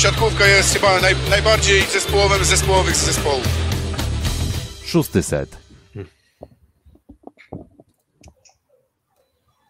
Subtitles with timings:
[0.00, 3.44] siatkówka jest chyba naj, najbardziej zespołowym zespołowych z zespołów.
[4.84, 5.58] Szósty set.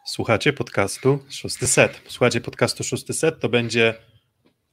[0.07, 2.01] Słuchacie podcastu Szósty Set.
[2.09, 3.95] Słuchacie podcastu Szósty Set, to będzie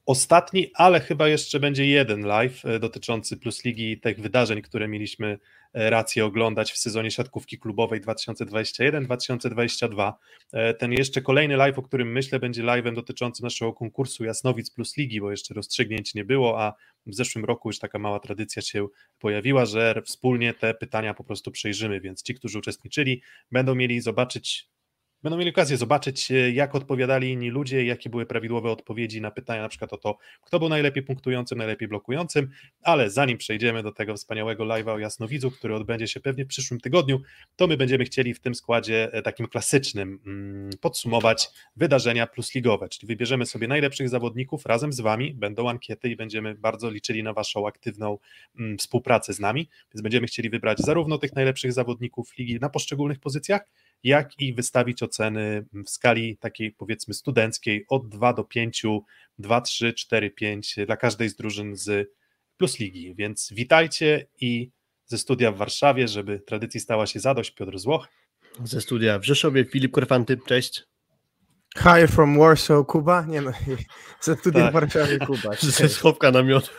[0.06, 4.88] ostatni, ale chyba jeszcze będzie jeden live e, dotyczący Plus Ligi i tych wydarzeń, które
[4.88, 5.38] mieliśmy
[5.74, 10.12] rację oglądać w sezonie siatkówki klubowej 2021-2022.
[10.52, 14.96] E, ten jeszcze kolejny live, o którym myślę, będzie live'em dotyczącym naszego konkursu Jasnowic Plus
[14.96, 16.72] Ligi, bo jeszcze rozstrzygnięć nie było, a
[17.06, 18.86] w zeszłym roku już taka mała tradycja się
[19.18, 24.68] pojawiła, że wspólnie te pytania po prostu przejrzymy, więc ci, którzy uczestniczyli, będą mieli zobaczyć
[25.22, 29.62] będą mieli okazję zobaczyć, e, jak odpowiadali inni ludzie, jakie były prawidłowe odpowiedzi na pytania,
[29.62, 32.50] na przykład o to, kto był najlepiej punktującym, najlepiej blokującym,
[32.82, 36.80] ale zanim przejdziemy do tego wspaniałego live'a o Jasnowidzu, który odbędzie się pewnie w przyszłym
[36.80, 37.20] tygodniu,
[37.56, 42.88] to my będziemy chcieli w tym składzie e, takim klasycznym mm, podsumować wydarzenia plus ligowe,
[42.88, 47.32] czyli wybierzemy sobie najlepszych zawodników razem z Wami, będą ankiety i będziemy bardzo liczyli na
[47.32, 48.18] Waszą aktywną
[48.58, 53.18] mm, współpracę z nami, więc będziemy chcieli wybrać zarówno tych najlepszych zawodników ligi na poszczególnych
[53.18, 53.68] pozycjach,
[54.02, 58.82] jak i wystawić oceny w skali takiej powiedzmy studenckiej od 2 do 5,
[59.38, 62.10] 2, 3, 4, 5 dla każdej z drużyn z
[62.56, 63.14] Plus Ligi.
[63.14, 64.70] Więc witajcie i
[65.06, 68.08] ze studia w Warszawie, żeby tradycji stała się zadość, Piotr Złoch.
[68.64, 70.84] Ze studia w Rzeszowie Filip Korfanty, cześć.
[71.76, 73.26] Hi from Warsaw, Kuba.
[73.26, 73.52] Nie no,
[74.20, 74.70] ze studia tak.
[74.70, 75.50] w Warszawie, Kuba.
[75.60, 76.70] Ze schowka namiotu.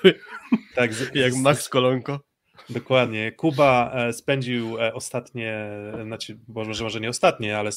[0.76, 2.29] Tak, jak Max Kolonko.
[2.70, 3.32] Dokładnie.
[3.32, 5.70] Kuba e, spędził e, ostatnie,
[6.06, 7.72] znaczy może, może nie ostatnie, ale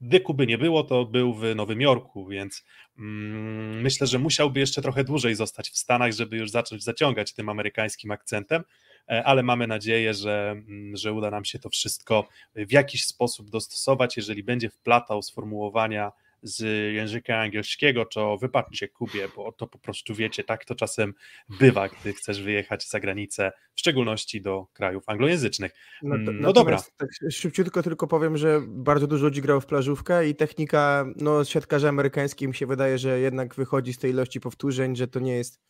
[0.00, 2.64] gdy Kuby nie było, to był w Nowym Jorku, więc
[2.98, 7.48] mm, myślę, że musiałby jeszcze trochę dłużej zostać w Stanach, żeby już zacząć zaciągać tym
[7.48, 8.64] amerykańskim akcentem,
[9.10, 13.50] e, ale mamy nadzieję, że, mm, że uda nam się to wszystko w jakiś sposób
[13.50, 16.60] dostosować, jeżeli będzie wplatał sformułowania z
[16.94, 21.14] języka angielskiego, to wybaczcie Kubie, bo to po prostu wiecie, tak to czasem
[21.48, 25.72] bywa, gdy chcesz wyjechać za granicę, w szczególności do krajów anglojęzycznych.
[26.02, 26.82] No, no dobra.
[26.96, 31.88] Tak szybciutko tylko powiem, że bardzo dużo ludzi grało w plażówkę i technika, no siatkarzy
[31.88, 35.60] amerykańskich mi się wydaje, że jednak wychodzi z tej ilości powtórzeń, że to nie jest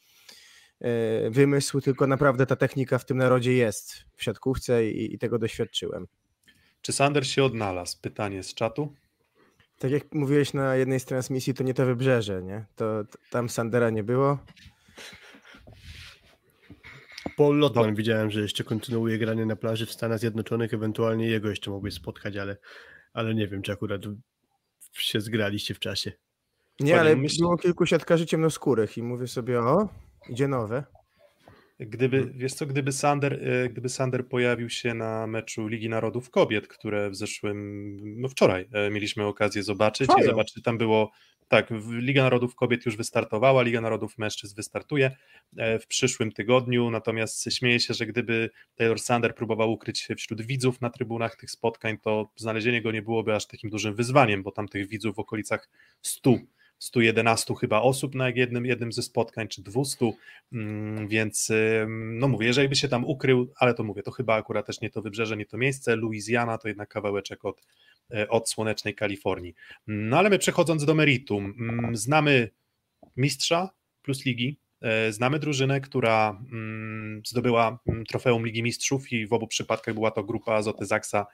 [0.80, 5.38] e, wymysł, tylko naprawdę ta technika w tym narodzie jest w siatkówce i, i tego
[5.38, 6.06] doświadczyłem.
[6.82, 7.98] Czy Sander się odnalazł?
[8.00, 8.94] Pytanie z czatu
[9.82, 12.66] tak jak mówiłeś na jednej z transmisji, to nie to wybrzeże, nie?
[12.76, 14.38] To, to tam Sandera nie było.
[17.36, 17.96] Paul Lotman no.
[17.96, 22.36] widziałem, że jeszcze kontynuuje granie na plaży w Stanach Zjednoczonych, ewentualnie jego jeszcze mogłeś spotkać,
[22.36, 22.56] ale,
[23.12, 24.02] ale nie wiem, czy akurat
[24.92, 26.12] się zgraliście w czasie.
[26.80, 29.88] Nie, ale było kilku siatkarzy ciemnoskórych i mówię sobie, o,
[30.28, 30.84] idzie nowe.
[31.86, 32.38] Gdyby, mhm.
[32.38, 37.10] wiesz co, gdyby Sander, e, gdyby Sander pojawił się na meczu Ligi Narodów Kobiet, które
[37.10, 40.24] w zeszłym, no wczoraj e, mieliśmy okazję zobaczyć Fajo.
[40.24, 41.10] i zobaczyć, tam było,
[41.48, 45.16] tak, Liga Narodów Kobiet już wystartowała, Liga Narodów Mężczyzn wystartuje
[45.56, 50.42] e, w przyszłym tygodniu, natomiast śmieję się, że gdyby Taylor Sander próbował ukryć się wśród
[50.42, 54.50] widzów na trybunach tych spotkań, to znalezienie go nie byłoby aż takim dużym wyzwaniem, bo
[54.50, 55.68] tam tych widzów w okolicach
[56.02, 56.38] 100
[56.82, 60.12] 111 chyba osób na jednym, jednym ze spotkań, czy 200,
[60.52, 61.52] mm, więc
[61.88, 64.90] no mówię, jeżeli by się tam ukrył, ale to mówię, to chyba akurat też nie
[64.90, 67.62] to wybrzeże, nie to miejsce, Louisiana to jednak kawałeczek od,
[68.14, 69.54] e, od słonecznej Kalifornii.
[69.86, 72.50] No ale my przechodząc do meritum, mm, znamy
[73.16, 73.70] mistrza
[74.02, 77.78] plus ligi, e, Znamy drużynę, która mm, zdobyła
[78.08, 81.26] trofeum Ligi Mistrzów i w obu przypadkach była to grupa Azoty Zaksa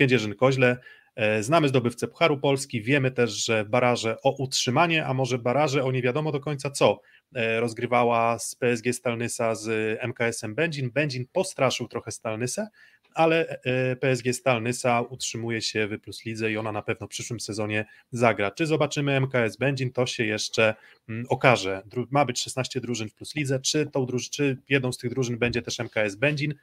[0.00, 0.76] Kędzierzyn-Koźle.
[1.16, 5.92] E, znamy zdobywcę Pucharu Polski, wiemy też, że baraże o utrzymanie, a może baraże o
[5.92, 7.00] nie wiadomo do końca co,
[7.34, 10.90] e, rozgrywała z PSG Stalnysa z MKS-em Będzin.
[10.90, 12.68] Będzin postraszył trochę Stalnysę,
[13.14, 17.40] ale e, PSG Stalnysa utrzymuje się w Plus Lidze i ona na pewno w przyszłym
[17.40, 18.50] sezonie zagra.
[18.50, 20.74] Czy zobaczymy MKS Będzin, to się jeszcze
[21.08, 21.82] mm, okaże.
[22.10, 25.62] Ma być 16 drużyn w Plus Lidze, czy, tą czy jedną z tych drużyn będzie
[25.62, 26.54] też MKS Będzin,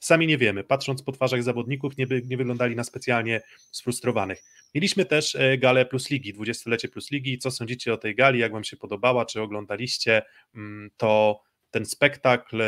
[0.00, 0.64] Sami nie wiemy.
[0.64, 3.40] Patrząc po twarzach zawodników, nie, by, nie wyglądali na specjalnie
[3.72, 4.42] sfrustrowanych.
[4.74, 7.38] Mieliśmy też e, galę Plus Ligi, 20-lecie Plus Ligi.
[7.38, 8.38] Co sądzicie o tej gali?
[8.38, 9.24] Jak Wam się podobała?
[9.24, 10.22] Czy oglądaliście
[10.54, 11.42] mm, to?
[11.70, 12.66] Ten spektakl e,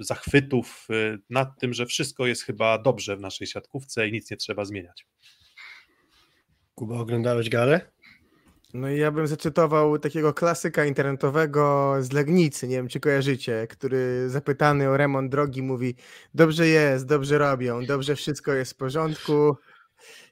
[0.00, 4.36] zachwytów e, nad tym, że wszystko jest chyba dobrze w naszej siatkówce i nic nie
[4.36, 5.06] trzeba zmieniać.
[6.74, 7.90] Kuba, oglądałeś galę?
[8.74, 14.28] No i ja bym zacytował takiego klasyka internetowego z Legnicy, nie wiem czy kojarzycie, który
[14.28, 15.94] zapytany o remont drogi mówi
[16.34, 19.56] dobrze jest, dobrze robią, dobrze wszystko jest w porządku,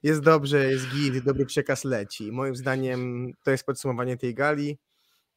[0.02, 2.32] jest dobrze, jest git, dobry przekaz leci.
[2.32, 4.78] Moim zdaniem to jest podsumowanie tej gali,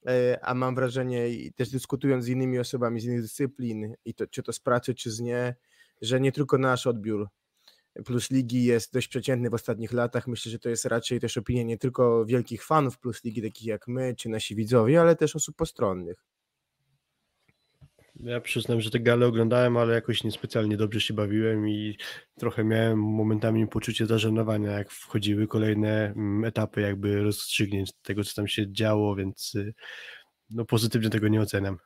[0.08, 4.28] e, a mam wrażenie i też dyskutując z innymi osobami z innych dyscyplin, i to,
[4.28, 5.56] czy to z pracy, czy z nie,
[6.02, 7.28] że nie tylko nasz odbiór
[8.06, 10.28] Plus Ligi jest dość przeciętny w ostatnich latach.
[10.28, 13.88] Myślę, że to jest raczej też opinia nie tylko wielkich fanów Plus Ligi, takich jak
[13.88, 16.24] my, czy nasi widzowie, ale też osób postronnych.
[18.16, 21.98] Ja przyznam, że te gale oglądałem, ale jakoś niespecjalnie dobrze się bawiłem i
[22.40, 28.48] trochę miałem momentami poczucie zażenowania, jak wchodziły kolejne mm, etapy jakby rozstrzygnięć tego, co tam
[28.48, 29.74] się działo, więc y,
[30.50, 31.78] no pozytywnie tego nie oceniam.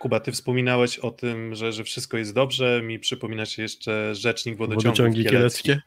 [0.00, 2.82] Kuba, ty wspominałeś o tym, że, że wszystko jest dobrze.
[2.82, 5.82] Mi przypomina się jeszcze rzecznik wodociągów Wodociągi kieleckie?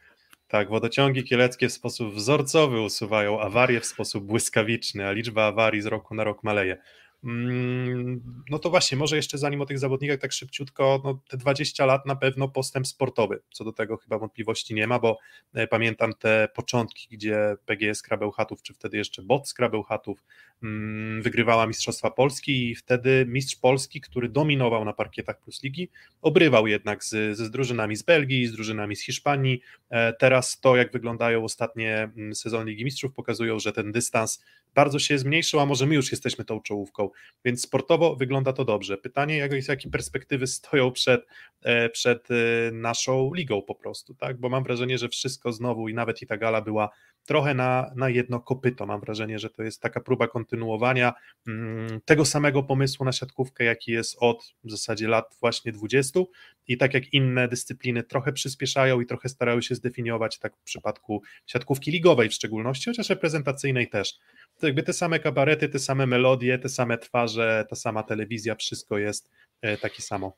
[0.48, 5.86] Tak, wodociągi kieleckie w sposób wzorcowy usuwają awarie w sposób błyskawiczny, a liczba awarii z
[5.86, 6.76] roku na rok maleje.
[7.24, 11.86] Mm, No to właśnie, może jeszcze zanim o tych zawodnikach tak szybciutko, no te 20
[11.86, 15.18] lat na pewno postęp sportowy, co do tego chyba wątpliwości nie ma, bo
[15.54, 20.24] e, pamiętam te początki, gdzie PGS Krabełchatów, czy wtedy jeszcze BOT z Krabełchatów
[20.62, 25.90] mm, wygrywała Mistrzostwa Polski i wtedy mistrz Polski, który dominował na parkietach Plus Ligi,
[26.22, 29.60] obrywał jednak z, z drużynami z Belgii, z drużynami z Hiszpanii.
[29.90, 34.44] E, Teraz to, jak wyglądają ostatnie mm, sezony Ligi Mistrzów, pokazują, że ten dystans
[34.74, 37.10] bardzo się zmniejszył, a może my już jesteśmy tą czołówką,
[37.44, 38.98] więc sportowo wygląda to dobrze.
[38.98, 41.26] Pytanie, jak, jakie perspektywy stoją przed,
[41.62, 42.34] e, przed e,
[42.72, 44.40] naszą ligą po prostu, tak?
[44.40, 46.90] Bo mam wrażenie, że wszystko znowu i nawet i ta gala była
[47.24, 48.86] trochę na, na jedno kopyto.
[48.86, 51.12] Mam wrażenie, że to jest taka próba kontynuowania
[51.48, 56.20] mm, tego samego pomysłu na siatkówkę, jaki jest od w zasadzie lat właśnie 20
[56.66, 61.22] i tak jak inne dyscypliny trochę przyspieszają i trochę starały się zdefiniować, tak w przypadku
[61.46, 64.18] siatkówki ligowej w szczególności, chociaż reprezentacyjnej też.
[64.58, 68.98] To jakby te same kabarety, te same melodie, te same twarze, ta sama telewizja, wszystko
[68.98, 69.30] jest
[69.62, 70.36] e, takie samo.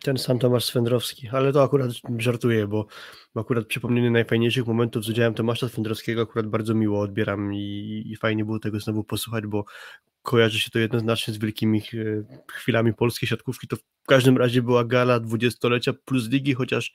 [0.00, 2.86] Ten sam Tomasz Swędrowski, ale to akurat żartuję, bo
[3.34, 8.44] akurat przypomnienie najfajniejszych momentów z udziałem Tomasza Swędrowskiego akurat bardzo miło odbieram i, i fajnie
[8.44, 9.64] było tego znowu posłuchać, bo
[10.22, 11.82] kojarzy się to jednoznacznie z wielkimi e,
[12.52, 13.68] chwilami polskiej siatkówki.
[13.68, 16.92] To w każdym razie była gala dwudziestolecia plus ligi, chociaż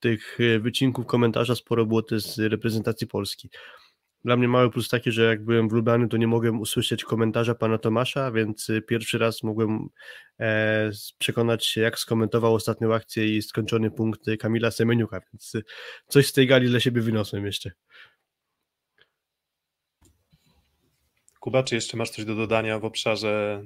[0.00, 3.50] tych e, wycinków komentarza sporo było też z reprezentacji Polski.
[4.24, 7.54] Dla mnie mały plus taki, że jak byłem w Lublanie, to nie mogłem usłyszeć komentarza
[7.54, 9.88] pana Tomasza, więc y, pierwszy raz mogłem
[10.40, 15.62] e, przekonać się, jak skomentował ostatnią akcję i skończony punkt Kamila Semeniuka, więc y,
[16.08, 17.70] coś z tej gali dla siebie wyniosłem jeszcze.
[21.40, 23.62] Kuba, czy jeszcze masz coś do dodania w obszarze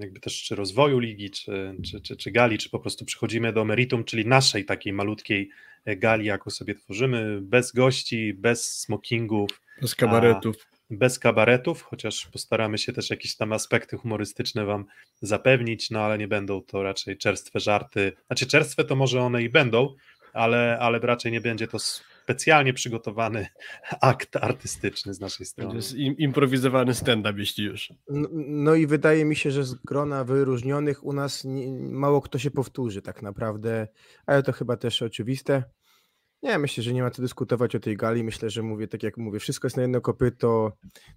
[0.00, 3.64] jakby też czy rozwoju ligi, czy, czy, czy, czy gali, czy po prostu przechodzimy do
[3.64, 5.50] meritum, czyli naszej takiej malutkiej
[5.84, 10.56] e, gali, jaką sobie tworzymy, bez gości, bez smokingów, Z kabaretów.
[10.90, 14.84] bez kabaretów, chociaż postaramy się też jakieś tam aspekty humorystyczne Wam
[15.20, 18.12] zapewnić, no ale nie będą to raczej czerstwe żarty.
[18.26, 19.94] Znaczy, czerstwe to może one i będą,
[20.32, 21.78] ale, ale raczej nie będzie to
[22.22, 23.46] specjalnie przygotowany
[24.00, 25.74] akt artystyczny z naszej To strony.
[25.74, 27.92] jest im, improwizowany stand-up, jeśli już.
[28.08, 32.38] No, no i wydaje mi się, że z grona wyróżnionych u nas nie, mało kto
[32.38, 33.88] się powtórzy tak naprawdę,
[34.26, 35.62] ale to chyba też oczywiste.
[36.42, 38.24] Nie, myślę, że nie ma co dyskutować o tej gali.
[38.24, 40.72] Myślę, że mówię, tak jak mówię, wszystko jest na jedno kopyto.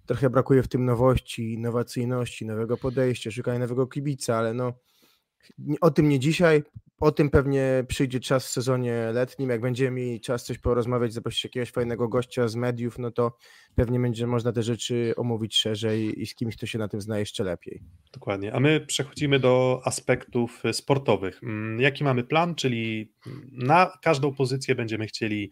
[0.06, 4.72] Trochę brakuje w tym nowości, innowacyjności, nowego podejścia, szukania nowego kibica, ale no
[5.80, 6.62] o tym nie dzisiaj.
[7.00, 9.50] O tym pewnie przyjdzie czas w sezonie letnim.
[9.50, 13.36] Jak będziemy mieli czas coś porozmawiać, zaprosić jakiegoś fajnego gościa z mediów, no to
[13.74, 17.18] pewnie będzie można te rzeczy omówić szerzej i z kimś, kto się na tym zna
[17.18, 17.82] jeszcze lepiej.
[18.12, 18.54] Dokładnie.
[18.54, 21.42] A my przechodzimy do aspektów sportowych.
[21.42, 22.54] Mm, Jaki mamy plan?
[22.54, 23.12] Czyli
[23.52, 25.50] na każdą pozycję będziemy chcieli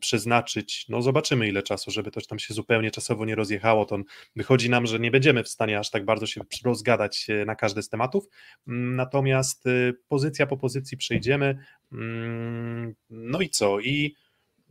[0.00, 3.98] przeznaczyć, no zobaczymy ile czasu, żeby to tam się zupełnie czasowo nie rozjechało, to
[4.36, 7.82] wychodzi nam, że nie będziemy w stanie aż tak bardzo się rozgadać e, na każdy
[7.82, 8.24] z tematów,
[8.68, 11.58] Mm, natomiast e, pozycja po pozycji przejdziemy,
[11.92, 13.80] Mm, no i co?
[13.80, 14.14] I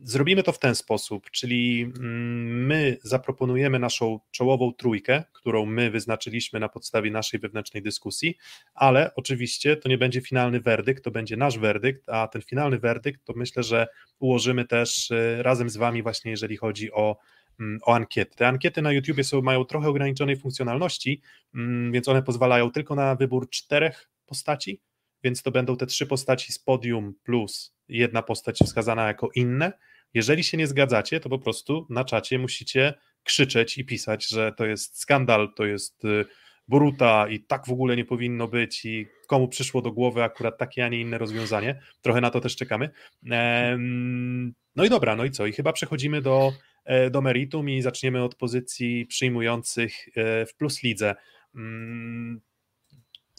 [0.02, 6.60] Zrobimy to w ten sposób, czyli mm, my zaproponujemy naszą czołową trójkę, którą my wyznaczyliśmy
[6.60, 8.36] na podstawie naszej wewnętrznej dyskusji,
[8.74, 13.24] ale oczywiście to nie będzie finalny werdykt, to będzie nasz werdykt, a ten finalny werdykt
[13.24, 13.86] to myślę, że
[14.18, 17.16] ułożymy też e, razem z Wami właśnie, jeżeli chodzi o,
[17.60, 18.36] mm, o ankiety.
[18.36, 21.20] Te ankiety na YouTubie są, mają trochę ograniczonej funkcjonalności,
[21.54, 24.80] mm, więc one pozwalają tylko na wybór czterech postaci,
[25.24, 29.72] więc to będą te trzy postaci z podium plus jedna postać wskazana jako inne.
[30.14, 34.66] Jeżeli się nie zgadzacie, to po prostu na czacie musicie krzyczeć i pisać, że to
[34.66, 36.24] jest skandal, to jest y,
[36.68, 40.84] buruta i tak w ogóle nie powinno być i komu przyszło do głowy akurat takie,
[40.84, 41.80] a nie inne rozwiązanie.
[42.02, 42.90] Trochę na to też czekamy.
[44.76, 45.46] No i dobra, no i co?
[45.46, 46.52] I chyba przechodzimy do,
[46.84, 51.14] e, do meritum i zaczniemy od pozycji przyjmujących e, w plus lidze.
[51.54, 52.40] Mm,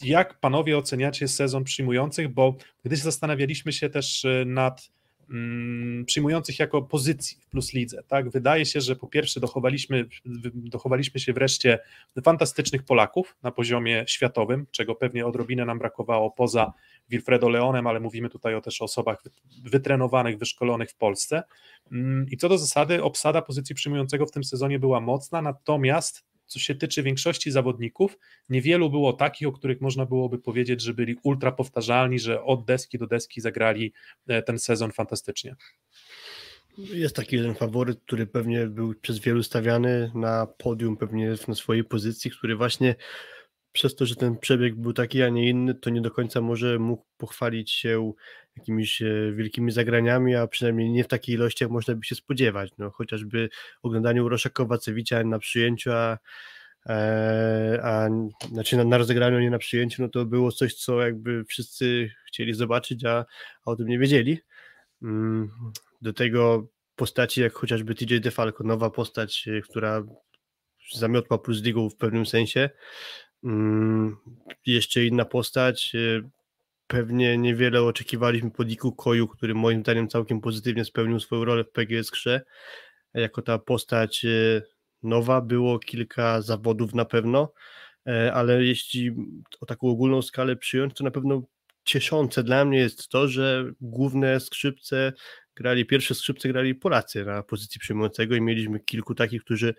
[0.02, 4.90] jak panowie oceniacie sezon przyjmujących, bo gdy zastanawialiśmy się też y, nad
[6.06, 10.04] przyjmujących jako pozycji w plus lidze, tak, wydaje się, że po pierwsze dochowaliśmy,
[10.54, 11.78] dochowaliśmy się wreszcie
[12.24, 16.72] fantastycznych Polaków na poziomie światowym, czego pewnie odrobinę nam brakowało poza
[17.08, 19.30] Wilfredo Leonem, ale mówimy tutaj o też o osobach wy-
[19.70, 21.42] wytrenowanych, wyszkolonych w Polsce.
[21.92, 26.58] Mm, I co do zasady, obsada pozycji przyjmującego w tym sezonie była mocna, natomiast co
[26.58, 28.18] się tyczy większości zawodników,
[28.48, 32.98] niewielu było takich, o których można byłoby powiedzieć, że byli ultra powtarzalni, że od deski
[32.98, 33.92] do deski zagrali
[34.26, 35.56] e, ten sezon fantastycznie.
[36.78, 41.84] Jest taki jeden faworyt, który pewnie był przez wielu stawiany na podium, pewnie na swojej
[41.84, 42.94] pozycji, który właśnie
[43.72, 46.78] przez to, że ten przebieg był taki, a nie inny, to nie do końca może
[46.78, 48.12] mógł pochwalić się
[48.56, 52.70] jakimiś e, wielkimi zagraniami, a przynajmniej nie w takiej ilości, jak można by się spodziewać.
[52.78, 53.48] No, chociażby
[53.82, 56.18] oglądanie Urosza Kowacewicza na przyjęciu, a,
[56.86, 58.08] e, a
[58.52, 62.54] znaczy na, na rozegraniu, nie na przyjęciu, no to było coś, co jakby wszyscy chcieli
[62.54, 63.24] zobaczyć, a,
[63.66, 64.38] a o tym nie wiedzieli.
[65.02, 65.48] Mm,
[66.02, 70.02] do tego postaci jak chociażby TJ DeFalco, nowa postać, e, która
[70.94, 72.70] zamiotła plus ligą w pewnym sensie.
[73.44, 74.16] Mm,
[74.66, 75.92] jeszcze inna postać,
[76.92, 81.70] pewnie niewiele oczekiwaliśmy po Diku Koju, który moim zdaniem całkiem pozytywnie spełnił swoją rolę w
[81.70, 82.42] PGS Krze.
[83.14, 84.62] Jako ta postać e,
[85.02, 87.52] nowa, było kilka zawodów na pewno,
[88.06, 89.10] e, ale jeśli
[89.60, 91.42] o taką ogólną skalę przyjąć, to na pewno
[91.84, 95.12] cieszące dla mnie jest to, że główne skrzypce
[95.56, 99.74] grali, pierwsze skrzypce grali Polacy na pozycji przyjmującego i mieliśmy kilku takich, którzy,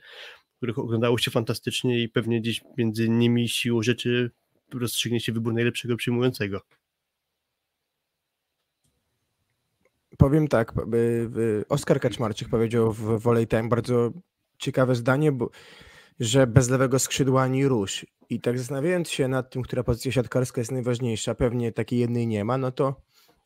[0.63, 4.32] których oglądało się fantastycznie i pewnie gdzieś między nimi siłą rzeczy
[4.74, 6.62] rozstrzygnie się wybór najlepszego przyjmującego.
[10.17, 10.74] Powiem tak,
[11.70, 14.12] Oskar Kaczmarczyk powiedział w Volley Time bardzo
[14.58, 15.50] ciekawe zdanie, bo,
[16.20, 18.05] że bez lewego skrzydła ani rusz.
[18.29, 22.46] I tak zastanawiając się nad tym, która pozycja siatkarska jest najważniejsza, pewnie takiej jednej nie
[22.46, 23.01] ma, no to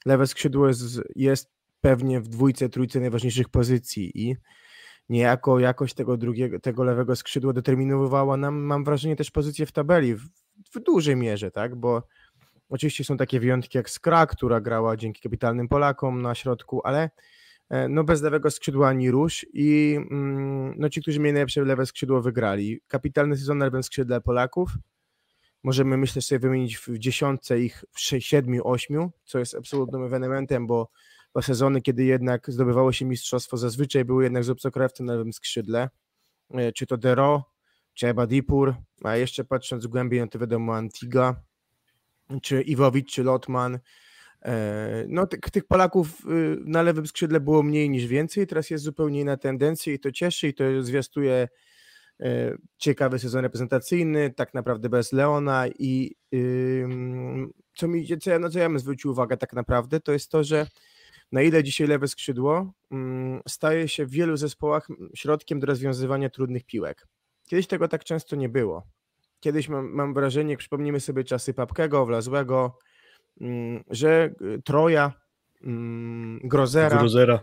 [0.06, 0.82] lewe skrzydło jest,
[1.16, 4.36] jest pewnie w dwójce, trójce najważniejszych pozycji i
[5.10, 10.16] niejako jakość tego drugiego, tego lewego skrzydła determinowała nam, mam wrażenie, też pozycję w tabeli
[10.16, 10.24] w,
[10.74, 12.04] w dużej mierze, tak, bo
[12.70, 17.10] Oczywiście są takie wyjątki jak Skra, która grała dzięki kapitalnym Polakom na środku, ale
[17.70, 21.86] e, no bez lewego skrzydła ani rusz i mm, no ci, którzy mieli najlepsze lewe
[21.86, 22.82] skrzydło wygrali.
[22.88, 24.70] Kapitalny sezon na lewym skrzydle Polaków.
[25.64, 30.90] Możemy myślę sobie wymienić w dziesiątce ich w siedmiu, ośmiu, co jest absolutnym ewenementem, bo,
[31.38, 35.90] bo sezony, kiedy jednak zdobywało się mistrzostwo, zazwyczaj były jednak z obcokrajowcem na lewym skrzydle,
[36.54, 37.52] e, czy to Dero,
[37.94, 41.36] czy Ebadipur, a jeszcze patrząc głębiej, no to wiadomo Antiga,
[42.42, 43.80] czy Iwowicz, czy Lotman.
[44.46, 49.22] E, no, tych, Polaków y, na lewym skrzydle było mniej niż więcej, teraz jest zupełnie
[49.22, 51.48] inna tendencja i to cieszy i to zwiastuje
[52.20, 56.16] e, ciekawy sezon reprezentacyjny, tak naprawdę bez Leona i
[57.76, 60.44] co mi, co ja, no co ja bym zwrócił uwagę tak naprawdę, to jest to,
[60.44, 60.68] że
[61.32, 62.74] na ile dzisiaj lewe skrzydło
[63.48, 67.08] staje się w wielu zespołach środkiem do rozwiązywania trudnych piłek.
[67.48, 68.84] Kiedyś tego tak często nie było.
[69.40, 72.80] Kiedyś mam, mam wrażenie, jak przypomnimy sobie czasy Papkego, Wlazłego,
[73.42, 75.14] mm, że y, Troja,
[75.62, 77.40] mm, Grozera, Grozera.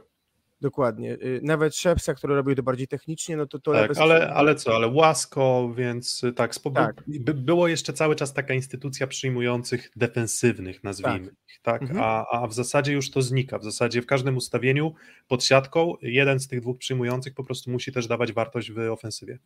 [0.64, 1.12] Dokładnie.
[1.12, 4.74] Y, nawet Szepsa, który robił to bardziej technicznie, no to to tak, ale, ale co,
[4.74, 7.04] ale łasko, więc y, tak, tak.
[7.06, 11.36] By, było jeszcze cały czas taka instytucja przyjmujących defensywnych, nazwijmy tak.
[11.48, 11.82] ich, tak?
[11.82, 12.00] Mhm.
[12.02, 13.58] A, a w zasadzie już to znika.
[13.58, 14.94] W zasadzie w każdym ustawieniu
[15.28, 19.38] pod siatką jeden z tych dwóch przyjmujących po prostu musi też dawać wartość w ofensywie.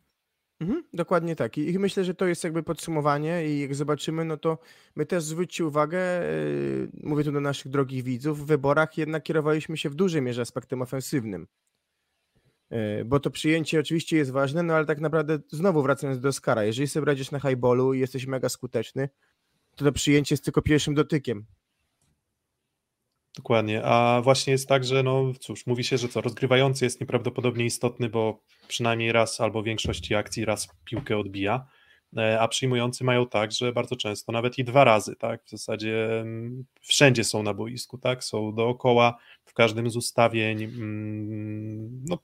[0.59, 1.57] Mhm, dokładnie tak.
[1.57, 4.57] I myślę, że to jest jakby podsumowanie i jak zobaczymy, no to
[4.95, 9.77] my też zwróćcie uwagę, yy, mówię tu do naszych drogich widzów, w wyborach jednak kierowaliśmy
[9.77, 11.47] się w dużej mierze aspektem ofensywnym.
[12.71, 16.63] Yy, bo to przyjęcie oczywiście jest ważne, no ale tak naprawdę znowu wracając do Skara,
[16.63, 19.09] jeżeli sobie radzisz na highballu i jesteś mega skuteczny,
[19.75, 21.45] to to przyjęcie jest tylko pierwszym dotykiem.
[23.35, 27.65] Dokładnie, a właśnie jest tak, że no cóż, mówi się, że co, rozgrywający jest nieprawdopodobnie
[27.65, 31.65] istotny, bo przynajmniej raz albo w większości akcji raz piłkę odbija,
[32.17, 36.19] e, a przyjmujący mają tak, że bardzo często nawet i dwa razy, tak, w zasadzie
[36.21, 42.17] mm, wszędzie są na boisku, tak, są dookoła, w każdym z ustawień, mm, no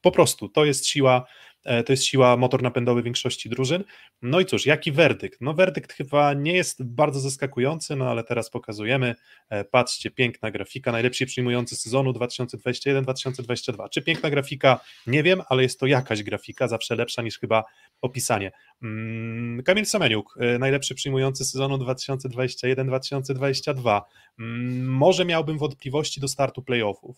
[0.00, 1.26] po prostu to jest siła
[1.64, 3.84] to jest siła motor napędowy większości drużyn.
[4.22, 5.40] No i cóż, jaki werdykt?
[5.40, 9.14] No werdykt chyba nie jest bardzo zaskakujący, no ale teraz pokazujemy.
[9.50, 13.88] E, patrzcie, piękna grafika, najlepsi przyjmujący sezonu 2021-2022.
[13.90, 14.80] Czy piękna grafika?
[15.06, 17.64] Nie wiem, ale jest to jakaś grafika, zawsze lepsza niż chyba
[18.00, 18.52] opisanie.
[18.82, 24.02] Mm, Kamil Semeniuk, e, najlepszy przyjmujący sezonu 2021-2022.
[24.38, 27.16] Mm, może miałbym wątpliwości do startu playoffów.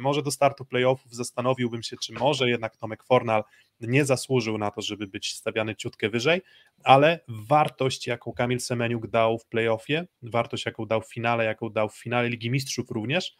[0.00, 3.44] Może do startu playoffów zastanowiłbym się, czy może jednak Tomek Fornal
[3.80, 6.42] nie zasłużył na to, żeby być stawiany ciutkę wyżej,
[6.84, 11.88] ale wartość, jaką Kamil Semeniuk dał w playoffie, wartość, jaką dał w finale, jaką dał
[11.88, 13.36] w finale Ligi Mistrzów również,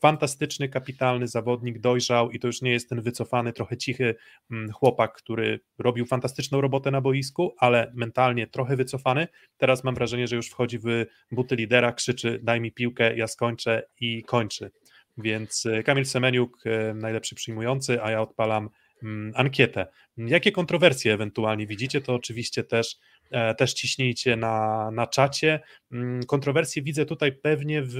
[0.00, 4.14] fantastyczny, kapitalny zawodnik, dojrzał i to już nie jest ten wycofany, trochę cichy
[4.50, 9.28] mm, chłopak, który robił fantastyczną robotę na boisku, ale mentalnie trochę wycofany.
[9.56, 13.82] Teraz mam wrażenie, że już wchodzi w buty lidera, krzyczy daj mi piłkę, ja skończę
[14.00, 14.70] i kończy.
[15.18, 18.70] Więc e, Kamil Semeniuk, e, najlepszy przyjmujący, a ja odpalam
[19.02, 19.86] mm, ankietę.
[20.16, 22.96] Jakie kontrowersje ewentualnie widzicie, to oczywiście też,
[23.30, 25.60] e, też ciśnijcie na, na czacie.
[25.92, 27.94] Mm, kontrowersje widzę tutaj pewnie w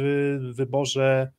[0.55, 1.33] wyborze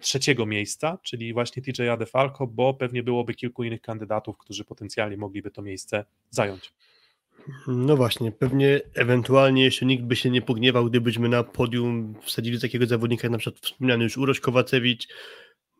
[0.00, 5.50] trzeciego miejsca, czyli właśnie TJ Adefalco, bo pewnie byłoby kilku innych kandydatów, którzy potencjalnie mogliby
[5.50, 6.72] to miejsce zająć.
[7.66, 12.86] No właśnie, pewnie ewentualnie jeszcze nikt by się nie pogniewał, gdybyśmy na podium wsadzili takiego
[12.86, 15.08] zawodnika, jak na przykład wspomniany już Uroś Kowacewicz,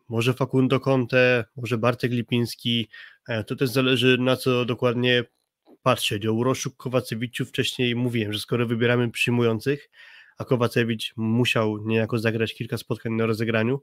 [0.09, 2.89] może Facundo Conte, może Bartek Lipiński,
[3.27, 5.23] e, to też zależy na co dokładnie
[5.83, 6.25] patrzeć.
[6.25, 9.89] O Uroszu Kowacewiczu wcześniej mówiłem, że skoro wybieramy przyjmujących,
[10.37, 13.81] a Kowacewicz musiał niejako zagrać kilka spotkań na rozegraniu,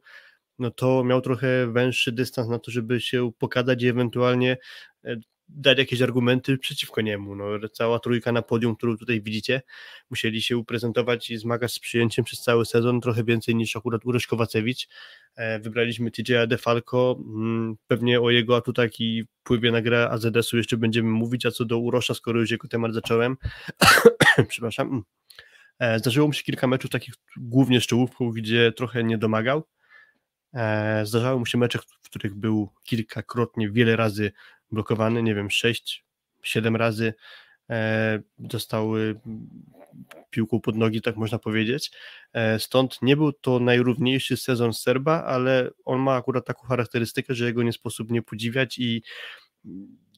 [0.58, 4.56] no to miał trochę węższy dystans na to, żeby się pokazać i ewentualnie
[5.04, 5.16] e,
[5.48, 7.36] dać jakieś argumenty przeciwko niemu.
[7.36, 9.62] No, cała trójka na podium, którą tutaj widzicie,
[10.10, 14.26] musieli się uprezentować i zmagać z przyjęciem przez cały sezon, trochę więcej niż akurat Uroś
[14.26, 14.88] Kowacewicz.
[15.36, 20.76] E, wybraliśmy TJ'a DeFalco, mm, pewnie o jego atutach i wpływie na grę AZS-u jeszcze
[20.76, 23.36] będziemy mówić, a co do Urosza, skoro już jego temat zacząłem,
[24.48, 25.02] przepraszam,
[25.96, 29.64] zdarzyło mi się kilka meczów takich głównie z czołówką, gdzie trochę nie domagał,
[30.54, 34.32] e, Zdarzały mu się mecze, w których był kilkakrotnie, wiele razy
[34.70, 36.04] blokowany, nie wiem, 6,
[36.42, 37.14] 7 razy
[37.70, 38.92] e, dostał
[40.30, 41.90] piłką pod nogi, tak można powiedzieć.
[42.32, 47.44] E, stąd nie był to najrówniejszy sezon Serba, ale on ma akurat taką charakterystykę, że
[47.44, 49.02] jego nie sposób nie podziwiać i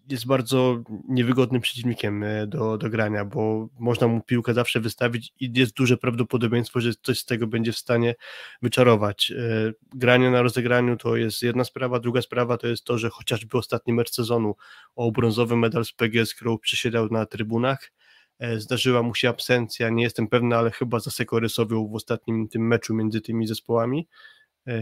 [0.09, 5.53] jest bardzo niewygodnym przeciwnikiem e, do, do grania, bo można mu piłkę zawsze wystawić i
[5.55, 8.15] jest duże prawdopodobieństwo, że coś z tego będzie w stanie
[8.63, 9.31] wyczarować.
[9.31, 13.59] E, granie na rozegraniu to jest jedna sprawa, druga sprawa to jest to, że chociażby
[13.59, 14.55] ostatni mecz sezonu
[14.97, 17.93] o brązowy medal z PGS Crow przysiedział na trybunach,
[18.39, 22.95] e, zdarzyła mu się absencja, nie jestem pewny, ale chyba zasekorysował w ostatnim tym meczu
[22.95, 24.09] między tymi zespołami,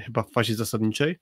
[0.04, 1.18] chyba w fazie zasadniczej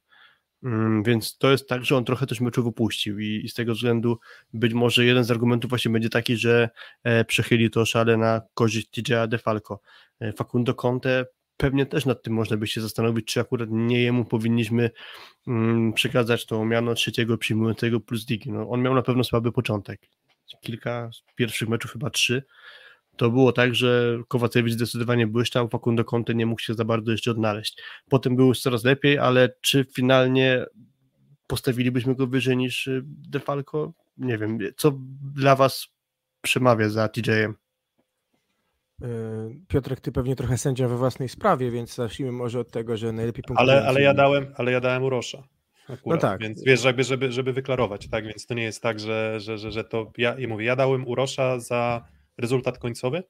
[1.04, 4.18] więc to jest tak, że on trochę też meczu wypuścił i, i, z tego względu
[4.52, 6.70] być może jeden z argumentów właśnie będzie taki, że
[7.04, 9.80] e, przechyli to szale na korzyść TJ'a DeFalco.
[10.20, 14.24] E, Facundo Conte pewnie też nad tym można by się zastanowić, czy akurat nie jemu
[14.24, 14.90] powinniśmy
[15.46, 18.50] mm, przekazać to miano trzeciego przyjmującego plus digi.
[18.50, 20.00] No, on miał na pewno słaby początek.
[20.60, 22.42] Kilka pierwszych meczów, chyba trzy,
[23.16, 27.30] to było tak, że Kowacewicz zdecydowanie błyszczał, Facundo Conte nie mógł się za bardzo jeszcze
[27.30, 27.82] odnaleźć.
[28.08, 30.66] Potem było już coraz lepiej, ale czy finalnie
[31.46, 33.92] postawilibyśmy go wyżej niż y, Defalco?
[34.16, 34.98] Nie wiem, co
[35.34, 35.88] dla was
[36.40, 37.54] przemawia za TJ-em?
[39.02, 39.06] Y,
[39.68, 43.44] Piotrek, ty pewnie trochę sędzia we własnej sprawie, więc zacznijmy może od tego, że najlepiej
[43.54, 45.42] Ale, ale ja dałem, ale ja dałem Urosza.
[45.88, 46.40] Akurat, no tak.
[46.40, 48.26] Więc wiesz, jakby, żeby, żeby wyklarować, tak?
[48.26, 51.08] Więc to nie jest tak, że, że, że, że to ja i mówię, ja dałem
[51.08, 52.04] Urosza za
[52.38, 53.22] rezultat końcowy?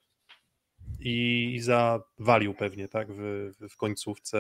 [1.04, 4.38] I za value pewnie, tak, w, w, końcówce,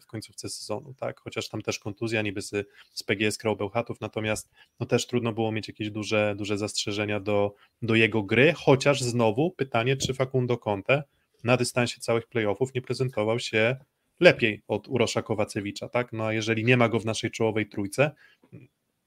[0.00, 4.50] w końcówce sezonu, tak, chociaż tam też kontuzja niby z, z PGS grał Bełchatów, natomiast
[4.80, 9.50] no też trudno było mieć jakieś duże, duże zastrzeżenia do, do jego gry, chociaż znowu
[9.50, 11.02] pytanie, czy Facundo Conte
[11.44, 13.76] na dystansie całych playoffów nie prezentował się
[14.20, 18.10] lepiej od Urosza Kowacewicza, tak, no a jeżeli nie ma go w naszej czołowej trójce,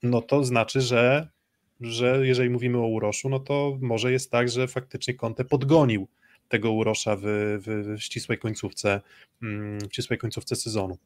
[0.03, 1.27] no to znaczy, że
[1.81, 6.07] że jeżeli mówimy o Uroszu, no to może jest tak, że faktycznie Conte podgonił
[6.47, 9.01] tego Urosza w, w, w ścisłej końcówce
[9.43, 10.97] mm, w ścisłej końcówce sezonu.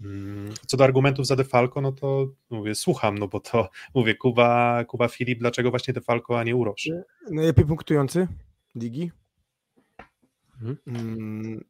[0.00, 4.84] Mm, co do argumentów za Defalco, no to mówię, słucham, no bo to mówię, Kuba,
[4.84, 6.90] Kuba Filip, dlaczego właśnie Defalco, a nie Urosz?
[7.30, 8.28] Najlepiej punktujący
[8.74, 9.10] ligi.
[10.54, 10.76] Mhm.
[10.86, 11.64] Mm,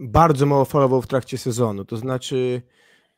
[0.00, 2.62] bardzo mało falował w trakcie sezonu, to znaczy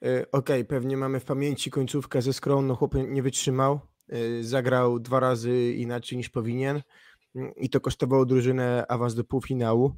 [0.02, 3.80] e, okej, okay, pewnie mamy w pamięci końcówkę ze Skrą, no chłop nie wytrzymał,
[4.40, 6.82] zagrał dwa razy inaczej niż powinien
[7.34, 9.96] mm, i to kosztowało drużynę awans do półfinału.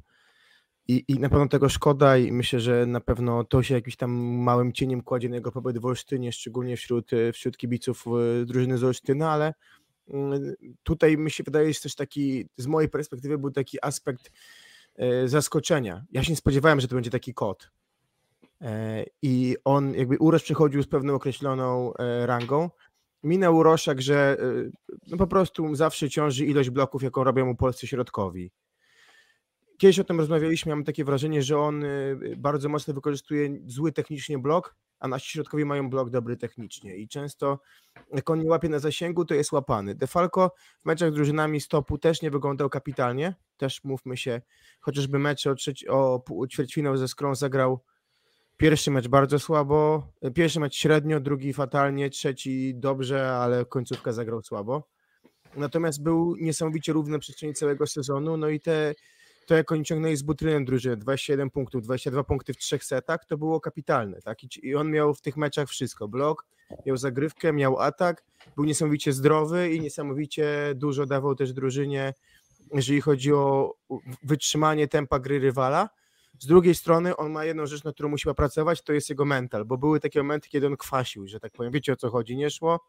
[0.87, 4.11] I, I na pewno tego szkoda i myślę, że na pewno to się jakimś tam
[4.21, 8.05] małym cieniem kładzie na jego pobyt w Olsztynie, szczególnie wśród, y, wśród kibiców
[8.41, 9.53] y, drużyny z Olsztyna, ale
[10.09, 14.31] mm, tutaj mi się wydaje, że też taki, z mojej perspektywy był taki aspekt
[15.25, 16.05] zaskoczenia.
[16.11, 17.69] Ja się nie spodziewałem, że to będzie taki kod.
[18.63, 22.69] E, I on jakby Urosz przychodził z pewną określoną e, rangą,
[23.23, 24.71] minął Roszak, że y,
[25.07, 28.51] no po prostu zawsze ciąży ilość bloków, jaką robią mu polscy środkowi.
[29.77, 34.39] Kiedyś o tym rozmawialiśmy, mam takie wrażenie, że on y, bardzo mocno wykorzystuje zły technicznie
[34.39, 37.59] blok, a nasi środkowi mają blok dobry technicznie i często
[38.13, 39.95] jak on nie łapie na zasięgu, to jest łapany.
[39.95, 44.41] Defalco w meczach z drużynami stopu też nie wyglądał kapitalnie, też mówmy się,
[44.79, 47.79] chociażby mecz o, trzeci, o ćwierćfinał ze Skrą zagrał
[48.57, 54.87] Pierwszy mecz bardzo słabo, pierwszy mecz średnio, drugi fatalnie, trzeci dobrze, ale końcówka zagrał słabo.
[55.55, 58.93] Natomiast był niesamowicie równy przestrzeni całego sezonu, no i te
[59.45, 63.37] to jak oni ciągnęli z Butrynem drużynę, 21 punktów, 22 punkty w trzech setach, to
[63.37, 64.43] było kapitalne, tak?
[64.43, 66.45] I, I on miał w tych meczach wszystko, blok,
[66.85, 68.23] miał zagrywkę, miał atak,
[68.55, 72.13] był niesamowicie zdrowy i niesamowicie dużo dawał też drużynie,
[72.73, 73.73] jeżeli chodzi o
[74.23, 75.89] wytrzymanie tempa gry rywala.
[76.39, 79.65] Z drugiej strony on ma jedną rzecz, na którą musi pracować, to jest jego mental,
[79.65, 82.49] bo były takie momenty, kiedy on kwasił, że tak powiem, wiecie o co chodzi, nie
[82.49, 82.79] szło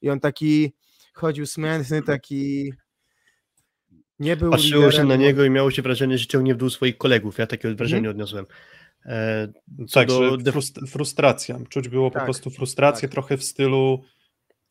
[0.00, 0.72] i on taki
[1.14, 2.72] chodził smętny, taki
[4.18, 6.70] nie był Patrzyło liderem, się na niego i miało się wrażenie, że ciągnie w dół
[6.70, 7.38] swoich kolegów.
[7.38, 8.10] Ja takie wrażenie Mhm.
[8.10, 8.46] odniosłem.
[9.06, 9.52] E,
[9.88, 11.58] co Tak, do że frustracja.
[11.68, 13.12] Czuć było po Tak, prostu frustrację tak.
[13.12, 14.04] trochę w stylu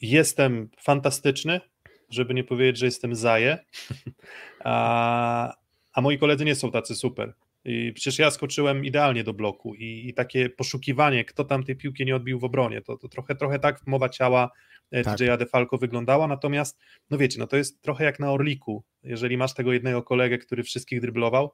[0.01, 1.61] jestem fantastyczny,
[2.09, 3.57] żeby nie powiedzieć, że jestem zaje,
[4.63, 5.53] a,
[5.93, 7.33] a moi koledzy nie są tacy super.
[7.65, 12.05] I przecież ja skoczyłem idealnie do bloku i, i takie poszukiwanie, kto tam tej piłki
[12.05, 14.51] nie odbił w obronie, to, to trochę, trochę tak mowa ciała
[14.91, 15.39] e, Tak.
[15.39, 19.73] DeFalco wyglądała, natomiast no wiecie, no to jest trochę jak na Orliku, jeżeli masz tego
[19.73, 21.51] jednego kolegę, który wszystkich dryblował,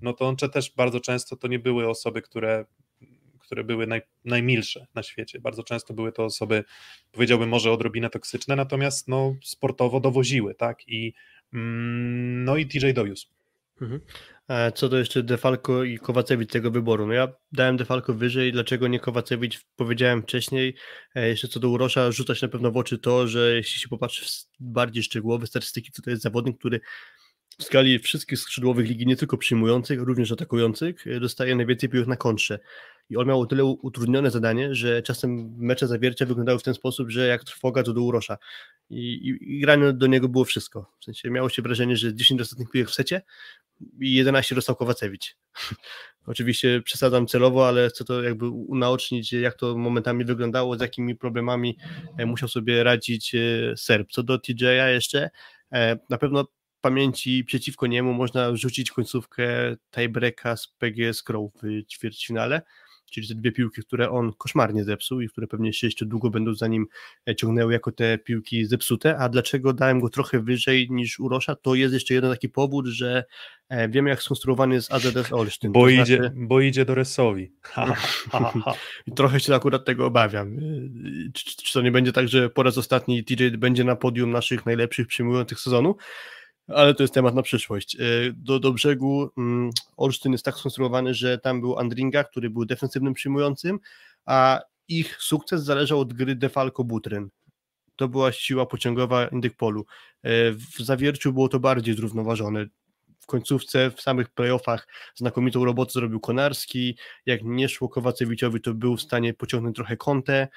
[0.00, 2.64] no to on też bardzo często to nie były osoby, które,
[3.38, 5.40] które były naj, najmilsze na świecie.
[5.40, 6.64] Bardzo często były to osoby,
[7.12, 10.88] powiedziałbym może odrobinę toksyczne, natomiast no, sportowo dowoziły, tak?
[10.88, 11.12] I,
[11.52, 13.28] mm, no i TJ dowiózł.
[13.80, 14.00] Mhm.
[14.74, 17.06] Co do jeszcze Defalco i Kowacewicz tego wyboru.
[17.06, 19.60] No ja dałem Defalco wyżej, dlaczego nie Kowacewicz?
[19.76, 20.74] Powiedziałem wcześniej.
[21.14, 23.88] E, Jeszcze co do Urosza, rzuca się na pewno w oczy to, że jeśli się
[23.88, 26.80] popatrzy w bardziej szczegółowe statystyki, to to jest zawodnik, który
[27.58, 32.16] w skali wszystkich skrzydłowych ligi, nie tylko przyjmujących, również atakujących, e, dostaje najwięcej piłek na
[32.16, 32.58] kontrze.
[33.10, 37.10] I on miał o tyle utrudnione zadanie, że czasem mecze zawiercia wyglądały w ten sposób,
[37.10, 38.38] że jak trwoga, to do Urosza.
[38.90, 40.92] I, i, I granie do niego było wszystko.
[41.00, 43.22] W sensie miało się wrażenie, że 10 ostatnich piłek w secie
[44.00, 45.36] i 11 dostał Kowacewicz.
[46.26, 51.78] Oczywiście przesadzam celowo, ale chcę to jakby unaocznić, jak to momentami wyglądało, z jakimi problemami
[52.18, 53.38] e, musiał sobie radzić e,
[53.76, 54.12] Serb.
[54.12, 55.30] Co do TJ'a jeszcze,
[55.72, 56.44] e, na pewno
[56.80, 62.62] pamięci przeciwko niemu można wrzucić końcówkę tiebreaka z PGS Crow w ćwierćfinale,
[63.10, 66.54] czyli te dwie piłki, które on koszmarnie zepsuł i które pewnie jeszcze, jeszcze długo będą
[66.54, 66.86] za nim
[67.28, 71.74] e, ciągnęły jako te piłki zepsute, a dlaczego dałem go trochę wyżej niż Urosza, to
[71.74, 73.24] jest jeszcze jeden taki powód, że
[73.68, 75.72] e, wiemy jak skonstruowany jest AZS Olsztyn.
[75.72, 77.52] Bo, to idzie, znaczy- bo idzie do Resowi.
[79.16, 80.54] Trochę się akurat tego obawiam.
[80.54, 84.30] Yy, Czy, czy to nie będzie tak, że po raz ostatni TJ będzie na podium
[84.30, 85.96] naszych najlepszych przyjmujących sezonu?
[86.74, 87.94] Ale to jest temat na przyszłość.
[87.94, 92.64] Yy, Do, do brzegu mm, Olsztyn jest tak skonstruowany, że tam był Andringa, który był
[92.64, 93.78] defensywnym przyjmującym,
[94.26, 97.28] a ich sukces zależał od gry Defalco Butryn.
[97.96, 99.86] To była siła pociągowa Indykpolu.
[100.22, 102.66] Yy, W zawierciu było to bardziej zrównoważone.
[103.20, 108.96] W końcówce, w samych playoffach znakomitą robotę zrobił Konarski, jak nie szło Kowacewiczowi, to był
[108.96, 110.48] w stanie pociągnąć trochę kątę.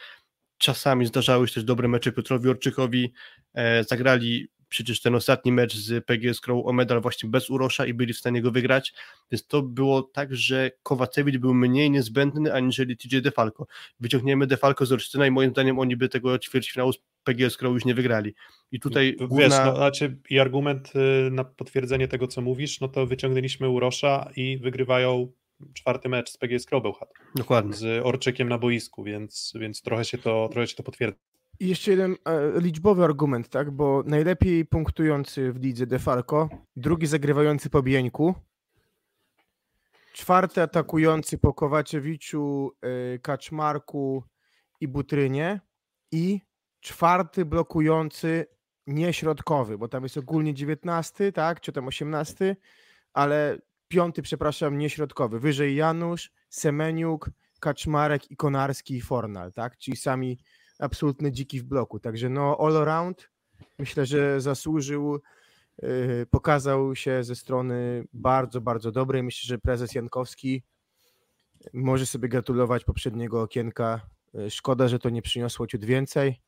[0.58, 3.14] Czasami zdarzały się też dobre mecze Piotrowi Orczykowi.
[3.54, 7.94] E, zagrali przecież ten ostatni mecz z PGS Crow o medal właśnie bez Urosza i
[7.94, 8.94] byli w stanie go wygrać.
[9.32, 13.66] Więc to było tak, że Kowacewicz był mniej niezbędny aniżeli TJ Defalco.
[14.00, 17.86] Wyciągniemy Defalco z Olsztyna i moim zdaniem oni by tego ćwierćfinału z PGS Crow już
[17.86, 18.34] nie wygrali.
[18.72, 19.66] I tutaj Wiesz, główna...
[19.66, 24.58] no, znaczy, i argument y, na potwierdzenie tego, co mówisz, no to wyciągnęliśmy Urosza i
[24.58, 25.32] wygrywają
[25.74, 27.74] czwarty mecz z PGS Krobełchat Dokładnie.
[27.74, 31.33] z Orczykiem na boisku, więc, więc trochę, się to, trochę się to potwierdza.
[31.60, 33.72] I jeszcze jeden e, liczbowy argument, tak?
[33.72, 38.36] Bo najlepiej punktujący w lidze Defalco, drugi zagrywający po Bieńku,
[40.14, 44.24] czwarty atakujący po Kowaczewiczu, e, Kaczmarku
[44.80, 45.62] i Butrynie
[46.12, 46.42] i
[46.80, 48.46] czwarty blokujący
[48.88, 51.62] nieśrodkowy, bo tam jest ogólnie 19, tak?
[51.62, 52.56] Czy tam 18,
[53.14, 55.40] ale piąty, przepraszam, nieśrodkowy.
[55.40, 59.78] Wyżej Janusz, Semeniuk, Kaczmarek i Konarski i Fornal, tak?
[59.78, 60.40] Czyli sami
[60.80, 62.00] absolutne dziki w bloku.
[62.00, 63.30] Także no all around
[63.80, 65.20] myślę, że zasłużył,
[65.82, 69.24] yy, pokazał się ze strony bardzo, bardzo dobrej.
[69.24, 70.64] Myślę, że prezes Jankowski
[71.74, 74.02] może sobie gratulować poprzedniego okienka.
[74.34, 76.40] Yy, Szkoda, że to nie przyniosło ciut więcej.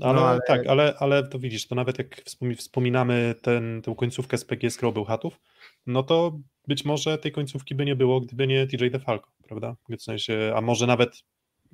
[0.00, 3.94] Ale, No, ale- tak, ale, ale to widzisz, to nawet jak wspomi- wspominamy ten, tę
[3.98, 5.40] końcówkę z PGS Krobełchatów,
[5.86, 9.76] no to być może tej końcówki by nie było, gdyby nie TJ DeFalco, prawda?
[9.98, 11.22] W sensie, a może nawet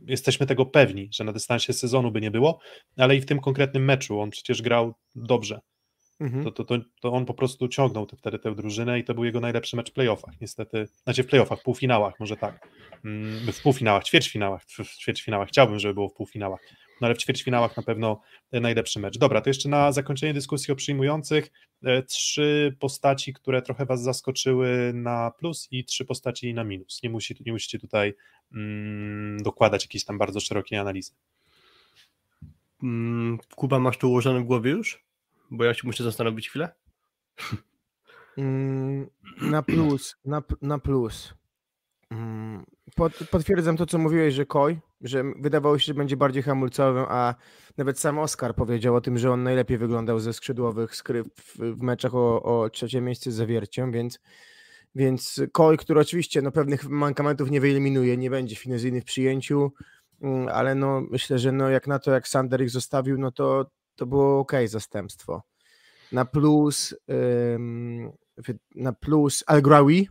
[0.06, 2.58] jesteśmy tego pewni, że na dystansie sezonu by nie było,
[2.96, 5.60] ale i w tym konkretnym meczu on przecież grał dobrze.
[6.20, 6.44] Mhm.
[6.44, 9.24] To, to, to, to on po prostu ciągnął te, wtedy tę drużynę i to był
[9.24, 10.88] jego najlepszy mecz w playoffach, niestety.
[11.04, 12.68] Znaczy w playoffach, półfinałach, może tak.
[13.04, 15.48] Mm, W półfinałach, ćwierćfinałach, w ćwierćfinałach.
[15.48, 16.60] Chciałbym, żeby było w półfinałach.
[17.00, 18.20] No ale w ćwierćfinałach na pewno
[18.52, 19.18] e, najlepszy mecz.
[19.18, 21.50] Dobra, to jeszcze na zakończenie dyskusji o przyjmujących.
[21.84, 27.02] e, Trzy postaci, które trochę Was zaskoczyły na plus i trzy postaci na minus.
[27.02, 28.14] Nie, musi, nie musicie tutaj
[29.38, 31.12] dokładać jakiejś tam bardzo szerokiej analizy.
[32.82, 35.04] Mm, Kuba, masz to ułożone w głowie już?
[35.50, 36.72] Bo ja się muszę zastanowić chwilę.
[38.38, 39.06] Mm,
[39.40, 41.34] Na plus, na, na plus.
[42.10, 42.64] Mm,
[42.96, 47.34] Pod, potwierdzam to, co mówiłeś, że Koi, że wydawało się, że będzie bardziej hamulcowym, a
[47.76, 51.82] nawet sam Oskar powiedział o tym, że on najlepiej wyglądał ze skrzydłowych skryp w, w
[51.82, 54.18] meczach o, o trzecie miejsce z zawierciem, więc,
[54.94, 59.72] więc Koi, który oczywiście no, pewnych mankamentów nie wyeliminuje, nie będzie finezyjny w przyjęciu,
[60.22, 63.70] mm, ale no, myślę, że no, jak na to, jak Sander ich zostawił, no to,
[63.96, 65.42] to było ok zastępstwo.
[66.12, 66.94] Na plus,
[67.54, 68.12] ym,
[68.74, 70.08] na plus Algrawi,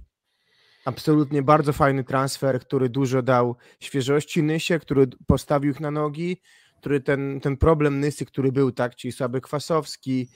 [0.85, 6.41] absolutnie bardzo fajny transfer, który dużo dał świeżości Nysie, który postawił ich na nogi,
[6.77, 10.29] który ten, ten problem Nysy, który był, tak, czyli słaby Kwasowski,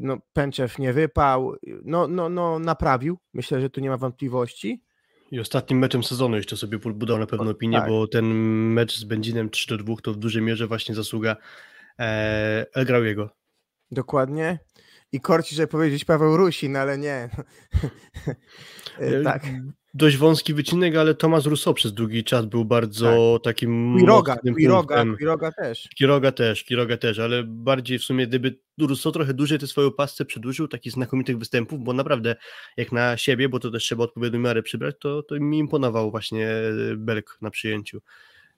[0.00, 4.82] no Pęczew nie wypał, no, no, no naprawił, myślę, że tu nie ma wątpliwości.
[5.30, 7.88] I ostatnim meczem sezonu jeszcze sobie podbudał na pewno opinię, tak.
[7.88, 8.26] bo ten
[8.72, 11.36] mecz z Będzinem 3 do 2 to w dużej mierze właśnie zasługa
[11.98, 13.30] e, El Grauiego.
[13.90, 14.58] Dokładnie.
[15.12, 17.28] I korci, żeby powiedzieć Paweł Rusin, ale nie.
[19.00, 19.42] Yy, tak.
[19.96, 25.04] Dość wąski wycinek, ale Tomasz Rousseau przez długi czas był bardzo takim Quiroga, Quiroga.
[25.16, 25.88] Quiroga też.
[25.94, 30.24] Kiroga też, Kiroga też, ale bardziej w sumie gdyby Rousseau trochę dłużej tę swoją pasce
[30.24, 32.36] przedłużył, takich znakomitych występów, bo naprawdę
[32.76, 36.48] jak na siebie, bo to też trzeba odpowiednią miarę przybrać, to, to mi imponował właśnie
[36.96, 38.00] Belk na przyjęciu.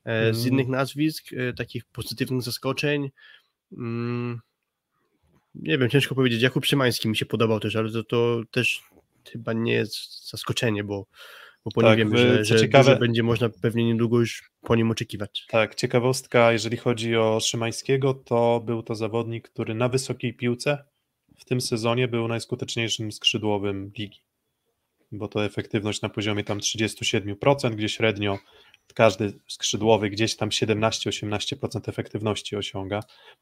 [0.05, 0.53] E, Z Mm.
[0.53, 3.11] innych nazwisk, e, takich pozytywnych zaskoczeń,
[3.73, 4.41] mm,
[5.55, 8.83] nie wiem, ciężko powiedzieć, Jakub Szymański mi się podobał też, ale to, to też
[9.31, 11.07] chyba nie jest zaskoczenie, bo,
[11.65, 14.77] bo po nim Tak, wiemy, wy- że, że ciekawe- będzie można pewnie niedługo już po
[14.77, 15.45] nim oczekiwać.
[15.49, 20.85] Tak, ciekawostka, jeżeli chodzi o Szymańskiego, to był to zawodnik, który na wysokiej piłce
[21.39, 24.21] w tym sezonie był najskuteczniejszym skrzydłowym ligi,
[25.13, 28.39] bo to efektywność na poziomie tam 37%, gdzie średnio
[28.95, 33.01] każdy skrzydłowy gdzieś tam 17-18% efektywności osiąga,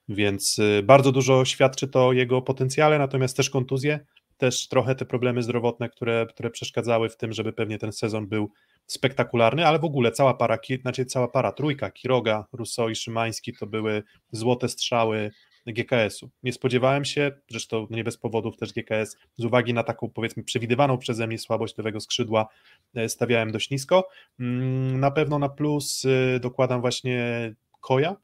[0.08, 4.00] więc y, bardzo dużo świadczy to o jego potencjale, natomiast też kontuzje,
[4.38, 8.50] też trochę te problemy zdrowotne, które, które przeszkadzały w tym, żeby pewnie ten sezon był
[8.86, 13.66] spektakularny, ale w ogóle cała para, znaczy cała para, trójka, Kiroga, Rousseau i Szymański to
[13.66, 15.30] były złote strzały
[15.66, 16.30] GKS-u.
[16.42, 20.98] Nie spodziewałem się, zresztą nie bez powodów też GKS, z uwagi na taką powiedzmy przewidywaną
[20.98, 22.48] przeze mnie słabość lewego skrzydła,
[22.94, 24.08] e, stawiałem dość nisko.
[24.40, 28.16] Mm, Na pewno na plus y, dokładam właśnie Koja,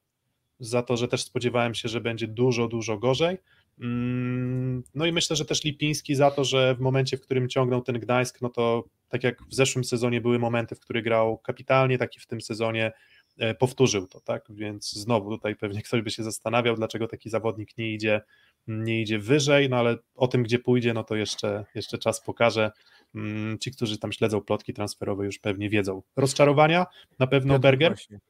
[0.61, 3.39] za to, że też spodziewałem się, że będzie dużo, dużo gorzej.
[3.83, 7.83] Mm, No i myślę, że też Lipiński za to, że w momencie, w którym ciągnął
[7.83, 11.99] ten Gdańsk, no to tak jak w zeszłym sezonie były momenty, w których grał kapitalnie,
[11.99, 12.93] tak i w tym sezonie
[13.39, 14.45] e, powtórzył to, tak?
[14.51, 18.21] Więc znowu tutaj pewnie ktoś by się zastanawiał, dlaczego taki zawodnik nie idzie,
[18.67, 22.71] nie idzie wyżej, no ale o tym, gdzie pójdzie, no to jeszcze, jeszcze czas pokaże.
[23.15, 26.03] Mm, Ci, którzy tam śledzą plotki transferowe, już pewnie wiedzą.
[26.17, 26.87] Rozczarowania
[27.19, 27.93] na pewno Piotr Berger.
[27.93, 28.21] właśnie.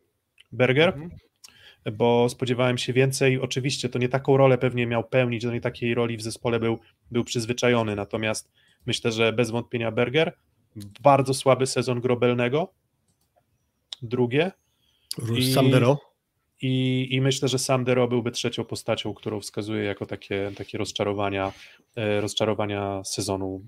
[0.52, 1.10] Berger, Mhm.
[1.92, 3.40] Bo spodziewałem się więcej.
[3.40, 6.78] Oczywiście to nie taką rolę pewnie miał pełnić, do nie takiej roli w zespole był,
[7.10, 8.52] był przyzwyczajony, natomiast
[8.86, 10.36] myślę, że bez wątpienia Berger.
[11.00, 12.72] Bardzo słaby sezon Grobelnego.
[14.02, 14.52] Drugie.
[15.38, 15.98] I- Sandero.
[16.62, 21.52] I, I myślę, że Sam Dero byłby trzecią postacią, którą wskazuje jako takie, takie rozczarowania,
[21.96, 23.64] e, rozczarowania sezonu.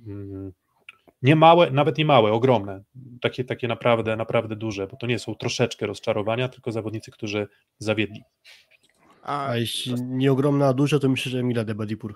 [1.24, 2.84] Nie małe, nawet nie małe, ogromne.
[3.20, 8.22] Takie, takie naprawdę, naprawdę duże, bo to nie są troszeczkę rozczarowania, tylko zawodnicy, którzy zawiedli.
[9.22, 12.14] A, A jeśli nie ogromna, a duża, to myślę, że Emila de Badipur.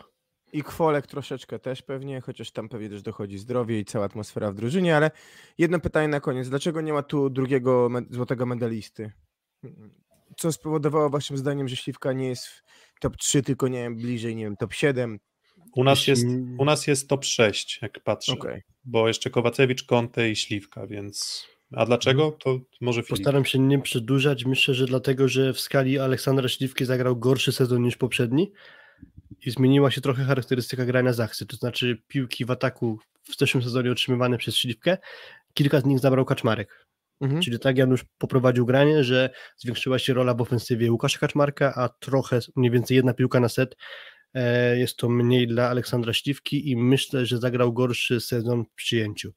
[0.53, 4.55] I Kwolek troszeczkę też pewnie, chociaż tam pewnie też dochodzi zdrowie i cała atmosfera w
[4.55, 5.11] drużynie, ale
[5.59, 6.49] jedno pytanie na koniec.
[6.49, 9.12] Dlaczego nie ma tu drugiego me- złotego medalisty?
[10.37, 12.62] Co spowodowało waszym zdaniem, że Śliwka nie jest w
[13.01, 15.18] top 3, tylko nie wiem, bliżej, nie wiem, top 7?
[15.79, 18.62] U nas, Jeśli- jest, u nas jest top 6, jak patrzę, Okej.
[18.85, 21.47] bo jeszcze Kowacewicz, Conte i Śliwka, więc...
[21.73, 22.31] A dlaczego?
[22.31, 23.11] To może Filip.
[23.11, 24.45] Postaram się nie przedłużać.
[24.45, 28.53] Myślę, że dlatego, że w skali Aleksandra Śliwki zagrał gorszy sezon niż poprzedni
[29.47, 31.47] i zmieniła się trochę charakterystyka grania Zachsy.
[31.47, 34.99] To znaczy piłki w ataku w zeszłym sezonie otrzymywane przez Śliwkę,
[35.55, 36.87] kilka z nich zabrał Kaczmarek.
[37.21, 37.43] Mhm.
[37.43, 42.41] Czyli tak Janusz poprowadził granie, że zwiększyła się rola w ofensywie Łukasza Kaczmarka, a trochę,
[42.57, 43.77] mniej więcej jedna piłka na set
[44.77, 49.33] jest to mniej dla Aleksandra Śliwki i myślę, że zagrał gorszy sezon w przyjęciu.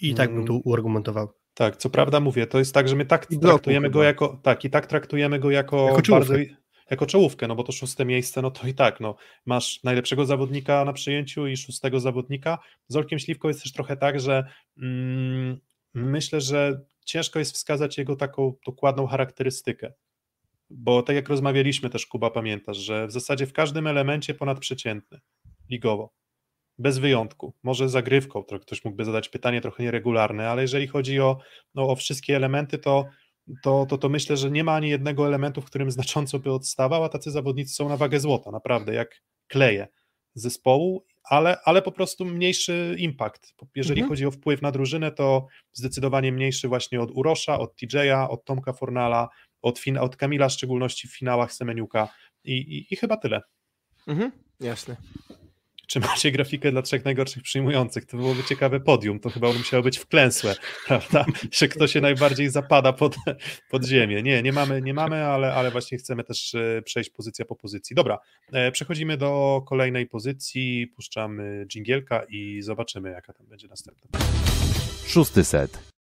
[0.00, 0.46] I tak bym Mm.
[0.46, 1.28] tu uargumentował.
[1.54, 4.70] Tak, co prawda mówię, to jest tak, że my tak traktujemy go jako, tak, i
[4.70, 6.34] tak traktujemy go jako, Jako czołówkę.
[6.34, 6.52] bardzo,
[6.90, 10.84] jako czołówkę, no bo to szóste miejsce, no to i tak, no, masz najlepszego zawodnika
[10.84, 12.58] na przyjęciu i szóstego zawodnika.
[12.88, 14.44] Z Olkiem Śliwką jest też trochę tak, że
[14.78, 15.58] mm,
[15.94, 19.92] myślę, że ciężko jest wskazać jego taką dokładną charakterystykę,
[20.70, 25.20] bo tak jak rozmawialiśmy też, Kuba, pamiętasz, że w zasadzie w każdym elemencie ponadprzeciętny,
[25.70, 26.12] ligowo
[26.78, 27.54] bez wyjątku.
[27.62, 31.38] Może zagrywką, to ktoś mógłby zadać pytanie trochę nieregularne, ale jeżeli chodzi o,
[31.74, 33.04] no, o wszystkie elementy, to,
[33.62, 37.04] to, to, to myślę, że nie ma ani jednego elementu, w którym znacząco by odstawał,
[37.04, 39.88] a tacy zawodnicy są na wagę złota, naprawdę, jak kleje
[40.34, 43.54] zespołu, ale, ale po prostu mniejszy impact.
[43.74, 44.08] Jeżeli Mhm.
[44.08, 48.72] chodzi o wpływ na drużynę, to zdecydowanie mniejszy właśnie od Urosza, od TJ'a, od Tomka
[48.72, 49.28] Fornala,
[49.66, 52.08] od, fin- od Kamila, w szczególności w finałach Semeniuka
[52.44, 53.40] i, i, i chyba tyle.
[54.06, 54.32] Mhm.
[54.60, 54.96] Jasne.
[55.86, 58.06] Czy macie grafikę dla trzech najgorszych przyjmujących?
[58.06, 60.54] To byłoby ciekawe podium, to chyba musiało być wklęsłe,
[60.86, 61.24] prawda?
[61.52, 63.16] Że kto się najbardziej zapada pod,
[63.70, 64.22] pod ziemię.
[64.22, 67.96] Nie, nie mamy, nie mamy ale, ale właśnie chcemy też e, przejść pozycja po pozycji.
[67.96, 68.18] Dobra,
[68.52, 74.20] e, przechodzimy do kolejnej pozycji, puszczamy dżingielka i zobaczymy, jaka tam będzie następna.
[75.06, 75.95] Szósty set.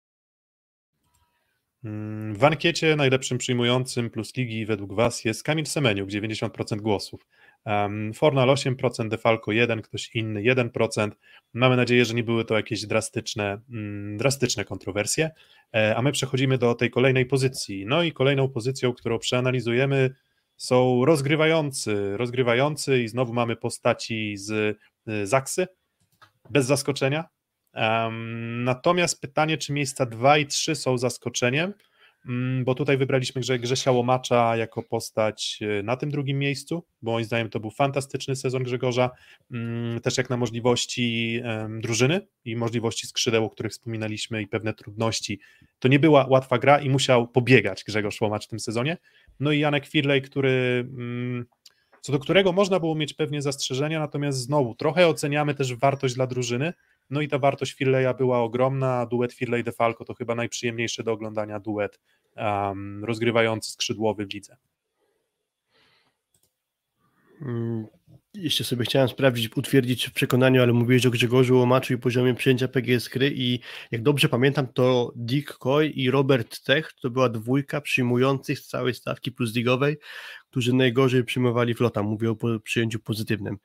[1.85, 7.27] Mm, W ankiecie najlepszym przyjmującym plus ligi według Was jest Kamil Semeniuk, 90% głosów.
[7.65, 11.11] Um, Fornal 8%, Defalco 1, ktoś inny 1%.
[11.55, 15.31] Mamy nadzieję, że nie były to jakieś drastyczne, mm, drastyczne kontrowersje.
[15.75, 17.87] E, a my przechodzimy do tej kolejnej pozycji.
[17.87, 20.11] No i kolejną pozycją, którą przeanalizujemy
[20.57, 22.17] są rozgrywający.
[22.17, 24.51] Rozgrywający i znowu mamy postaci z
[25.09, 25.67] y, Zaksy,
[26.51, 27.25] bez zaskoczenia.
[28.65, 31.73] Natomiast pytanie, czy miejsca 2 i 3 są zaskoczeniem,
[32.27, 37.13] Mm, bo tutaj wybraliśmy Grze, Grzesia Łomacza jako postać y, na tym drugim miejscu, bo
[37.13, 39.11] moim zdaniem to był fantastyczny sezon Grzegorza,
[39.51, 41.41] mm, też jak na możliwości
[41.81, 45.41] drużyny i możliwości skrzydeł, o których wspominaliśmy i pewne trudności.
[45.79, 48.97] To nie była łatwa gra i musiał pobiegać Grzegorz Łomacz w tym sezonie.
[49.41, 51.47] No i Janek Firlej, który mm,
[52.01, 56.27] co do którego można było mieć pewnie zastrzeżenia, natomiast znowu trochę oceniamy też wartość dla
[56.27, 56.73] drużyny,
[57.11, 62.01] no i ta wartość Firleja była ogromna, duet Firley-DeFalco to chyba najprzyjemniejszy do oglądania duet
[62.37, 64.57] um, rozgrywający skrzydłowy w lidze.
[67.43, 67.87] Mm,
[68.35, 72.69] Jeszcze sobie chciałem sprawdzić, utwierdzić w przekonaniu, ale mówiłeś o Grzegorzu Łomaczu i poziomie przyjęcia
[72.69, 73.61] PGS gry i
[73.91, 78.95] jak dobrze pamiętam, to Dick Coy i Robert Tech to była dwójka przyjmujących z całej
[78.95, 79.97] stawki plus ligowej,
[80.51, 83.59] którzy najgorzej przyjmowali flota, mówię o przyjęciu pozytywnym,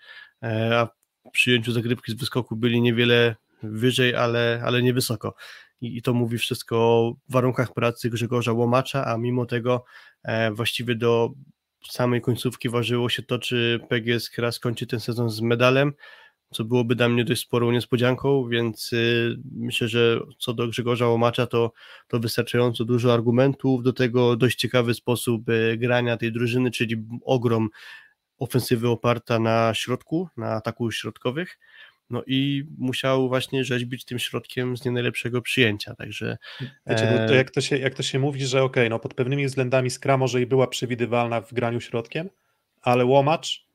[0.43, 0.89] E, a
[1.31, 5.35] przyjęciu zagrywki z wyskoku byli niewiele wyżej, ale, ale niewysoko.
[5.81, 9.85] I, I to mówi wszystko o warunkach pracy Grzegorza Łomacza, a mimo tego
[10.23, 11.31] e, właściwie do
[11.89, 15.93] samej końcówki ważyło się to, czy PGS Kra skończy ten sezon z medalem,
[16.51, 21.47] co byłoby dla mnie dość sporą niespodzianką, więc y, myślę, że co do Grzegorza Łomacza
[21.47, 21.71] to,
[22.07, 27.69] to wystarczająco dużo argumentów, do tego dość ciekawy sposób y, grania tej drużyny, czyli ogrom
[28.39, 31.59] ofensywy oparta na środku, na ataku środkowych,
[32.09, 36.37] no i musiał właśnie rzeźbić tym środkiem z nie najlepszego przyjęcia, także
[36.87, 39.13] Wiecie, no to e, jak, to się, jak to się mówi, że okej, no pod
[39.13, 42.29] pewnymi względami Skra może i była przewidywalna w graniu środkiem,
[42.81, 43.67] ale łomacz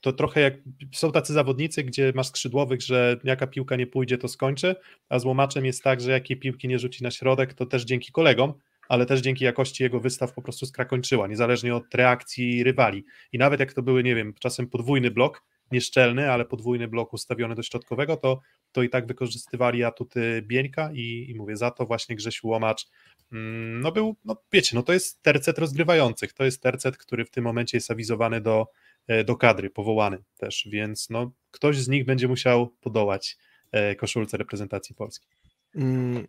[0.00, 0.54] to trochę jak
[0.92, 4.76] są tacy zawodnicy, gdzie masz skrzydłowych, że jaka piłka nie pójdzie, to skończy,
[5.08, 8.12] a z łomaczem jest tak, że jakiej piłki nie rzuci na środek, to też dzięki
[8.12, 8.54] kolegom,
[8.90, 13.04] ale też dzięki jakości jego wystaw po prostu Skra kończyła, niezależnie od reakcji rywali.
[13.32, 17.54] I nawet jak to były, nie wiem, czasem podwójny blok, nieszczelny, ale podwójny blok ustawiony
[17.54, 18.40] do środkowego, to,
[18.72, 22.86] to i tak wykorzystywali atuty Bieńka i, i mówię, za to właśnie Grzesiu Łomacz
[23.32, 27.30] mm, no był, no wiecie, no to jest tercet rozgrywających, to jest tercet, który w
[27.30, 28.66] tym momencie jest awizowany do,
[29.06, 33.36] e, do kadry, powołany też, więc no ktoś z nich będzie musiał podołać
[33.72, 35.28] e, koszulce reprezentacji Polski.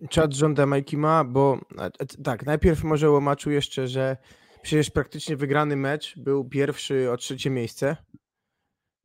[0.10, 1.60] Czat żąda Majki ma, bo
[2.24, 4.18] tak, najpierw może Łomaczu jeszcze, że
[4.62, 7.98] przecież praktycznie wygrany mecz był pierwszy o trzecie miejsce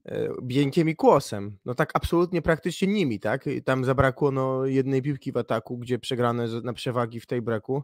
[0.05, 1.59] e, Bieńkiem i Kłosem.
[1.65, 3.45] No tak absolutnie praktycznie nimi, tak?
[3.65, 7.83] Tam zabrakło no, jednej piłki w ataku, gdzie przegrane na przewagi w tej breku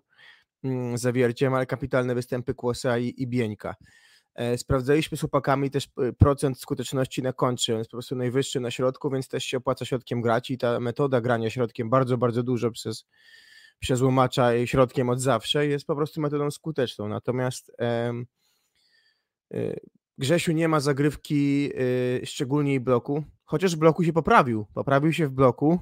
[0.65, 3.75] mm, zawierciem, ale kapitalne występy Kłosa i, i Bieńka.
[4.35, 8.61] E, Sprawdzaliśmy z chłopakami też e, procent skuteczności na kontrze, on jest po prostu najwyższy
[8.61, 12.43] na środku, więc też się opłaca środkiem grać i ta metoda grania środkiem bardzo, bardzo
[12.43, 13.07] dużo przez,
[13.79, 17.09] przez łomacza i środkiem od zawsze jest po prostu metodą skuteczną.
[17.09, 18.27] Natomiast em,
[19.55, 19.81] y,
[20.19, 21.71] Grzesiu nie ma zagrywki
[22.23, 24.67] y, szczególnie i bloku, chociaż w bloku się poprawił.
[24.75, 25.79] Poprawił się w bloku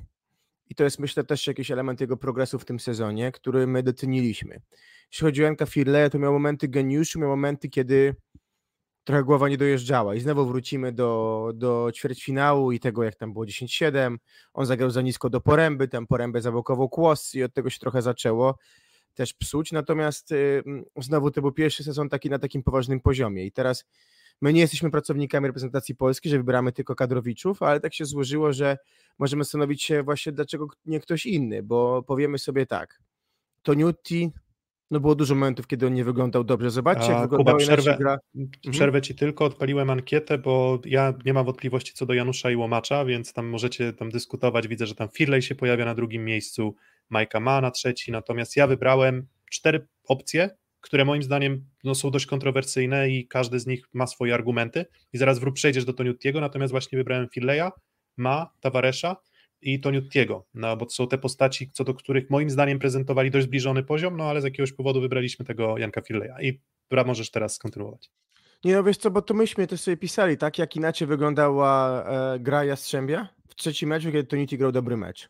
[0.67, 4.61] i to jest myślę też jakiś element jego progresu w tym sezonie, który my doceniliśmy.
[5.13, 8.17] Jeśli chodzi o Janka Firleja, to miał momenty geniuszu, miał momenty, kiedy
[9.11, 10.15] trochę głowa nie dojeżdżała.
[10.15, 14.17] I znowu wrócimy do, do ćwierćfinału i tego, jak tam było 10-7,
[14.55, 18.03] on zagrał za nisko do poręby, tam porębę zablokował kłos i od tego się trochę
[18.03, 18.59] zaczęło
[19.15, 23.47] też psuć, natomiast y, mm, znowu to był pierwszy sezon taki na takim poważnym poziomie.
[23.47, 23.85] I teraz
[24.41, 28.79] my nie jesteśmy pracownikami reprezentacji Polski, że wybieramy tylko kadrowiczów, ale tak się złożyło, że
[29.19, 33.03] możemy zastanowić się właśnie dlaczego nie ktoś inny, bo powiemy sobie tak,
[33.63, 34.31] Toniutti,
[34.91, 36.71] no było dużo momentów, kiedy on nie wyglądał dobrze.
[36.71, 38.19] Zobaczcie, A, jak wyglądała przerwę, gra.
[38.71, 43.05] przerwę ci tylko, odpaliłem ankietę, bo ja nie mam wątpliwości co do Janusza i Łomacza,
[43.05, 44.69] więc tam możecie tam dyskutować.
[44.69, 46.75] Widzę, że tam Firley się pojawia na drugim miejscu,
[47.11, 52.27] Majka ma na trzeci, natomiast ja wybrałem cztery opcje, które moim zdaniem no, są dość
[52.27, 54.85] kontrowersyjne i każdy z nich ma swoje argumenty.
[55.13, 57.71] I zaraz wróg przejdziesz do Toniutiego, natomiast właśnie wybrałem Firleya,
[58.17, 59.17] ma Tavaresza
[59.63, 63.47] i Toniutiego, no bo to są te postaci, co do których moim zdaniem prezentowali dość
[63.47, 67.55] zbliżony poziom, no ale z jakiegoś powodu wybraliśmy tego Janka Firleja i Bra, możesz teraz
[67.55, 68.11] skontynuować.
[68.65, 70.59] Nie no wiesz co, bo to myśmy też sobie pisali, tak?
[70.59, 75.29] Jak inaczej wyglądała e, gra Jastrzębia w trzecim meczu, kiedy Toniti grał dobry mecz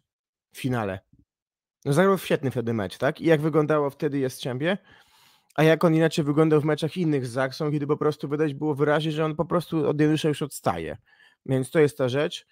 [0.53, 1.01] w finale.
[1.85, 3.21] No zagrał świetny wtedy mecz, tak?
[3.21, 4.79] I jak wyglądało wtedy Jastrzębie,
[5.55, 8.75] a jak on inaczej wyglądał w meczach innych z Zaksą, kiedy po prostu widać było
[8.75, 10.97] wyraźnie, że on po prostu od Janusza już odstaje.
[11.47, 12.47] Więc to jest ta rzecz.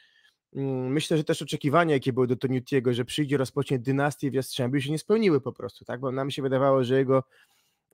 [0.55, 4.81] Mm, myślę, że też oczekiwania, jakie były do Toniutiego, że przyjdzie, rozpocznie dynastię w Jastrzębiu,
[4.81, 6.01] się nie spełniły po prostu, tak?
[6.01, 7.25] Bo nam się wydawało, że jego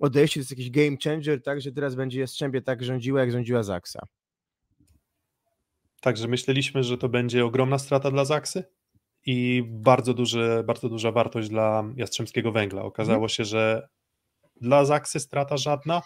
[0.01, 3.63] odejście to jest jakiś game changer, tak, że teraz będzie Jastrzębie tak rządziła, jak rządziła
[3.63, 4.07] Zaksa.
[6.01, 8.65] Także myśleliśmy, że to będzie ogromna strata dla Zaksy
[9.27, 12.83] i bardzo, duży, bardzo duża wartość dla Jastrzębskiego Węgla.
[12.83, 13.29] Okazało mhm.
[13.29, 13.89] się, że
[14.61, 16.03] dla Zaksy strata żadna,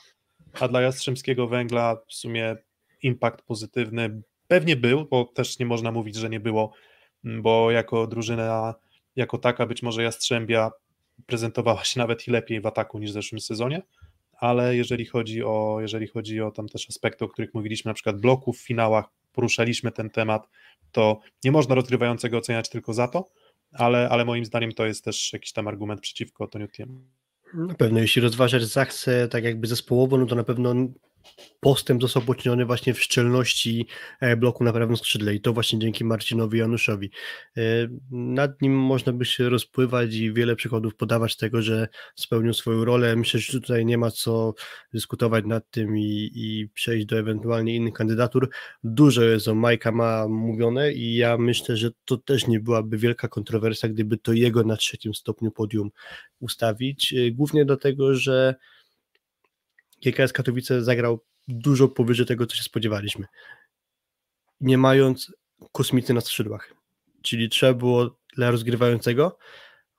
[0.60, 2.56] a dla Jastrzębskiego Węgla w sumie
[3.02, 6.72] impact pozytywny pewnie był, bo też nie można mówić, że nie było,
[7.24, 8.74] bo jako drużyna,
[9.16, 10.70] jako taka być może Jastrzębia
[11.26, 13.82] prezentowała się nawet i lepiej w ataku niż w zeszłym sezonie,
[14.32, 18.20] ale jeżeli chodzi o, jeżeli chodzi o tam też aspekty, o których mówiliśmy, na przykład
[18.20, 20.48] bloków w finałach, poruszaliśmy ten temat,
[20.92, 23.28] to nie można rozgrywającego oceniać tylko za to,
[23.72, 27.00] ale, ale moim zdaniem to jest też jakiś tam argument przeciwko Toniutiemu.
[27.54, 30.74] Na pewno, jeśli rozważać Zachce tak jakby zespołowo, no to na pewno
[31.60, 33.86] postęp został poczyniony właśnie w szczelności
[34.20, 37.10] e, bloku na prawym skrzydle i to właśnie dzięki Marcinowi Januszowi.
[37.56, 37.60] E,
[38.10, 43.16] nad nim można by się rozpływać i wiele przykładów podawać tego, że spełnił swoją rolę.
[43.16, 44.54] Myślę, że tutaj nie ma co
[44.92, 48.50] dyskutować nad tym i, i przejść do ewentualnie innych kandydatur.
[48.84, 53.28] Dużo jest o Majka ma mówione i ja myślę, że to też nie byłaby wielka
[53.28, 55.90] kontrowersja, gdyby to jego na trzecim stopniu podium
[56.40, 57.12] ustawić.
[57.12, 58.54] E, głównie dlatego, że
[60.04, 63.26] GKS Katowice zagrał dużo powyżej tego, co się spodziewaliśmy.
[64.60, 65.32] Nie mając
[65.72, 66.74] kosmity na skrzydłach.
[67.22, 69.38] Czyli trzeba było dla rozgrywającego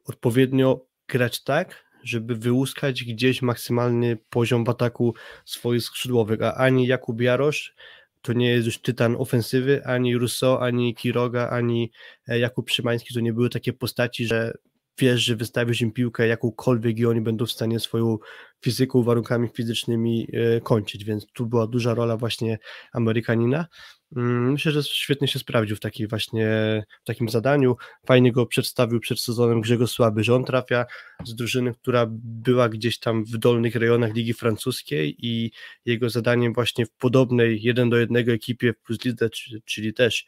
[0.05, 7.21] odpowiednio grać tak, żeby wyłuskać gdzieś maksymalny poziom w ataku swoich skrzydłowych, a ani Jakub
[7.21, 7.75] Jarosz
[8.21, 11.91] to nie jest już tytan ofensywy, ani Rousseau, ani Kiroga, ani
[12.27, 14.53] e, Jakub Szymański, to nie były takie postaci, że
[14.99, 18.17] wiesz, że wystawisz im piłkę jakąkolwiek i oni będą w stanie swoją
[18.61, 22.59] fizyką, warunkami fizycznymi e, kończyć, więc tu była duża rola właśnie
[22.93, 23.67] Amerykanina.
[24.15, 26.47] Mm, myślę, że świetnie się sprawdził w takiej właśnie
[27.03, 27.75] w takim zadaniu.
[28.07, 30.85] Fajnie go przedstawił przed sezonem Grzegorz Słaby, że on trafia
[31.25, 35.51] z drużyny, która była gdzieś tam w dolnych rejonach Ligi Francuskiej i
[35.85, 39.29] jego zadaniem właśnie w podobnej jeden do jednego ekipie plus lidze,
[39.65, 40.25] czyli też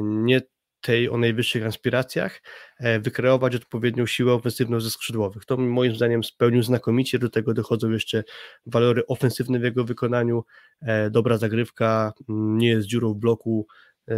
[0.00, 0.40] nie
[0.86, 2.42] tej o najwyższych aspiracjach,
[2.78, 5.44] e, wykreować odpowiednią siłę ofensywną ze skrzydłowych.
[5.44, 8.24] To moim zdaniem spełnił znakomicie, do tego dochodzą jeszcze
[8.66, 10.44] walory ofensywne w jego wykonaniu,
[10.82, 13.66] e, dobra zagrywka, nie jest dziurą w bloku,
[14.08, 14.14] e,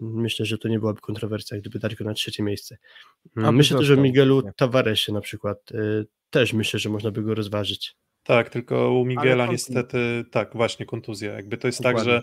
[0.00, 2.76] myślę, że to nie byłaby kontrowersja, gdyby dać go na trzecie miejsce.
[3.36, 5.58] Mm, myślę też o Miguelu Tavaresie na przykład,
[6.30, 7.96] też myślę, że można by go rozważyć.
[8.22, 11.32] Tak, tylko u Miguela niestety, tak, właśnie kontuzja.
[11.32, 12.12] Jakby to jest Dokładnie.
[12.12, 12.22] tak,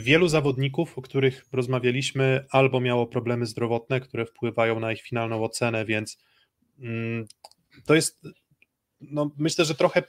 [0.00, 5.84] wielu zawodników, o których rozmawialiśmy, albo miało problemy zdrowotne, które wpływają na ich finalną ocenę,
[5.84, 6.18] więc
[6.80, 7.26] mm,
[7.86, 8.22] to jest,
[9.00, 10.02] no, myślę, że trochę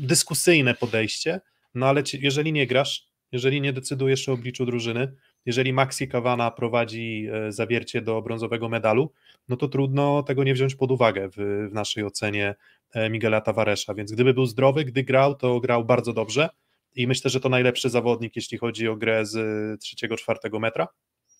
[0.00, 1.40] dyskusyjne podejście,
[1.74, 5.12] no ale jeżeli nie grasz, jeżeli nie decydujesz o obliczu drużyny,
[5.46, 9.12] jeżeli Maxi Kawana prowadzi e, zawiercie do brązowego medalu,
[9.48, 11.36] no to trudno tego nie wziąć pod uwagę w,
[11.70, 12.54] w naszej ocenie
[12.92, 16.48] e, Miguela Tavaresza, więc gdyby był zdrowy, gdy grał, to grał bardzo dobrze,
[16.94, 20.88] i myślę, że to najlepszy zawodnik, jeśli chodzi o grę z trzeciego, czwartego metra.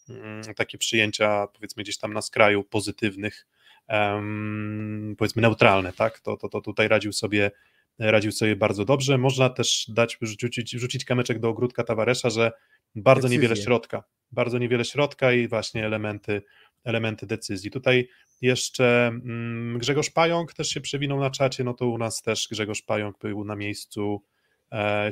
[0.09, 3.47] Mm, takie przyjęcia, powiedzmy, gdzieś tam na skraju pozytywnych,
[3.89, 6.21] um, powiedzmy neutralne, tak?
[6.21, 7.51] To, to, to tutaj radził sobie,
[7.99, 9.19] radził sobie bardzo dobrze.
[9.19, 12.53] Można też dać, rzucić, rzucić kamyczek do ogródka Tawaresza, że
[12.95, 13.39] bardzo Decyzje.
[13.39, 16.43] niewiele środka, bardzo niewiele środka i właśnie elementy,
[16.85, 17.71] elementy decyzji.
[17.71, 18.09] Tutaj
[18.41, 22.83] jeszcze mm, Grzegorz Pająk też się przewinął na czacie, no to u nas też Grzegorz
[22.83, 24.23] Pająk był na miejscu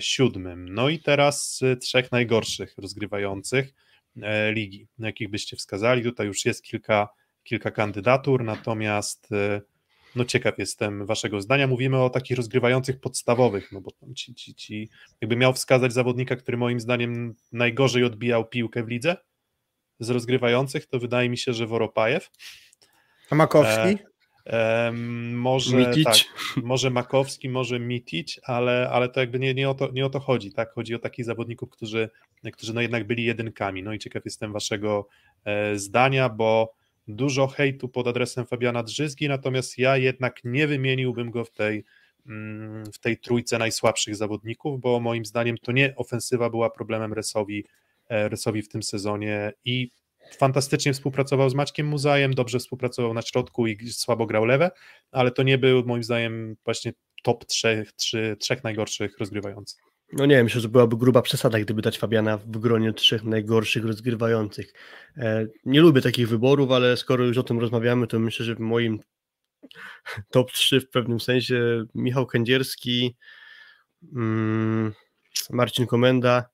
[0.00, 0.74] siódmym.
[0.74, 3.74] No i teraz trzech najgorszych rozgrywających
[4.22, 6.02] e, ligi, na jakich byście wskazali.
[6.02, 7.08] Tutaj już jest kilka,
[7.44, 9.60] kilka kandydatur, natomiast e,
[10.16, 11.66] no ciekaw jestem waszego zdania.
[11.66, 14.88] Mówimy o takich rozgrywających podstawowych, no bo ci, ci, ci
[15.20, 19.16] jakby miał wskazać zawodnika, który moim zdaniem najgorzej odbijał piłkę w lidze
[20.00, 22.30] z rozgrywających, to wydaje mi się, że Woropajew.
[23.30, 23.98] A Makowski?
[25.32, 26.14] Może, tak,
[26.56, 30.20] może Makowski, może Mitic, ale, ale to jakby nie, nie, o to, nie o to
[30.20, 30.72] chodzi, tak?
[30.72, 32.10] Chodzi o takich zawodników, którzy,
[32.52, 33.82] którzy no jednak byli jedynkami.
[33.82, 35.08] No i ciekaw jestem waszego
[35.44, 36.74] e, zdania, bo
[37.08, 41.84] dużo hejtu pod adresem Fabiana Drzyzgi, natomiast ja jednak nie wymieniłbym go w tej,
[42.26, 47.64] mm, w tej trójce najsłabszych zawodników, bo moim zdaniem to nie ofensywa była problemem Resowi,
[48.08, 49.90] e, Resowi w tym sezonie i
[50.38, 54.70] fantastycznie współpracował z Maćkiem Muzajem, dobrze współpracował na środku i słabo grał lewe,
[55.12, 59.82] ale to nie był moim zdaniem właśnie top trzech, trzy, trzech najgorszych rozgrywających.
[60.12, 64.72] No nie, myślę, że byłaby gruba przesada, gdyby dać Fabiana w gronie trzech najgorszych rozgrywających.
[65.16, 68.60] E, nie lubię takich wyborów, ale skoro już o tym rozmawiamy, to myślę, że w
[68.60, 68.98] moim
[70.32, 73.16] top 3 w pewnym sensie Michał Kędzierski,
[74.14, 74.92] mm,
[75.50, 76.44] Marcin Komenda,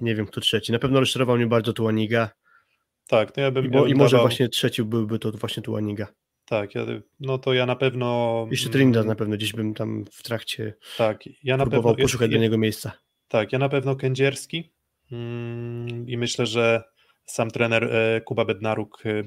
[0.00, 0.72] nie wiem kto trzeci.
[0.72, 2.30] Na pewno rozczarował mnie bardzo Tuaniga.
[3.06, 3.66] Tak, to ja bym.
[3.66, 6.06] I, bo, ja bym i może dawał, właśnie trzeci byłby to właśnie Tuaniga.
[6.44, 6.86] Tak, ja,
[7.20, 8.46] no to ja na pewno.
[8.50, 12.30] Jeszcze Trinidad na pewno gdzieś bym tam w trakcie tak, ja na próbował pewno, poszukać
[12.30, 12.92] ja, do niego miejsca.
[13.28, 14.72] Tak, ja na pewno Kędzierski
[15.12, 16.82] mm, i myślę, że
[17.24, 19.22] sam trener e, Kuba Bednaruk e,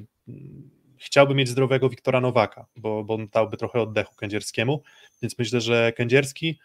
[0.97, 4.83] chciałby mieć zdrowego Wiktora Nowaka, bo, bo on dałby trochę oddechu Kędzierskiemu,
[5.21, 6.59] więc myślę, że Kędzierski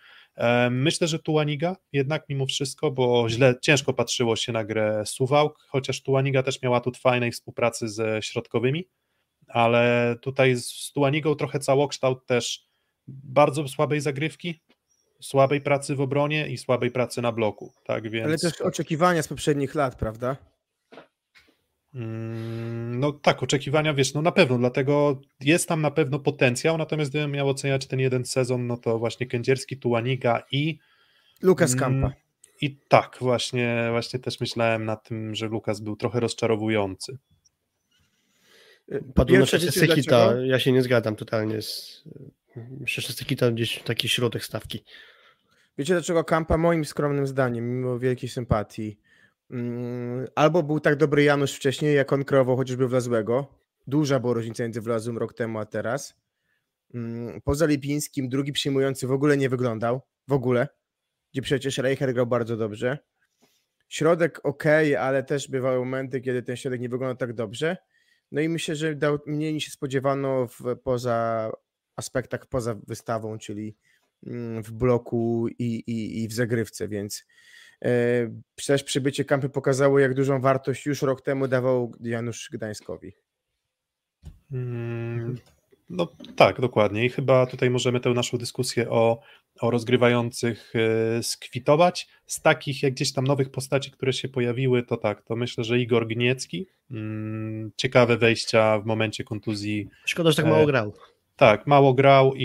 [0.70, 6.02] Myślę, że Tuaniga jednak mimo wszystko, bo źle, ciężko patrzyło się na grę Suwałk, chociaż
[6.02, 8.88] Tuaniga też miała tu fajnej współpracy ze środkowymi,
[9.48, 12.68] ale tutaj z Tuanigą trochę całokształt też
[13.06, 14.62] bardzo słabej zagrywki,
[15.20, 17.72] słabej pracy w obronie i słabej pracy na bloku.
[17.84, 18.26] Tak, więc...
[18.26, 20.36] Ale też oczekiwania z poprzednich lat, prawda?
[21.94, 27.10] Mm, no tak, oczekiwania, wiesz, no na pewno, dlatego jest tam na pewno potencjał, natomiast
[27.10, 30.78] gdybym miał oceniać ten jeden sezon, no to właśnie Kędzierski, Tuaniga i
[31.42, 32.12] Lukas Kampa.
[32.60, 37.18] I tak, właśnie, właśnie też myślałem na tym, że Lukas był trochę rozczarowujący.
[39.14, 42.04] Padło na Sekita, ja się nie zgadzam totalnie z...
[42.80, 44.84] Myślę, że Sekita gdzieś taki środek stawki.
[45.78, 48.98] Wiecie dlaczego Kampa moim skromnym zdaniem, mimo wielkiej sympatii,
[50.34, 53.46] albo był tak dobry Janusz wcześniej, jak on kreował chociażby Wlazłego.
[53.86, 56.14] Duża była różnica między Wlazłym rok temu a teraz.
[57.44, 60.00] Poza Lipińskim drugi przyjmujący w ogóle nie wyglądał.
[60.28, 60.68] W ogóle.
[61.32, 62.98] Gdzie przecież Reicher grał bardzo dobrze.
[63.88, 64.64] Środek ok,
[64.98, 67.76] ale też bywały momenty, kiedy ten środek nie wyglądał tak dobrze.
[68.32, 71.50] No i myślę, że dał mniej niż się spodziewano w, poza
[71.96, 73.76] aspektach poza wystawą, czyli
[74.62, 77.24] w bloku i, i, i w zagrywce, więc
[78.66, 83.12] też przybycie kampy pokazało, jak dużą wartość już rok temu dawał Janusz Gdańskowi.
[84.52, 85.38] Mm,
[85.90, 87.04] no tak, dokładnie.
[87.06, 89.20] I chyba tutaj możemy tę naszą dyskusję o,
[89.60, 90.72] o rozgrywających
[91.22, 92.08] skwitować.
[92.26, 95.78] Z takich jak gdzieś tam nowych postaci, które się pojawiły, to tak, to myślę, że
[95.78, 96.66] Igor Gniecki.
[96.90, 99.88] Mm, ciekawe wejścia w momencie kontuzji.
[100.04, 100.92] Szkoda, że tak mało grał.
[101.36, 102.44] Tak, mało grał i,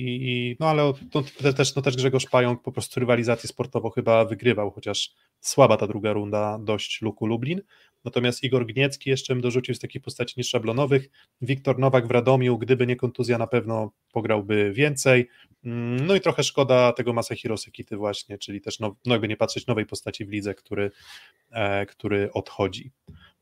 [0.00, 1.22] i, i no ale to
[1.52, 5.10] też, no też Grzegorz Pająk po prostu rywalizację sportowo chyba wygrywał, chociaż
[5.40, 7.62] słaba ta druga runda dość Luku Lublin.
[8.04, 11.10] Natomiast Igor Gniecki jeszcze bym dorzucił z takich postaci niż szablonowych.
[11.40, 15.28] Wiktor Nowak w Radomiu, gdyby nie kontuzja, na pewno pograłby więcej.
[16.06, 19.66] No i trochę szkoda tego Masahiro Sekity właśnie, czyli też no, no jakby nie patrzeć
[19.66, 20.90] nowej postaci w lidze, który,
[21.50, 22.92] e, który odchodzi.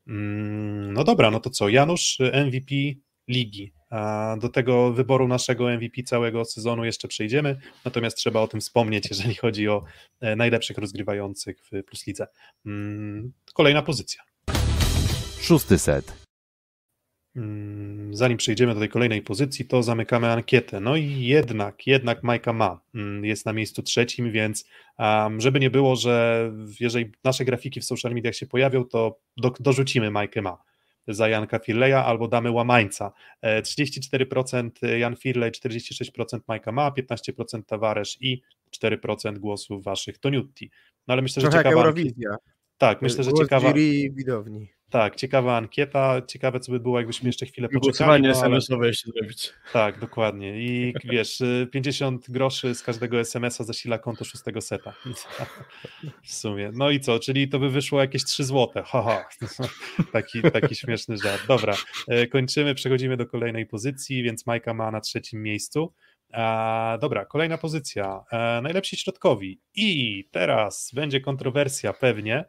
[0.05, 1.69] No dobra, no to co?
[1.69, 2.75] Janusz, MVP
[3.27, 3.76] ligi.
[4.37, 9.35] Do tego wyboru naszego MVP całego sezonu jeszcze przejdziemy, natomiast trzeba o tym wspomnieć, jeżeli
[9.35, 9.83] chodzi o
[10.19, 12.27] e, najlepszych rozgrywających w Plus Lidze.
[12.65, 14.23] Mm, kolejna pozycja.
[15.41, 16.27] Szósty set.
[17.35, 20.79] Mm, zanim przejdziemy do tej kolejnej pozycji, to zamykamy ankietę.
[20.79, 22.81] No i jednak, jednak Majka ma.
[22.95, 24.65] Mm, jest na miejscu trzecim, więc
[25.37, 30.11] żeby nie było, że jeżeli nasze grafiki w social mediach się pojawią, to do, dorzucimy
[30.11, 30.57] Majkę ma
[31.07, 33.11] za Janka Firleya albo damy łamańca.
[33.43, 38.41] 34% e, Jan Firley, 46% Majka Ma, 15% Tavares i
[38.83, 40.71] 4% głosów waszych to Nutti.
[41.07, 41.81] No ale myślę, że Trochę ciekawa...
[41.81, 42.35] Eurowizja.
[42.77, 43.73] Tak, myślę, że Głos ciekawa...
[44.11, 44.76] widowni.
[44.89, 47.81] Tak, ciekawa ankieta, ciekawe co by było, jakbyśmy jeszcze chwilę poczekali.
[47.81, 48.45] Głosowanie no, ale...
[48.45, 49.53] SMS-owe jeszcze zrobić.
[49.73, 50.61] Tak, dokładnie.
[50.61, 54.93] I wiesz, 50 groszy z każdego SMS-a zasila konto szóstego seta.
[56.23, 56.71] W sumie.
[56.73, 58.83] No i co, czyli to by wyszło jakieś 3 złote.
[58.83, 59.29] Haha.
[60.13, 61.47] Taki, taki śmieszny żart.
[61.47, 61.75] Dobra,
[62.07, 65.93] e, kończymy, przechodzimy do kolejnej pozycji, więc Majka ma na trzecim miejscu.
[67.01, 68.23] Dobra, kolejna pozycja.
[68.31, 69.61] E, najlepsi środkowi.
[69.75, 72.45] I teraz będzie kontrowersja pewnie,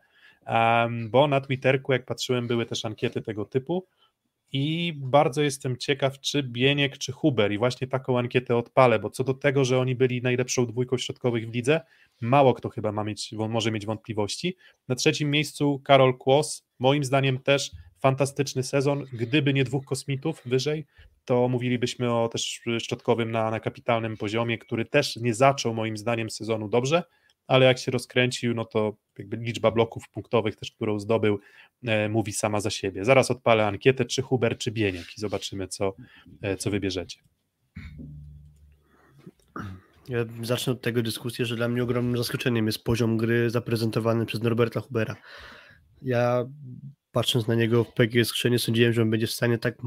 [1.09, 3.86] bo na Twitterku, jak patrzyłem, były też ankiety tego typu
[4.53, 9.24] i bardzo jestem ciekaw, czy Bieniek, czy Huber i właśnie taką ankietę odpalę, bo co
[9.24, 11.80] do tego, że oni byli najlepszą dwójką środkowych w lidze,
[12.20, 14.57] mało kto chyba ma mieć, może mieć wątpliwości.
[14.88, 17.70] Na trzecim miejscu Karol Kłos, moim zdaniem też
[18.01, 20.86] fantastyczny sezon, gdyby nie dwóch kosmitów wyżej,
[21.24, 26.30] to mówilibyśmy o też środkowym na, na kapitalnym poziomie, który też nie zaczął moim zdaniem
[26.30, 27.03] sezonu dobrze,
[27.49, 31.38] ale jak się rozkręcił, no to jakby liczba bloków punktowych też, którą zdobył,
[31.86, 33.05] e, mówi sama za siebie.
[33.05, 35.94] Zaraz odpalę ankietę, czy Huber, czy Bieniek i zobaczymy, co,
[36.42, 37.20] e, co wybierzecie.
[40.09, 44.42] Ja zacznę od tego dyskusji, że dla mnie ogromnym zaskoczeniem jest poziom gry zaprezentowany przez
[44.42, 45.16] Norberta Hubera.
[46.03, 46.44] Ja
[47.12, 49.78] patrząc na niego w PGS nie sądziłem, że on będzie w stanie tak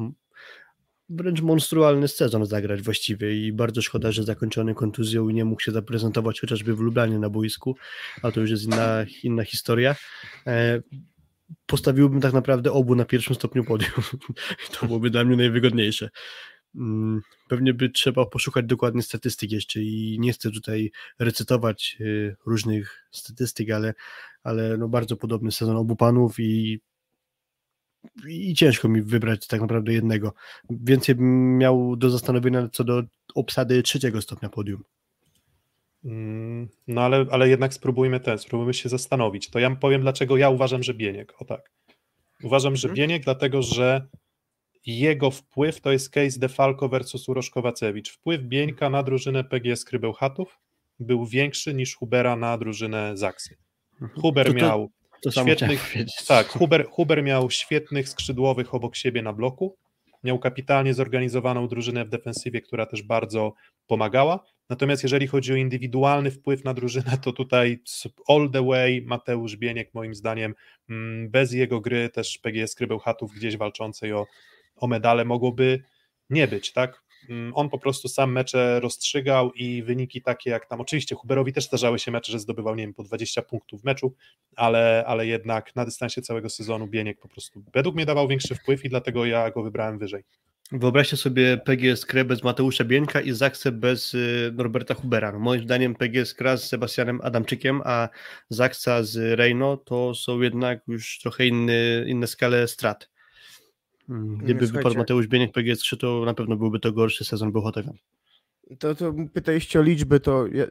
[1.16, 5.72] wręcz monstrualny sezon zagrać właściwie i bardzo szkoda, że zakończony kontuzją i nie mógł się
[5.72, 7.76] zaprezentować chociażby w Lublanie na boisku,
[8.22, 9.96] a to już jest inna, inna historia.
[10.48, 10.82] E,
[11.66, 13.92] postawiłbym tak naprawdę obu na pierwszym stopniu podium.
[14.80, 16.10] to byłoby dla mnie najwygodniejsze.
[16.76, 23.08] Mm, pewnie by trzeba poszukać dokładnie statystyk jeszcze i nie chcę tutaj recytować y, różnych
[23.12, 23.94] statystyk, ale,
[24.44, 26.80] ale no bardzo podobny sezon obu panów i
[28.28, 30.34] i ciężko mi wybrać tak naprawdę jednego.
[30.70, 33.04] Więcej bym miał do zastanowienia co do
[33.36, 34.84] obsady trzeciego stopnia podium.
[36.06, 39.50] Mm, no ale, ale jednak spróbujmy ten, spróbujmy się zastanowić.
[39.50, 41.42] To ja powiem, dlaczego ja uważam, że Bieniek.
[41.42, 41.72] O tak.
[42.44, 42.96] Uważam, że mhm.
[42.96, 44.08] Bieniek, dlatego że
[44.86, 48.12] jego wpływ to jest case Defalco versus Urosz Kowacewicz.
[48.12, 50.60] Wpływ Bieńka na drużynę PGS Krybełchatów
[51.00, 53.58] był większy niż Hubera na drużynę Zaksy.
[54.02, 54.22] Mhm.
[54.22, 54.92] Huber to, to, miał
[55.22, 55.94] to świetnych,
[56.28, 59.78] tak, Huber, Huber miał świetnych skrzydłowych obok siebie na bloku,
[60.24, 63.54] miał kapitalnie zorganizowaną drużynę w defensywie, która też bardzo
[63.88, 64.44] pomagała.
[64.70, 67.80] Natomiast jeżeli chodzi o indywidualny wpływ na drużynę, to tutaj
[68.28, 70.56] all the way Mateusz Bieniek moim zdaniem
[70.90, 74.28] mm, bez jego gry też PGS Krybełchatów gdzieś walczącej o,
[74.76, 75.84] o medale mogłoby
[76.30, 77.04] nie być, tak?
[77.32, 81.66] Mm, on po prostu sam mecze rozstrzygał i wyniki takie jak tam, oczywiście Huberowi też
[81.66, 84.16] zdarzały się mecze, że zdobywał, nie wiem, po 20 punktów w meczu,
[84.56, 88.86] ale, ale jednak na dystansie całego sezonu Bieniek po prostu według mnie dawał większy wpływ
[88.86, 90.24] i dlatego ja go wybrałem wyżej.
[90.72, 95.32] Wyobraźcie sobie PGS Kre bez Mateusza Bieńka i Zaksę bez y, Norberta Hubera.
[95.32, 98.10] No, moim zdaniem PGS Kra z Sebastianem Adamczykiem, a
[98.50, 103.11] Zaksa z Reino to są jednak już trochę inny, inne skale strat.
[104.12, 107.98] Mm, gdyby nie, wypadł Mateusz Bieniek PGS3, to na pewno byłby to gorszy sezon Bełchatowian.
[108.80, 110.66] To, to pytaliście o liczby, to ja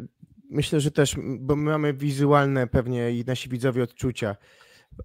[0.50, 4.36] myślę, że też, bo my mamy wizualne pewnie i nasi widzowie odczucia.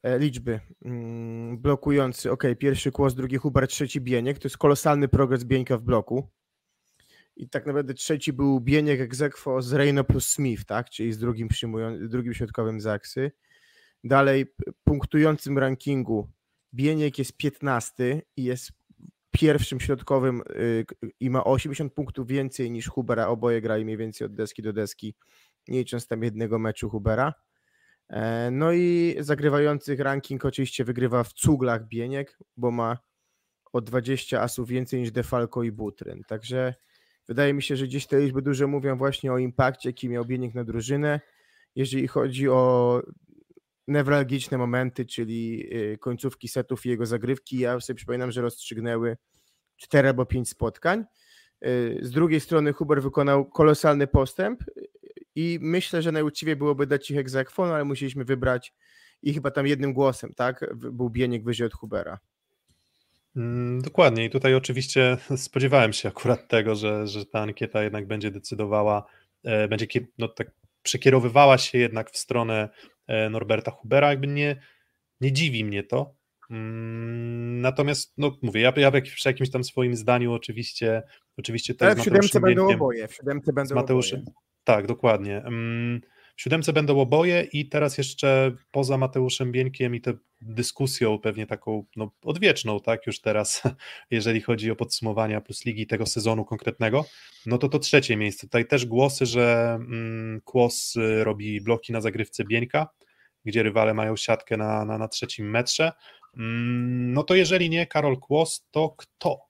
[0.04, 0.60] E, liczby.
[0.86, 4.40] Mm, blokujący, ok, pierwszy kłos, drugi Hubert, trzeci Bieniek.
[4.40, 6.30] To jest kolosalny progres Bieńka w bloku.
[7.36, 10.90] I tak naprawdę trzeci był Bieniek egzekwo z Reino plus Smith, tak?
[10.90, 13.32] Czyli z drugim, przyjmują, drugim środkowym Zaksy.
[14.04, 14.46] Dalej
[14.84, 16.30] punktującym rankingu
[16.76, 18.72] Bieniek jest 15 i jest
[19.32, 20.86] pierwszym środkowym y,
[21.20, 23.28] i ma 80 punktów więcej niż Hubera.
[23.28, 25.16] Oboje grali mniej więcej od deski do deski,
[25.68, 27.34] nie licząc tam jednego meczu Hubera.
[28.10, 32.98] E, no i zagrywających ranking oczywiście wygrywa w cuglach Bieniek, bo ma
[33.74, 36.24] o 20 asów więcej niż Defalco i Butryn.
[36.28, 36.74] Także
[37.28, 40.54] wydaje mi się, że gdzieś te liczby dużo mówią właśnie o impakcie, jaki miał Bieniek
[40.54, 41.20] na drużynę.
[41.76, 43.02] Jeżeli chodzi o
[43.88, 47.60] newralgiczne momenty, czyli y, końcówki setów i jego zagrywki.
[47.60, 49.18] Ja sobie przypominam, że rozstrzygnęły
[49.78, 51.06] 4 albo 5 spotkań.
[51.66, 54.64] Y, z drugiej strony Huber wykonał kolosalny postęp
[55.36, 58.74] i myślę, że najuczciwie byłoby dać ich egzekwon, ale musieliśmy wybrać
[59.22, 60.76] i chyba tam jednym głosem, tak?
[60.76, 62.20] Był Bieniek wyżej od Hubera.
[63.36, 68.32] Mm, dokładnie i tutaj oczywiście spodziewałem się akurat tego, że, że ta ankieta jednak będzie
[68.32, 69.06] decydowała,
[69.44, 70.52] e, będzie no, tak
[70.84, 72.70] przekierowywała się jednak w stronę
[73.30, 74.56] Norberta Hubera, jakby nie,
[75.22, 76.16] nie dziwi mnie to.
[76.50, 81.04] Mm, natomiast, no mówię, ja, ja przy jakimś tam swoim zdaniu oczywiście,
[81.38, 84.36] oczywiście to Ale w siódemce będą oboje, w siódemce będą Mateuszem, oboje.
[84.64, 85.44] Tak, dokładnie.
[86.36, 91.86] W siódemce będą oboje i teraz jeszcze poza Mateuszem Bieńkiem i tę dyskusją pewnie taką
[91.96, 93.64] no, odwieczną, tak, już teraz,
[94.12, 97.06] jeżeli chodzi o podsumowania plus ligi tego sezonu konkretnego,
[97.46, 98.48] no to to trzecie miejsce.
[98.48, 102.88] Tutaj też głosy, że mm, Kłos y, robi bloki na zagrywce Bieńka,
[103.46, 105.92] gdzie rywale mają siatkę na, na, na trzecim metrze.
[106.38, 109.45] Mm, no to jeżeli nie Karol Kłos, to kto?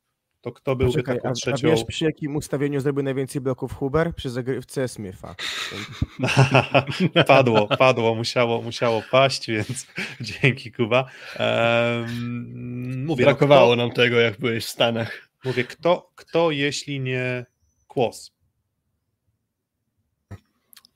[0.46, 1.68] To kto byłby Poczekaj, taką trzecią...
[1.68, 4.16] A wiesz przy jakim ustawieniu zrobił najwięcej bloków Huber?
[4.16, 5.36] Przy zagrywce Smitha.
[7.28, 9.88] padło, padło, musiało, musiało paść, więc
[10.42, 11.06] dzięki Kuba.
[11.40, 15.30] Um, mówię, no Brakowało no kto, nam tego, jak byłeś w Stanach.
[15.46, 17.46] Mówię, kto, kto jeśli nie
[17.88, 18.36] Kłos?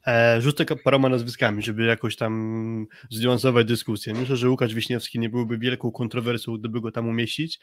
[0.08, 4.14] E, rzucę paroma nazwiskami, żeby jakoś tam zniuansować dyskusję.
[4.14, 7.60] Myślę, że Łukasz Wiśniewski nie byłby wielką kontrowersją, gdyby go tam umieścić.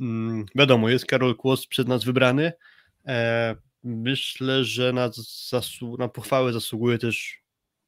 [0.00, 2.52] Mm, wiadomo, jest Karol Kłos przed nas wybrany.
[3.06, 5.10] E, myślę, że na,
[5.98, 7.42] na pochwałę zasługuje też,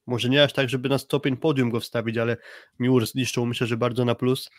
[0.07, 2.37] może nie aż tak, żeby na stopień podium go wstawić, ale
[2.79, 4.51] Miur zniszczą myślę, że bardzo na plus.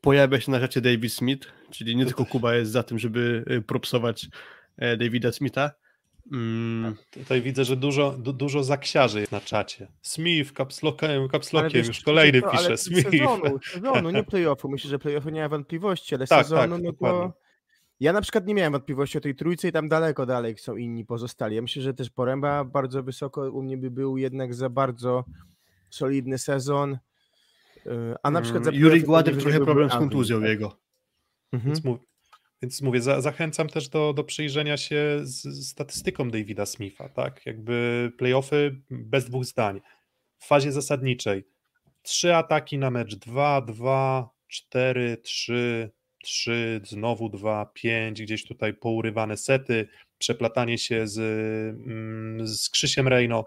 [0.00, 3.62] Pojawia się na rzeczy David Smith, czyli nie tylko Kuba jest za tym, żeby y,
[3.62, 4.28] propsować
[4.76, 5.70] e, Davida Smitha.
[6.32, 6.94] Mm.
[7.10, 9.88] Tutaj widzę, że dużo, du, dużo zaksiarzy jest na czacie.
[10.02, 12.76] Smith, kapslokiem, kapslokiem już kolejny to, pisze.
[12.76, 13.10] Smith.
[13.10, 14.68] Sezonu, sezonu, nie playoffu.
[14.68, 17.32] Myślę, że playoffu nie ma wątpliwości, ale tak, sezonu, tak, no to...
[18.00, 21.04] Ja na przykład nie miałem wątpliwości o tej trójce i tam daleko dalej są inni
[21.04, 21.56] pozostali.
[21.56, 25.24] Ja myślę, że też Poręba bardzo wysoko u mnie by był jednak za bardzo
[25.90, 26.98] solidny sezon.
[27.86, 30.48] E, a na przykład Mm, Juri pewnie trochę problem z kontuzją tak?
[30.48, 30.78] jego.
[31.52, 31.74] Mhm.
[31.74, 31.98] Więc,
[32.62, 37.46] więc mówię, za, zachęcam też do, do przyjrzenia się z, statystyką Davida Smitha, tak?
[37.46, 39.80] Jakby playoffy bez dwóch zdań.
[40.38, 41.44] W fazie zasadniczej
[42.04, 45.90] trzy ataki na mecz, dwa, dwa, cztery, trzy,
[46.22, 49.88] trzy, znowu dwa, pięć, gdzieś tutaj pourywane sety,
[50.18, 51.18] przeplatanie się z,
[51.86, 53.44] mm, z Krzysiem Rejno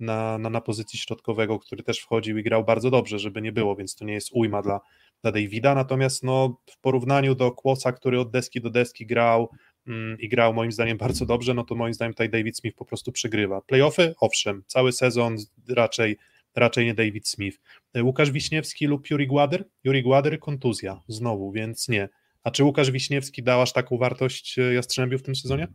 [0.00, 3.76] na, na, na pozycji środkowego, który też wchodził i grał bardzo dobrze, żeby nie było,
[3.76, 4.80] więc to nie jest ujma dla,
[5.22, 9.50] dla Davida, natomiast no, w porównaniu do Kłosa, który od deski do deski grał
[9.86, 12.84] mm, i grał moim zdaniem bardzo dobrze, no to moim zdaniem tutaj David Smith po
[12.84, 13.60] prostu przegrywa.
[13.60, 14.14] Playoffy?
[14.20, 15.36] Owszem, cały sezon
[15.68, 16.16] raczej,
[16.54, 17.58] raczej nie David Smith.
[17.94, 19.68] E, Łukasz Wiśniewski lub Juri Gładyr?
[19.84, 22.08] Juri Gładyr kontuzja znowu, więc nie.
[22.42, 25.68] A czy Łukasz Wiśniewski dał aż taką wartość e, Jastrzębiu w tym sezonie?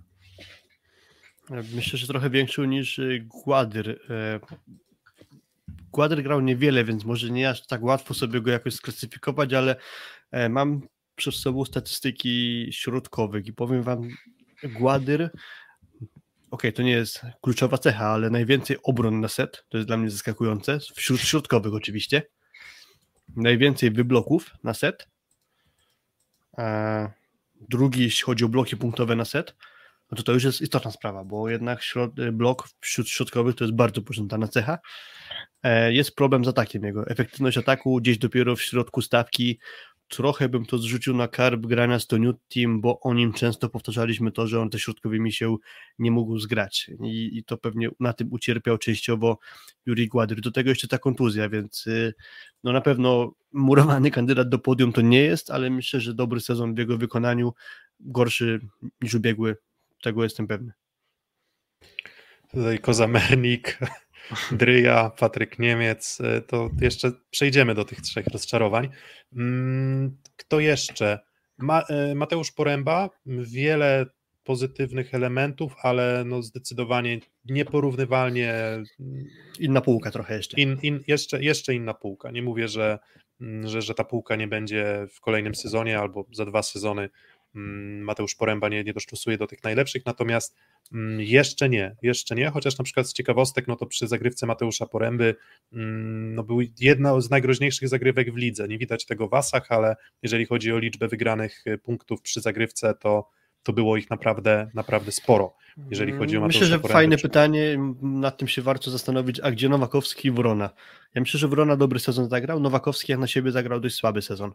[1.49, 3.99] Myślę, że trochę większą niż Gładyr.
[5.93, 9.75] Gładyr grał niewiele, więc może nie aż tak łatwo sobie go jakoś sklasyfikować, ale
[10.31, 10.81] e, mam
[11.15, 14.09] przed sobą statystyki środkowych i powiem wam,
[14.63, 15.29] Gładyr,
[16.51, 20.09] okej, to nie jest kluczowa cecha, ale najwięcej obron na set, to jest dla mnie
[20.09, 22.23] zaskakujące, wśród środkowych oczywiście.
[23.35, 25.07] Najwięcej wybloków na set.
[26.57, 27.11] E,
[27.69, 29.55] Drugi, jeśli chodzi o bloki punktowe na set,
[30.13, 33.75] no to to już jest istotna sprawa, bo jednak środ, blok wśród środkowych to jest
[33.75, 34.77] bardzo pożądana cecha.
[35.63, 37.07] E, Jest problem z atakiem jego.
[37.07, 39.59] Efektywność ataku gdzieś dopiero w środku stawki.
[40.07, 44.31] Trochę bym to zrzucił na karb grania z Toniut Team, bo o nim często powtarzaliśmy
[44.31, 45.55] to, że on te środkowymi się
[45.99, 49.37] nie mógł zgrać i, i to pewnie na tym ucierpiał częściowo
[49.85, 50.41] Juri Gładyr.
[50.41, 52.13] Do tego jeszcze ta kontuzja, więc y,
[52.63, 56.75] no na pewno murowany kandydat do podium to nie jest, ale myślę, że dobry sezon
[56.75, 57.53] w jego wykonaniu,
[57.99, 58.59] gorszy
[59.01, 59.55] niż ubiegły,
[60.03, 60.71] tego jestem pewny.
[62.51, 63.79] Tutaj Kozamernik,
[64.51, 68.89] Dryja, Patryk Niemiec, e, to jeszcze przejdziemy do tych trzech rozczarowań.
[69.35, 71.19] Mm, Kto jeszcze?
[71.57, 74.05] Ma, e, Mateusz Poręba, wiele
[74.43, 78.53] pozytywnych elementów, ale no zdecydowanie nieporównywalnie
[79.59, 80.61] Inna półka trochę jeszcze.
[80.61, 82.31] in, in, jeszcze, jeszcze inna półka.
[82.31, 82.99] Nie mówię, że,
[83.41, 87.09] mm, że, że ta półka nie będzie w kolejnym sezonie albo za dwa sezony
[87.53, 90.55] Mateusz Poręba nie, nie dosztusuje do tych najlepszych, natomiast
[90.93, 94.85] mm, jeszcze nie, jeszcze nie, chociaż na przykład z ciekawostek, no to przy zagrywce Mateusza
[94.85, 95.35] Poręby
[95.73, 98.67] mm, no był jedna z najgroźniejszych zagrywek w lidze.
[98.67, 102.93] Nie widać tego w asach, ale jeżeli chodzi o liczbę wygranych y, punktów przy zagrywce,
[102.93, 103.29] to,
[103.63, 105.55] to było ich naprawdę, naprawdę sporo,
[105.91, 106.93] jeżeli chodzi o Mateusza Myślę, że Porębę.
[106.93, 110.69] fajne pytanie, nad tym się warto zastanowić, a gdzie Nowakowski i Wrona?
[111.15, 114.51] Ja myślę, że Wrona dobry sezon zagrał, Nowakowski jak na siebie zagrał dość słaby sezon.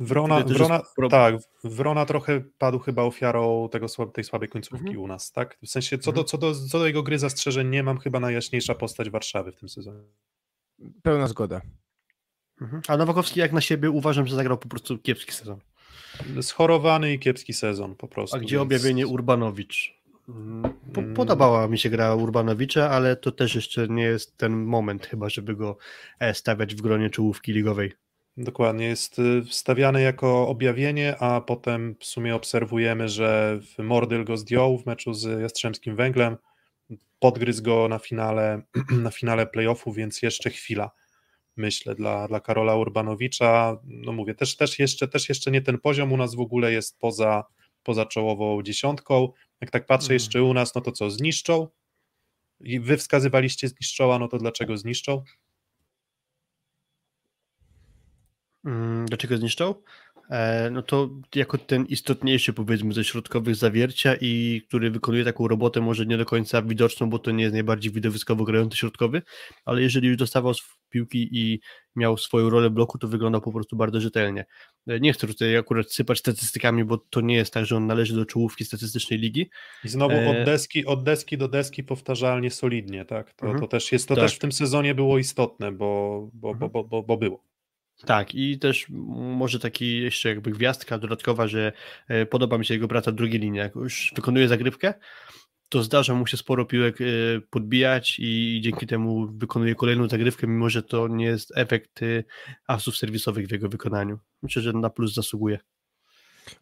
[0.00, 0.80] Wrona, Wrona,
[1.10, 4.98] tak, Wrona trochę padł chyba ofiarą tego, tej słabej końcówki Mhm.
[5.04, 5.58] u nas, tak?
[5.62, 8.74] W sensie co, do, co, do, co do jego gry zastrzeżeń nie mam, chyba najjaśniejsza
[8.74, 10.00] postać Warszawy w tym sezonie.
[11.02, 11.60] Pełna zgoda.
[12.60, 12.82] Mhm.
[12.88, 15.60] A Nowakowski jak na siebie uważam, że zagrał po prostu kiepski sezon.
[16.42, 18.36] Schorowany i kiepski sezon po prostu.
[18.36, 20.02] A gdzie więc- objawienie Urbanowicz?
[20.94, 21.14] Po, Mm.
[21.14, 25.56] podobała mi się gra Urbanowicza, ale to też jeszcze nie jest ten moment chyba, żeby
[25.56, 25.76] go
[26.18, 27.92] e, stawiać w gronie czołówki ligowej.
[28.36, 34.78] Dokładnie, jest y, wstawiany jako objawienie, a potem w sumie obserwujemy, że Mordyl go zdjął
[34.78, 36.36] w meczu z Jastrzębskim Węglem,
[37.20, 38.62] podgryzł go na finale,
[39.04, 40.90] na finale playoffu, więc jeszcze chwila,
[41.56, 43.76] myślę, dla, dla Karola Urbanowicza.
[43.84, 46.98] No mówię, też, też, jeszcze, też jeszcze nie ten poziom, u nas w ogóle jest
[46.98, 47.44] poza,
[47.82, 49.32] poza czołową dziesiątką.
[49.60, 51.68] Jak tak patrzę jeszcze u nas, no to co, zniszczą?
[52.60, 55.12] I wy wskazywaliście zniszczoła, no to dlaczego zniszczą?
[55.12, 55.24] Mm,
[59.06, 59.74] Dlaczego zniszczą?
[60.30, 65.80] E, No to jako ten istotniejszy powiedzmy ze środkowych zawiercia i który wykonuje taką robotę
[65.80, 69.22] może nie do końca widoczną, bo to nie jest najbardziej widowiskowo grający środkowy,
[69.64, 70.52] ale jeżeli już dostawał
[70.90, 71.60] piłki i
[71.96, 74.44] miał swoją rolę bloku, to wyglądał po prostu bardzo rzetelnie.
[74.88, 78.14] E, Nie chcę tutaj akurat sypać statystykami, bo to nie jest tak, że on należy
[78.14, 79.50] do czołówki statystycznej ligi.
[79.84, 83.32] I znowu E, od deski, od deski do deski powtarzalnie solidnie, tak?
[83.34, 83.60] To, Mhm.
[83.60, 84.24] to też jest, to Tak.
[84.24, 86.72] też w tym sezonie było istotne, bo, bo, bo, Mhm.
[86.72, 87.44] bo, bo, bo było.
[88.06, 88.86] Tak, i też
[89.18, 91.72] może taki jeszcze jakby gwiazdka dodatkowa, że
[92.08, 93.58] e, podoba mi się jego praca w drugiej linii.
[93.58, 94.94] Jak już wykonuje zagrywkę,
[95.68, 97.04] to zdarza mu się sporo piłek e,
[97.50, 102.24] podbijać i dzięki temu wykonuje kolejną zagrywkę, mimo że to nie jest efekt e,
[102.66, 104.18] asów serwisowych w jego wykonaniu.
[104.42, 105.58] Myślę, że na plus zasługuje.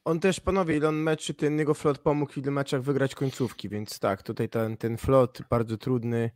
[0.05, 3.69] On też, panowie, ile on meczy, ten jego flot pomógł w ilu meczach wygrać końcówki,
[3.69, 6.31] więc tak, tutaj ten, ten flot bardzo trudny.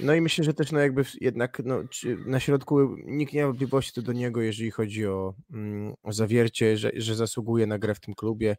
[0.00, 1.82] No i myślę, że też no jakby jednak no,
[2.26, 6.76] na środku nikt nie ma wątpliwości co do niego, jeżeli chodzi o, mm, o zawiercie,
[6.76, 8.56] że, że zasługuje na grę w tym klubie.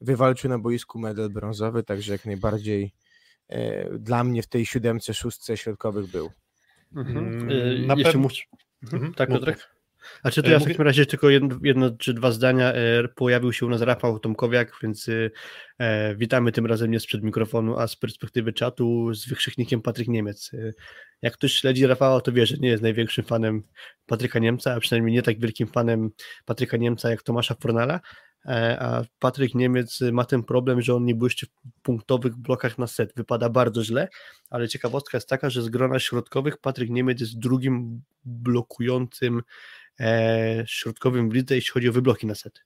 [0.00, 2.92] Wywalczył na boisku medal brązowy, także jak najbardziej
[3.48, 6.30] e, dla mnie w tej siódemce, szóstce środkowych był.
[6.96, 8.42] Mm, E, na Jeszcze pew- muszę,
[8.92, 9.14] Mhm.
[9.14, 9.75] Tak, Mów, Piotrek?
[10.22, 12.72] A czy to E, ja w takim razie tylko jedno, jedno czy dwa zdania.
[12.72, 15.08] E, Pojawił się u nas Rafał Tomkowiak, więc
[15.78, 20.50] e, witamy tym razem nie sprzed mikrofonu, a z perspektywy czatu z wykrzyknikiem Patryk Niemiec.
[20.54, 20.72] E,
[21.22, 23.62] Jak ktoś śledzi Rafała, to wie, że nie jest największym fanem
[24.06, 26.10] Patryka Niemca, a przynajmniej nie tak wielkim fanem
[26.44, 28.00] Patryka Niemca jak Tomasza Fornala.
[28.78, 31.50] A Patryk Niemiec ma ten problem, że on nie błyszczy w
[31.82, 33.12] punktowych blokach na set.
[33.16, 34.08] Wypada bardzo źle,
[34.50, 39.42] ale ciekawostka jest taka, że z grona środkowych Patryk Niemiec jest drugim blokującym
[40.66, 42.62] środkowym w lidze, jeśli chodzi o wybloki na set.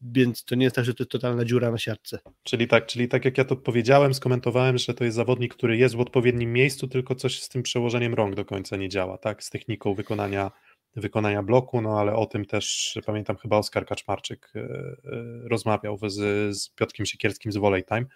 [0.00, 2.18] Więc to nie jest tak, że to jest totalna dziura na siatce.
[2.42, 5.94] Czyli tak, czyli tak jak ja to powiedziałem, skomentowałem, że to jest zawodnik, który jest
[5.94, 9.44] w odpowiednim miejscu, tylko coś z tym przełożeniem rąk do końca nie działa, tak?
[9.44, 10.50] Z techniką wykonania,
[10.96, 14.66] wykonania bloku, no ale o tym też pamiętam chyba Oskar Kaczmarczyk e, e,
[15.48, 18.06] rozmawiał z, z Piotkiem Siekierskim z Volley Time.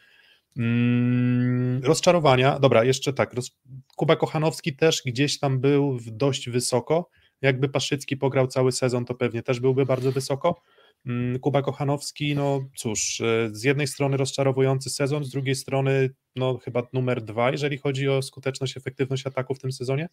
[0.57, 3.51] Mm, rozczarowania, dobra, jeszcze tak, roz,
[3.97, 7.09] Kuba Kochanowski też gdzieś tam był dość wysoko,
[7.43, 10.63] jakby Paszycki pograł cały sezon, to pewnie też byłby bardzo wysoko.
[11.07, 16.59] Mm, Kuba Kochanowski, no cóż, e, z jednej strony rozczarowujący sezon, z drugiej strony no
[16.59, 20.09] chyba numer dwa, jeżeli chodzi o skuteczność, efektywność ataku w tym sezonie.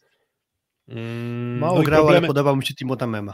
[0.87, 3.33] Mm, Mało no grał, ale problemy, podobał mi się Timota Mema.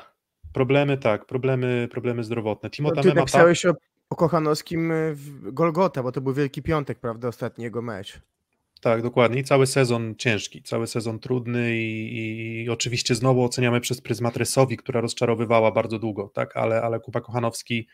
[0.54, 2.70] problemy, tak, problemy, problemy zdrowotne.
[2.70, 3.74] Timo No, ty tak, napisałeś o,
[4.10, 8.22] o Kochanowskim y, w Golgota, bo to był Wielki Piątek, prawda, ostatni jego mecz.
[8.84, 9.40] Tak, dokładnie.
[9.40, 14.78] I cały sezon ciężki, cały sezon trudny i, i oczywiście znowu oceniamy przez pryzmat Resowi,
[14.78, 17.88] która rozczarowywała bardzo długo, tak, ale, ale Kuba Kochanowski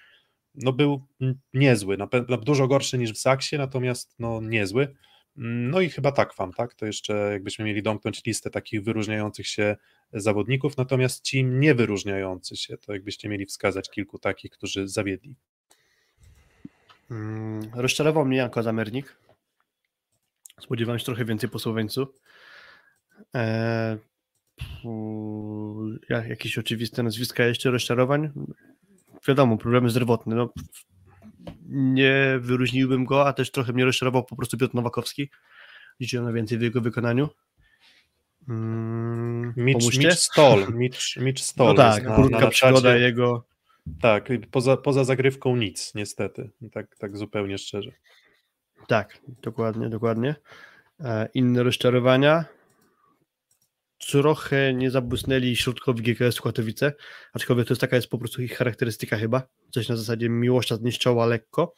[0.56, 1.08] no był
[1.54, 4.96] niezły, na pewno dużo gorszy niż w Saksie, natomiast no niezły.
[5.36, 6.74] No i chyba tak wam, tak?
[6.74, 9.76] To jeszcze jakbyśmy mieli domknąć listę takich wyróżniających się
[10.14, 15.36] zawodników, natomiast ci nie wyróżniający się, to jakbyście mieli wskazać kilku takich, którzy zawiedli.
[17.12, 19.29] Mm, Rozczarował mnie Janko Zamernik.
[20.60, 22.14] Spodziewałem się trochę więcej po Słoweńcu.
[23.36, 23.98] E,
[24.84, 28.30] pu- ja- jakieś oczywiste nazwiska jeszcze rozczarowań?
[29.28, 30.36] Wiadomo, problemy zdrowotne.
[30.36, 30.50] No,
[31.70, 35.30] nie wyróżniłbym go, a też trochę mnie rozczarował po prostu Piotr Nowakowski.
[36.00, 37.30] Liczyłem na więcej w jego wykonaniu.
[38.50, 43.46] Mm, Mitch, Stoll, Mitch, Mitch Stoll No tak, na, krótka na, na przygoda jego.
[44.02, 47.92] Tak, poza, poza zagrywką nic, niestety, tak, tak zupełnie szczerze.
[48.88, 50.36] Tak, dokładnie, dokładnie.
[51.00, 52.46] E, Inne rozczarowania.
[54.08, 56.94] Trochę nie zabłysnęli środkowi GKS Katowice,
[57.34, 59.44] aczkolwiek to jest taka jest po prostu ich charakterystyka chyba.
[59.70, 61.74] Coś na zasadzie miłościa zniszczała lekko,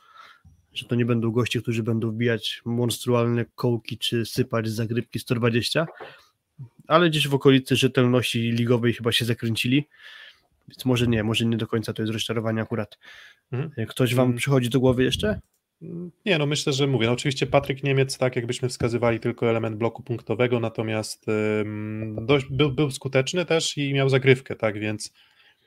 [0.74, 5.86] że to nie będą goście, którzy będą wbijać monstrualne kołki czy sypać z zagrywki 120,
[6.88, 9.88] ale gdzieś w okolicy rzetelności ligowej chyba się zakręcili,
[10.68, 12.98] więc może nie, może nie do końca to jest rozczarowanie akurat.
[13.52, 13.88] Mhm.
[13.88, 14.38] Ktoś wam Mm.
[14.38, 15.40] przychodzi do głowy jeszcze?
[16.26, 17.08] Nie, no myślę, że mówię.
[17.08, 21.26] No oczywiście Patryk Niemiec, tak jakbyśmy wskazywali tylko element bloku punktowego, natomiast
[21.62, 25.14] ym, dość, był, był skuteczny też i miał zagrywkę, tak więc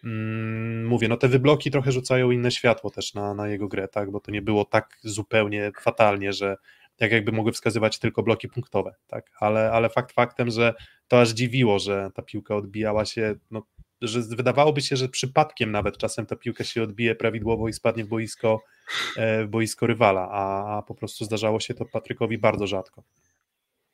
[0.04, 4.10] ym, mówię, no te wybloki trochę rzucają inne światło też na, na jego grę, tak,
[4.10, 6.56] bo to nie było tak zupełnie fatalnie, że
[6.96, 10.74] tak jakby mogły wskazywać tylko bloki punktowe, tak, ale, ale fakt faktem, że
[11.08, 13.62] to aż dziwiło, że ta piłka odbijała się, no
[14.08, 18.08] że wydawałoby się, że przypadkiem nawet czasem ta piłka się odbije prawidłowo i spadnie w
[18.08, 18.62] boisko,
[19.16, 23.02] e, w boisko rywala, a, po prostu zdarzało się to Patrykowi bardzo rzadko.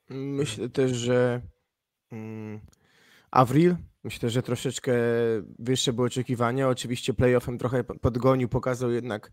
[0.09, 1.41] Myślę też, że
[2.13, 2.61] mm,
[3.31, 4.93] Avril, myślę, że troszeczkę
[5.59, 6.69] wyższe były oczekiwania.
[6.69, 9.31] Oczywiście playoffem trochę po- podgonił, pokazał jednak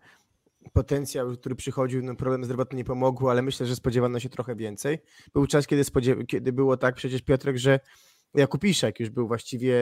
[0.74, 5.00] potencjał, który przychodził, no problemy zdrowotne nie pomogły, ale myślę, że spodziewano się trochę więcej.
[5.34, 7.80] Był czas, kiedy, spodziew- kiedy było tak przecież Piotrek, że
[8.38, 9.76] Jakub Iszek już był właściwie,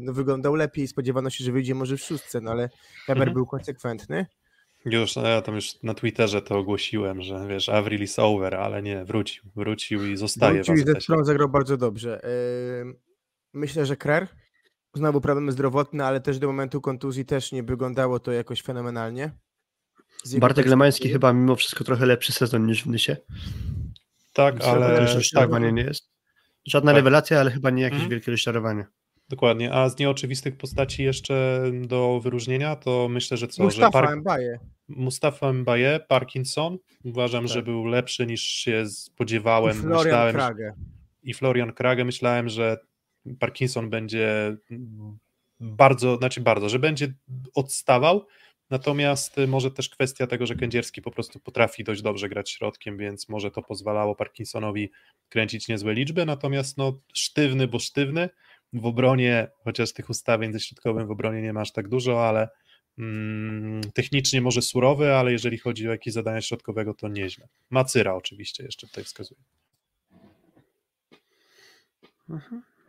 [0.00, 2.68] no wyglądał lepiej, spodziewano się, że wyjdzie może w szóstce, no ale
[3.06, 3.34] Heber Mhm.
[3.34, 4.26] był konsekwentny.
[4.84, 8.82] Już, no ja tam już na Twitterze to ogłosiłem, że wiesz, Avril is over, ale
[8.82, 11.00] nie, wrócił, wrócił i zostaje Wrócił w i.
[11.00, 12.20] Stron zagrał bardzo dobrze.
[13.52, 14.28] Myślę, że Krer
[14.94, 19.30] znowu problemy zdrowotne, ale też do momentu kontuzji też nie wyglądało to jakoś fenomenalnie.
[20.38, 23.16] Bartek Lemański chyba mimo wszystko trochę lepszy sezon niż w Nysie.
[24.32, 26.17] Tak, ale też tak, nie jest.
[26.68, 26.96] Żadna Tak.
[26.96, 28.10] rewelacja, ale chyba nie jakieś Mhm.
[28.10, 28.84] wielkie rozczarowanie.
[29.28, 29.72] dokładnie.
[29.72, 34.58] A z nieoczywistych postaci jeszcze do wyróżnienia, to myślę, że co, że Mustafa Park, Mbaye.
[34.88, 37.52] Mustafa Mbaye, Parkinson, uważam, Tak.
[37.54, 39.74] że był lepszy niż się I spodziewałem.
[39.74, 40.72] Florian Myślałem, Krage.
[41.22, 42.04] i Florian Krage.
[42.04, 42.76] Myślałem, że
[43.38, 44.56] Parkinson będzie
[45.60, 47.14] bardzo, znaczy bardzo, że będzie
[47.54, 48.26] odstawał.
[48.70, 52.98] Natomiast y, może też kwestia tego, że Kędzierski po prostu potrafi dość dobrze grać środkiem,
[52.98, 54.90] więc może to pozwalało Parkinsonowi
[55.28, 56.26] kręcić niezłe liczby.
[56.26, 58.28] Natomiast no, sztywny, bo sztywny.
[58.72, 62.48] W obronie, chociaż tych ustawień ze środkowym w obronie nie ma aż tak dużo, ale
[62.98, 67.48] mm, technicznie może surowy, ale jeżeli chodzi o jakieś zadania środkowego, to nieźle.
[67.70, 69.40] Macyra oczywiście jeszcze tutaj wskazuje.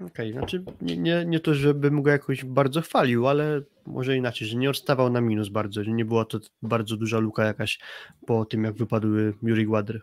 [0.06, 4.58] Okej, znaczy nie, nie, nie to, żebym go jakoś bardzo chwalił, ale może inaczej, że
[4.58, 7.80] nie odstawał na minus bardzo, że nie była to bardzo duża luka jakaś
[8.28, 10.00] po tym, jak wypadły Yuri Gładry.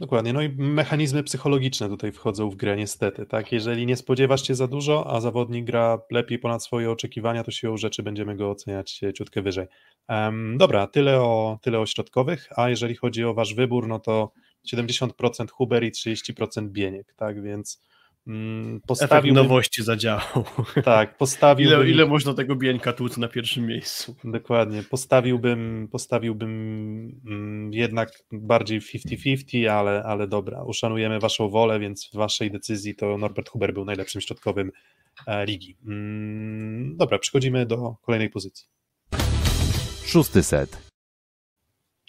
[0.00, 4.54] Dokładnie, no i mechanizmy psychologiczne tutaj wchodzą w grę niestety, tak, jeżeli nie spodziewasz się
[4.54, 9.00] za dużo, a zawodnik gra lepiej ponad swoje oczekiwania, to siłą rzeczy będziemy go oceniać
[9.14, 9.66] ciutkę wyżej.
[10.08, 14.32] Um, dobra, tyle o, tyle o środkowych, a jeżeli chodzi o wasz wybór, no to
[14.74, 17.82] 70% Huber i 30% Bieniek, tak, więc
[18.26, 20.44] Mm, postawił nowości zadziałał.
[20.84, 21.70] Tak, postawił.
[21.70, 24.16] Ile, ile można tego bieńka tłuc na pierwszym miejscu?
[24.24, 24.82] Dokładnie.
[24.82, 26.50] Postawiłbym, postawiłbym
[27.26, 33.18] mm, jednak bardziej 50-50, ale, ale dobra, uszanujemy Waszą wolę, więc w Waszej decyzji to
[33.18, 34.70] Norbert Huber był najlepszym środkowym
[35.26, 35.76] e, ligi.
[35.86, 38.66] Mm, dobra, przechodzimy do kolejnej pozycji.
[40.06, 40.84] Szósty set.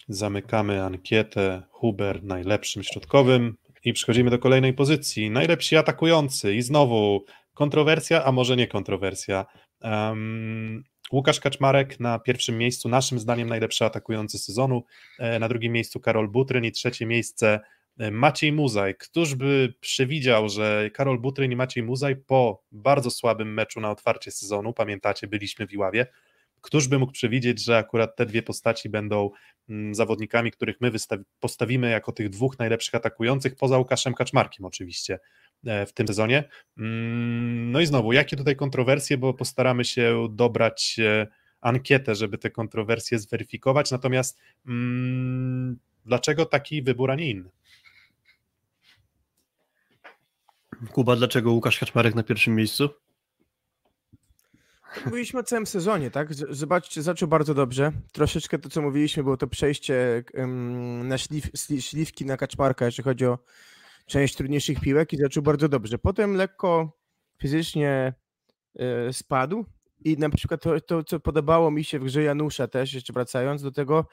[0.08, 1.62] Zamykamy ankietę.
[1.70, 3.56] Huber najlepszym środkowym.
[3.86, 5.30] I przechodzimy do kolejnej pozycji.
[5.30, 7.24] Najlepsi atakujący i znowu
[7.54, 9.46] kontrowersja, a może nie kontrowersja.
[9.80, 14.84] Um, Łukasz Kaczmarek na pierwszym miejscu, naszym zdaniem najlepszy atakujący sezonu,
[15.18, 17.60] e, na drugim miejscu Karol Butryn i trzecie miejsce
[17.98, 18.94] e, Maciej Muzaj.
[18.94, 24.30] Któż by przewidział, że Karol Butryn i Maciej Muzaj po bardzo słabym meczu na otwarcie
[24.30, 26.06] sezonu, pamiętacie, byliśmy w Iławie,
[26.66, 29.30] Któż by mógł przewidzieć, że akurat te dwie postaci będą
[29.92, 30.92] zawodnikami, których my
[31.40, 35.18] postawimy jako tych dwóch najlepszych atakujących, poza Łukaszem Kaczmarkiem oczywiście
[35.66, 36.44] e, w tym sezonie.
[36.78, 41.26] Mm, no i znowu, jakie tutaj kontrowersje, bo postaramy się dobrać e,
[41.60, 47.50] ankietę, żeby te kontrowersje zweryfikować, natomiast mm, dlaczego taki wybór, a nie inny?
[50.92, 52.90] Kuba, dlaczego Łukasz Kaczmarek na pierwszym miejscu?
[55.04, 56.34] Mówiliśmy o całym sezonie, tak?
[56.34, 57.92] Zobaczcie, zaczął bardzo dobrze.
[58.12, 60.24] Troszeczkę to, co mówiliśmy, było to przejście
[61.02, 61.44] na śliw,
[61.80, 63.38] śliwki na kaczmarka, jeśli chodzi o
[64.06, 65.98] część trudniejszych piłek i zaczął bardzo dobrze.
[65.98, 66.92] Potem lekko
[67.38, 68.14] fizycznie
[68.78, 69.64] e, spadł
[70.04, 73.62] i na przykład to, to, co podobało mi się w grze Janusza też, jeszcze wracając
[73.62, 74.06] do tego,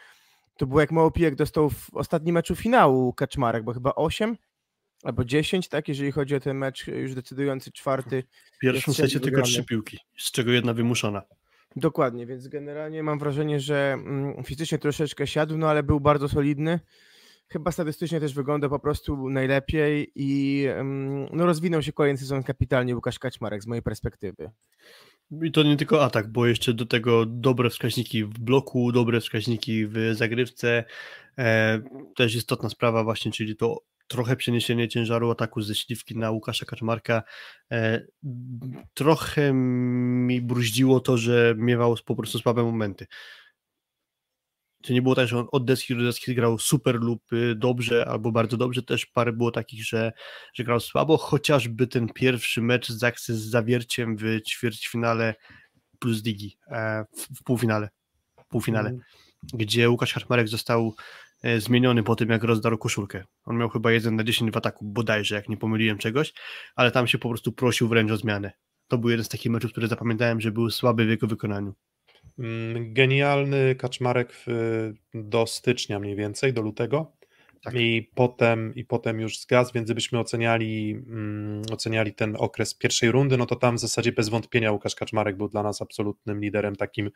[0.57, 4.37] to było jak mało piłek dostał w ostatnim meczu finału Kaczmarek, bo chyba 8
[5.03, 8.23] albo 10, tak, jeżeli chodzi o ten mecz już decydujący czwarty.
[8.55, 11.21] W pierwszym secie tylko trzy piłki, z czego jedna wymuszona.
[11.75, 16.79] Dokładnie, więc generalnie mam wrażenie, że mm, fizycznie troszeczkę siadł, no ale był bardzo solidny.
[17.47, 22.95] Chyba statystycznie też wygląda po prostu najlepiej i mm, no, rozwinął się kolejny sezon kapitalnie
[22.95, 24.51] Łukasz Kaczmarek z mojej perspektywy.
[25.43, 29.87] I to nie tylko atak, bo jeszcze do tego dobre wskaźniki w bloku, dobre wskaźniki
[29.87, 30.83] w zagrywce.
[31.37, 31.81] E,
[32.15, 33.81] też istotna sprawa właśnie, czyli to
[34.13, 37.23] trochę przeniesienie ciężaru ataku ze śliwki na Łukasza Kaczmarka.
[37.71, 38.05] E,
[38.93, 43.07] trochę mi bruździło to, że miewał po prostu słabe momenty.
[44.83, 47.23] To nie było tak, że on od deski do deski grał super lub
[47.55, 50.11] dobrze, albo bardzo dobrze, też parę było takich, że,
[50.53, 55.35] że grał słabo, chociażby ten pierwszy mecz z Aksy z zawierciem w ćwierćfinale
[55.99, 57.89] plus Digi, e, w, w półfinale,
[58.45, 59.01] w półfinale, mm.
[59.53, 60.95] gdzie Łukasz Kaczmarek został
[61.57, 63.23] zmieniony po tym, jak rozdarł koszulkę.
[63.45, 66.33] On miał chyba 1 na 10 w ataku, bodajże, jak nie pomyliłem czegoś,
[66.75, 68.51] ale tam się po prostu prosił wręcz o zmianę.
[68.87, 71.73] To był jeden z takich meczów, które zapamiętałem, że był słaby w jego wykonaniu.
[72.39, 74.45] Mm, genialny Kaczmarek
[75.13, 77.11] do stycznia mniej więcej, do lutego.
[77.63, 77.73] Tak.
[77.75, 83.37] I, potem, I potem już zgasł, więc gdybyśmy oceniali, um, oceniali ten okres pierwszej rundy,
[83.37, 87.11] no to tam w zasadzie bez wątpienia Łukasz Kaczmarek był dla nas absolutnym liderem takim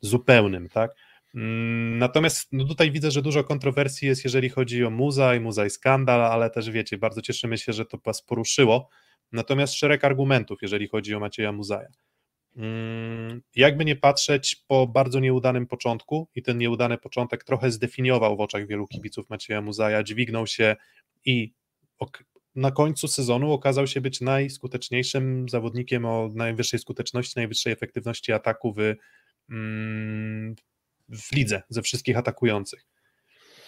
[0.00, 0.90] zupełnym, tak?
[1.34, 5.66] Mm, natomiast no tutaj widzę, że dużo kontrowersji jest, jeżeli chodzi o muza i muza
[5.66, 8.88] i skandal, ale też wiecie, bardzo cieszymy się, że to was poruszyło.
[9.32, 11.88] Natomiast szereg argumentów, jeżeli chodzi o Macieja Muzaja.
[12.56, 18.40] Mm, jakby nie patrzeć po bardzo nieudanym początku, i ten nieudany początek trochę zdefiniował w
[18.40, 20.76] oczach wielu kibiców Macieja Muzaja, dźwignął się
[21.24, 21.54] i
[22.54, 28.78] na końcu sezonu okazał się być najskuteczniejszym zawodnikiem o najwyższej skuteczności, najwyższej efektywności ataku w,
[29.50, 30.54] mm,
[31.08, 32.86] w lidze ze wszystkich atakujących.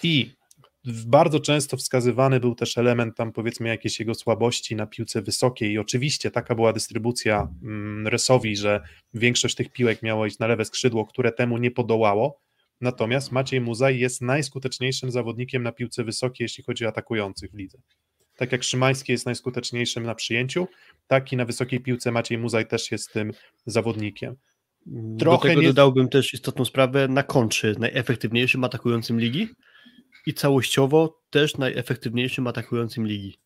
[0.03, 0.39] I
[0.85, 5.79] bardzo często wskazywany był też element tam powiedzmy jakiejś jego słabości na piłce wysokiej i
[5.79, 8.81] oczywiście taka była dystrybucja mm, Resowi, że
[9.15, 12.41] większość tych piłek miało iść na lewe skrzydło, które temu nie podołało,
[12.81, 17.79] natomiast Maciej Muzaj jest najskuteczniejszym zawodnikiem na piłce wysokiej, jeśli chodzi o atakujących w lidze.
[18.37, 20.69] Tak jak Szymański jest najskuteczniejszym na przyjęciu,
[21.07, 23.33] tak i na wysokiej piłce Maciej Muzaj też jest tym
[23.67, 24.37] zawodnikiem.
[25.19, 25.69] Trochę Do tego nie...
[25.69, 29.49] dodałbym też istotną sprawę na kontrze, najefektywniejszym atakującym ligi
[30.27, 33.39] i całościowo też najefektywniejszym atakującym ligi.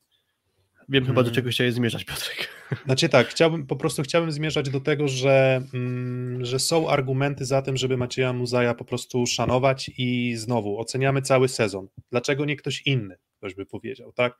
[0.88, 1.06] Wiem hmm.
[1.06, 1.34] chyba do mhm.
[1.34, 2.48] czego chciałeś zmierzać, Piotrek.
[2.86, 7.62] Znaczy tak, chciałbym, po prostu chciałbym zmierzać do tego, że, mm, że są argumenty za
[7.62, 11.88] tym, żeby Macieja Muzaja po prostu szanować i znowu oceniamy cały sezon.
[12.10, 14.38] Dlaczego nie ktoś inny, ktoś by powiedział, tak?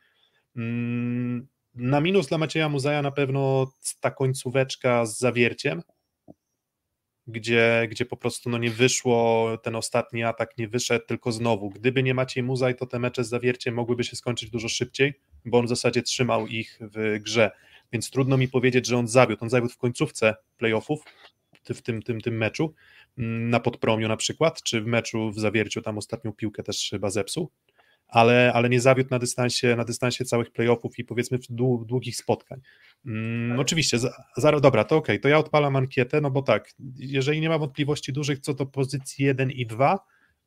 [0.56, 5.82] Mm, Na minus dla Macieja Muzaja na pewno ta końcóweczka z zawierciem,
[7.26, 12.02] gdzie, gdzie po prostu no nie wyszło, ten ostatni atak nie wyszedł, tylko znowu, gdyby
[12.02, 15.14] nie Maciej Muzaj, to te mecze z zawierciem mogłyby się skończyć dużo szybciej,
[15.44, 17.50] bo on w zasadzie trzymał ich w grze,
[17.92, 21.04] więc trudno mi powiedzieć, że on zawiódł, on zawiódł w końcówce playoffów,
[21.74, 22.74] w tym, tym, tym meczu,
[23.18, 27.10] mm, na podpromiu na przykład, czy w meczu w zawierciu, tam ostatnią piłkę też chyba
[27.10, 27.50] zepsuł,
[28.12, 31.38] ale, ale nie zawiódł na dystansie, na dystansie całych playoffów i powiedzmy
[31.84, 32.60] długich spotkań.
[33.06, 37.48] Mm, oczywiście, za, dobra, to ok, to ja odpalam ankietę, no bo tak, jeżeli nie
[37.48, 39.98] ma wątpliwości dużych co do pozycji 1 i 2,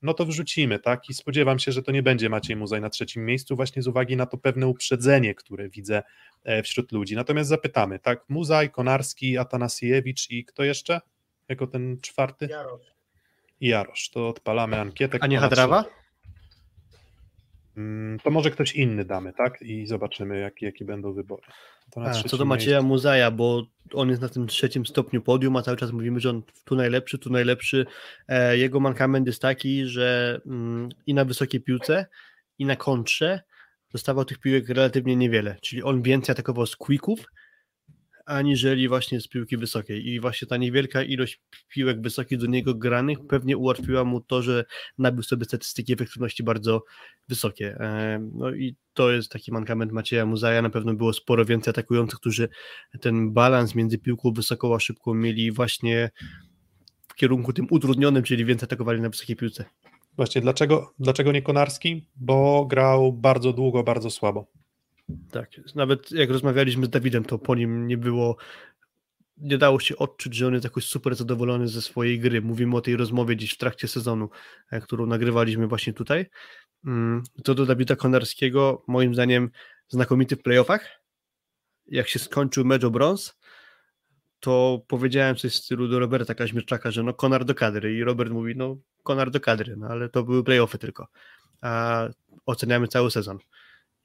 [0.01, 1.09] no to wrzucimy, tak?
[1.09, 4.17] I spodziewam się, że to nie będzie Maciej Muzaj na trzecim miejscu, właśnie z uwagi
[4.17, 6.03] na to pewne uprzedzenie, które widzę
[6.43, 7.15] e, wśród ludzi.
[7.15, 8.25] Natomiast zapytamy, tak?
[8.29, 11.01] Muzaj, Konarski, Atanasiewicz i kto jeszcze?
[11.49, 12.47] Jako ten czwarty?
[12.51, 12.95] Jarosz.
[13.61, 14.09] Jarosz.
[14.09, 15.17] To odpalamy ankietę.
[15.21, 15.85] A nie Hadrawa?
[17.77, 19.61] Mm, to może ktoś inny damy, tak?
[19.61, 21.43] I zobaczymy, jakie, jakie będą wybory.
[21.95, 22.87] A, co do Macieja miejscu.
[22.87, 23.63] Muzaja, bo
[23.93, 27.19] on jest na tym trzecim stopniu podium, a cały czas mówimy, że on tu najlepszy,
[27.19, 27.85] tu najlepszy.
[28.27, 32.05] E, jego mankament jest taki, że mm, i na wysokiej piłce,
[32.59, 33.41] i na kontrze
[33.91, 37.25] dostawał tych piłek relatywnie niewiele, czyli on więcej atakował z quicków,
[38.25, 40.07] aniżeli właśnie z piłki wysokiej.
[40.07, 44.65] I właśnie ta niewielka ilość piłek wysokich do niego granych pewnie ułatwiła mu to, że
[44.97, 46.83] nabył sobie statystyki efektywności bardzo
[47.29, 47.77] wysokie.
[47.79, 50.61] E, no i to jest taki mankament Macieja Muzaja.
[50.61, 52.49] Na pewno było sporo więcej atakujących, którzy
[53.01, 56.11] ten balans między piłką wysoką a szybką mieli właśnie
[57.07, 59.65] w kierunku tym utrudnionym, czyli więcej atakowali na wysokiej piłce.
[60.17, 62.07] Właśnie, dlaczego, dlaczego nie Konarski?
[62.15, 64.47] Bo grał bardzo długo, bardzo słabo.
[65.31, 68.37] Tak, nawet jak rozmawialiśmy z Dawidem, to po nim nie było,
[69.37, 72.41] nie dało się odczuć, że on jest jakoś super zadowolony ze swojej gry.
[72.41, 74.29] Mówimy o tej rozmowie dziś w trakcie sezonu,
[74.71, 76.25] e, którą nagrywaliśmy właśnie tutaj.
[76.85, 79.49] Mm, to do Dawida Konarskiego, moim zdaniem,
[79.87, 81.01] znakomity w playoffach.
[81.87, 83.37] Jak się skończył mecz o brąz,
[84.39, 88.31] to powiedziałem coś w stylu do Roberta Kaźmierczaka, że no Konar do kadry i Robert
[88.31, 91.07] mówi, no Konar do kadry, no ale to były playoffy tylko,
[91.61, 92.07] a
[92.45, 93.39] oceniamy cały sezon.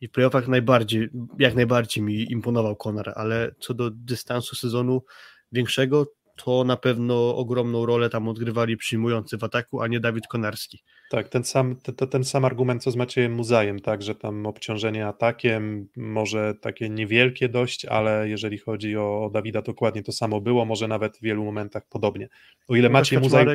[0.00, 5.02] I w playoffach najbardziej, jak najbardziej mi imponował Konar, ale co do dystansu sezonu
[5.52, 6.06] większego,
[6.44, 10.82] to na pewno ogromną rolę tam odgrywali przyjmujący w ataku, a nie Dawid Konarski.
[11.10, 15.06] Tak, ten sam, ten, ten sam argument co z Maciejem Muzajem, tak, że tam obciążenie
[15.06, 20.64] atakiem może takie niewielkie dość, ale jeżeli chodzi o, o Dawida dokładnie to samo było,
[20.64, 22.28] może nawet w wielu momentach podobnie.
[22.68, 23.46] O ile no Maciej Muzaj,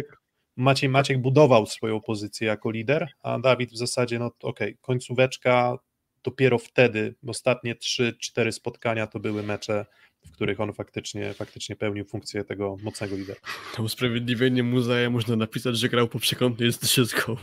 [0.57, 5.77] Maciej Maciek budował swoją pozycję jako lider, a Dawid w zasadzie, no okej, okay, końcóweczka,
[6.25, 9.85] dopiero wtedy, ostatnie 3-4 spotkania to były mecze,
[10.25, 13.39] w których on faktycznie, faktycznie pełnił funkcję tego mocnego lidera.
[13.75, 17.37] To usprawiedliwienie muzeum można napisać, że grał po przekątnej z wszystko.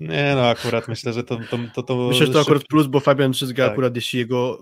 [0.00, 1.36] Nie no, akurat myślę, że to...
[1.36, 3.72] to, to, to myślę, że to akurat plus, bo Fabian Trzyzga tak.
[3.72, 4.60] akurat jeśli jego,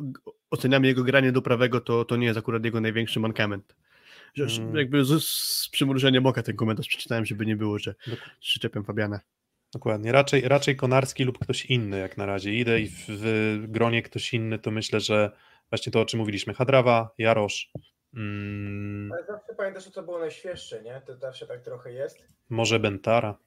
[0.51, 3.77] oceniamy jego granie do prawego, to, to nie jest akurat jego największy mankament.
[4.35, 4.77] Że, hmm.
[4.77, 7.95] Jakby z, z przymrużeniem oka ten komentarz przeczytałem, żeby nie było, że
[8.41, 9.21] przyczepiam Fabiana.
[9.73, 10.13] Dokładnie.
[10.13, 12.55] Raczej, raczej Konarski lub ktoś inny jak na razie.
[12.55, 15.31] Idę i w, w gronie ktoś inny, to myślę, że
[15.71, 16.55] właśnie to, o czym mówiliśmy.
[16.55, 17.73] Hadrawa, Jarosz.
[18.15, 19.13] Mm.
[19.13, 21.03] Ale zawsze pamiętasz, co było najświeższe, nie?
[21.07, 22.19] To zawsze tak trochę jest.
[22.49, 23.39] Może Bentara.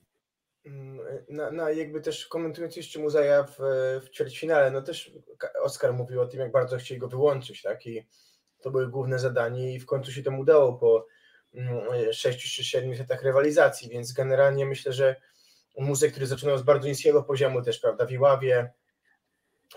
[0.66, 1.00] Mm,
[1.30, 3.58] na, na jakby też komentując jeszcze Muzaja w,
[4.06, 5.12] w ćwierćfinale, no też
[5.62, 7.86] Oskar mówił o tym, jak bardzo chcieli go wyłączyć, tak?
[7.88, 8.08] I
[8.62, 11.08] to były główne zadanie i w końcu się to udało po
[12.12, 15.16] 6 czy 7 setach rywalizacji, więc generalnie myślę, że
[15.80, 18.72] muzyk, który zaczynał z bardzo niskiego poziomu też, prawda, w Iławie,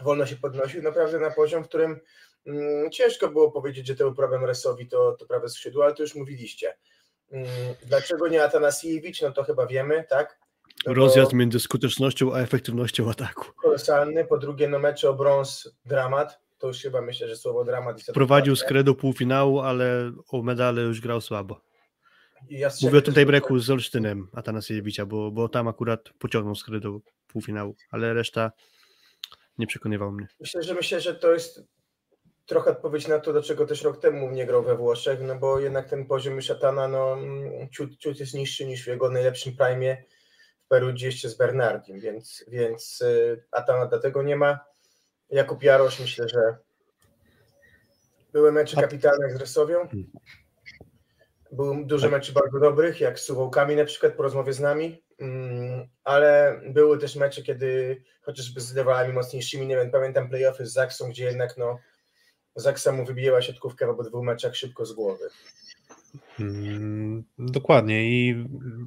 [0.02, 2.00] wolno się podnosił naprawdę na poziom, w którym
[2.46, 6.02] mm, ciężko było powiedzieć, że to był problem Resowi, to, to prawe skrzydło, ale to
[6.02, 6.76] już mówiliście.
[7.30, 7.48] Mm,
[7.86, 9.22] dlaczego nie Atanasiewicz?
[9.22, 10.38] No to chyba wiemy, tak?
[10.86, 11.36] No Rozjazd bo...
[11.36, 13.44] między skutecznością a efektywnością ataku.
[13.62, 14.24] Kolosalny.
[14.24, 16.40] Po drugie, no mecze o brąz, dramat.
[16.58, 17.96] To już chyba myślę, że słowo dramat.
[18.14, 21.60] Prowadził z do półfinału, ale o medale już grał słabo.
[22.82, 27.76] Mówię o tym breaku z Olsztynem Atanasiewicza, bo, bo tam akurat pociągnął skry do półfinału,
[27.90, 28.52] ale reszta
[29.58, 30.26] nie przekonywał mnie.
[30.40, 31.64] Myślę, że myślę, że to jest
[32.46, 35.88] trochę odpowiedź na to, dlaczego też rok temu nie grał we Włoszech, no bo jednak
[35.88, 37.16] ten poziom Szatana no,
[37.72, 39.96] ciut, ciut jest niższy niż w jego najlepszym prime
[40.64, 44.58] w Perudzie jeszcze z Bernardim, więc, więc y, Atana dlatego nie ma.
[45.30, 46.56] Jakub Jarosz myślę, że
[48.32, 49.88] były mecze kapitalne z Resowią.
[51.56, 51.76] Hmm.
[51.76, 52.12] Był dużo tak.
[52.12, 56.98] meczy bardzo dobrych, jak z Suwałkami na przykład po rozmowie z nami, mm, ale były
[56.98, 61.56] też mecze, kiedy chociażby z rywalami mocniejszymi, nie wiem, pamiętam playoffy z Zaksą, gdzie jednak
[61.56, 61.78] no
[62.56, 65.28] Zaksa mu wybijała siatkówkę w obydwu meczach szybko z głowy.
[66.36, 68.44] Hmm, dokładnie i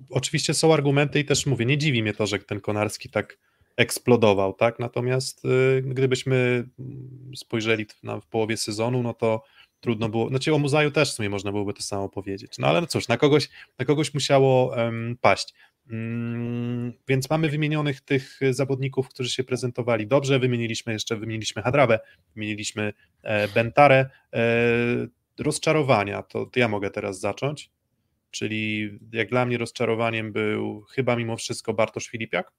[0.09, 3.37] oczywiście są argumenty i też mówię, nie dziwi mnie to, że ten Konarski tak
[3.77, 4.79] eksplodował, tak?
[4.79, 6.67] Natomiast y, gdybyśmy
[7.35, 9.43] spojrzeli na, w połowie sezonu, no to
[9.79, 12.81] trudno było, znaczy o Muzaju też w sumie można byłoby to samo powiedzieć, no ale
[12.81, 13.49] no cóż, na kogoś,
[13.79, 15.53] na kogoś musiało um, paść.
[15.91, 20.39] Mm, więc mamy wymienionych tych zawodników, którzy się prezentowali dobrze.
[20.39, 21.99] Wymieniliśmy jeszcze, wymieniliśmy Hadrawę,
[22.35, 22.93] wymieniliśmy
[23.23, 24.09] e, Bentarę.
[24.33, 24.39] E,
[25.39, 27.71] rozczarowania, to, to ja mogę teraz zacząć.
[28.31, 32.51] Czyli jak dla mnie rozczarowaniem był chyba mimo wszystko Bartosz Filipiak.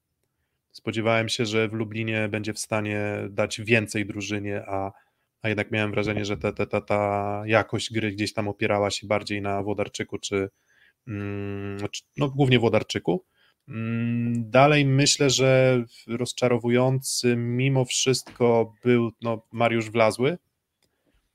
[0.71, 4.91] Spodziewałem się, że w Lublinie będzie w stanie dać więcej drużynie, a,
[5.41, 9.07] a jednak miałem wrażenie, że ta, ta, ta, ta jakość gry gdzieś tam opierała się
[9.07, 10.49] bardziej na Włodarczyku czy,
[11.09, 11.77] Mm,
[12.17, 13.25] no głównie Włodarczyku.
[13.67, 20.37] Mm, dalej myślę, że rozczarowujący mimo wszystko był no, Mariusz Wlazły,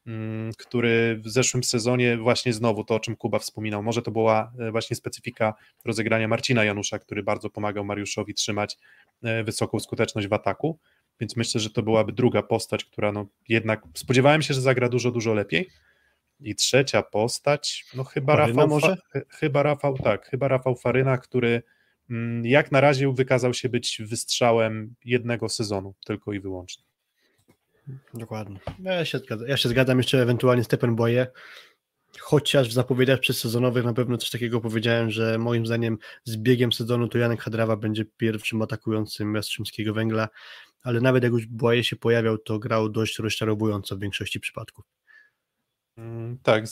[0.06, 4.52] mm, który w zeszłym sezonie właśnie znowu to, o czym Kuba wspominał, może to była
[4.58, 5.54] e, właśnie specyfika
[5.84, 8.76] rozegrania Marcina Janusza, który bardzo pomagał Mariuszowi trzymać
[9.22, 10.78] e, wysoką skuteczność w ataku,
[11.20, 15.10] więc myślę, że to byłaby druga postać, która no jednak spodziewałem się, że zagra dużo,
[15.10, 15.70] dużo lepiej,
[16.40, 18.96] i trzecia postać, no chyba Faryna Rafał, może?
[19.30, 21.62] chyba Rafał, tak, chyba Rafał Faryna, który
[22.10, 26.84] mm, jak na razie wykazał się być wystrzałem jednego sezonu, tylko i wyłącznie.
[28.14, 28.58] Dokładnie.
[28.82, 29.48] Ja się, zgadzam.
[29.48, 31.26] ja się zgadzam jeszcze ewentualnie Stephen Boye,
[32.20, 37.08] chociaż w zapowiedziach przedsezonowych na pewno coś takiego powiedziałem, że moim zdaniem z biegiem sezonu
[37.08, 40.28] to Janek Hadrawa będzie pierwszym atakującym Jastrzębskiego Węgla,
[40.84, 44.84] ale nawet jak już Boye się pojawiał, to grał dość rozczarowująco w większości przypadków.
[45.98, 46.64] Mm, tak,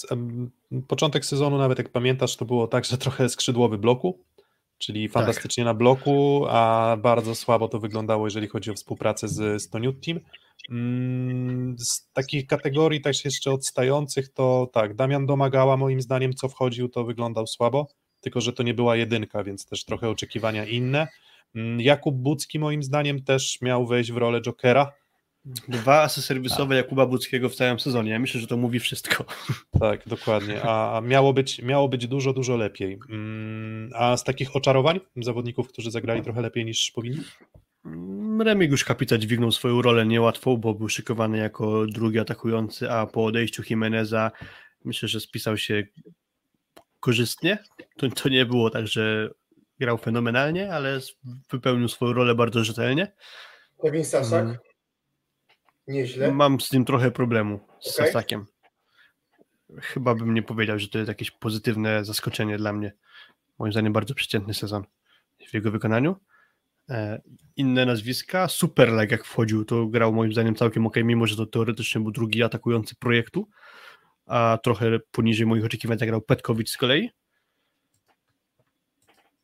[0.89, 4.25] początek sezonu, nawet jak pamiętasz, to było tak, że trochę skrzydłowy bloku,
[4.79, 5.13] czyli tak.
[5.13, 5.67] fantastycznie tak.
[5.67, 10.21] na bloku, a bardzo słabo to wyglądało, jeżeli chodzi o współpracę z Stoniut Team.
[10.71, 16.89] Mm, z takich kategorii też jeszcze odstających to tak, Damian Domagała moim zdaniem co wchodził
[16.89, 17.89] to wyglądał słabo,
[18.21, 21.09] tylko że to nie była jedynka, więc też trochę oczekiwania inne.
[21.55, 24.93] Mm, Jakub Bucki moim zdaniem też miał wejść w rolę Jokera,
[25.45, 28.11] Dwa asy serwisowe Jakuba Buckiego w całym sezonie.
[28.11, 29.25] Ja myślę, że to mówi wszystko.
[29.81, 30.63] Tak, dokładnie.
[30.63, 32.99] A miało być, miało być dużo, dużo lepiej.
[33.11, 37.21] Mm, a z takich oczarowań zawodników, którzy zagrali trochę lepiej niż powinni?
[37.85, 43.25] Mm, Remigiusz Kapita dźwignął swoją rolę niełatwą, bo był szykowany jako drugi atakujący, a po
[43.25, 44.31] odejściu Jimeneza
[44.85, 45.87] myślę, że spisał się
[47.01, 47.59] korzystnie.
[47.97, 49.31] To, to nie było tak, że
[49.81, 51.01] grał fenomenalnie, ale
[51.51, 53.13] wypełnił swoją rolę bardzo rzetelnie.
[53.83, 54.45] Kevin Sasak?
[54.45, 54.57] Mm.
[55.89, 56.33] Nieźle.
[56.33, 58.07] Mam z tym trochę problemu, z okay.
[58.07, 58.47] Sasakiem.
[59.81, 62.93] Chyba bym nie powiedział, że to jest jakieś pozytywne zaskoczenie dla mnie.
[63.59, 64.85] Moim zdaniem bardzo przeciętny sezon
[65.51, 66.17] w jego wykonaniu.
[66.91, 67.23] E,
[67.57, 72.01] inne nazwiska, Superleg jak wchodził, to grał moim zdaniem całkiem ok, mimo że to teoretycznie
[72.01, 73.49] był drugi atakujący projektu,
[74.27, 77.11] a trochę poniżej moich oczekiwań zagrał Petkowicz z kolei.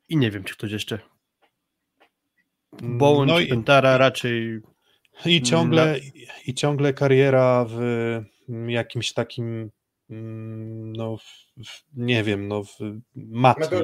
[0.08, 0.98] I nie wiem, czy ktoś jeszcze.
[2.82, 3.46] Bołądź, no i...
[3.46, 4.60] Pentara raczej
[5.26, 6.00] i ciągle,
[6.46, 7.80] I ciągle kariera w
[8.68, 9.70] jakimś takim,
[10.10, 12.78] mm, no, w, nie wiem, no, w
[13.16, 13.74] matki.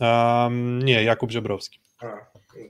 [0.00, 1.80] Um, nie, Jakub Ziobrowski.
[1.98, 2.12] A, no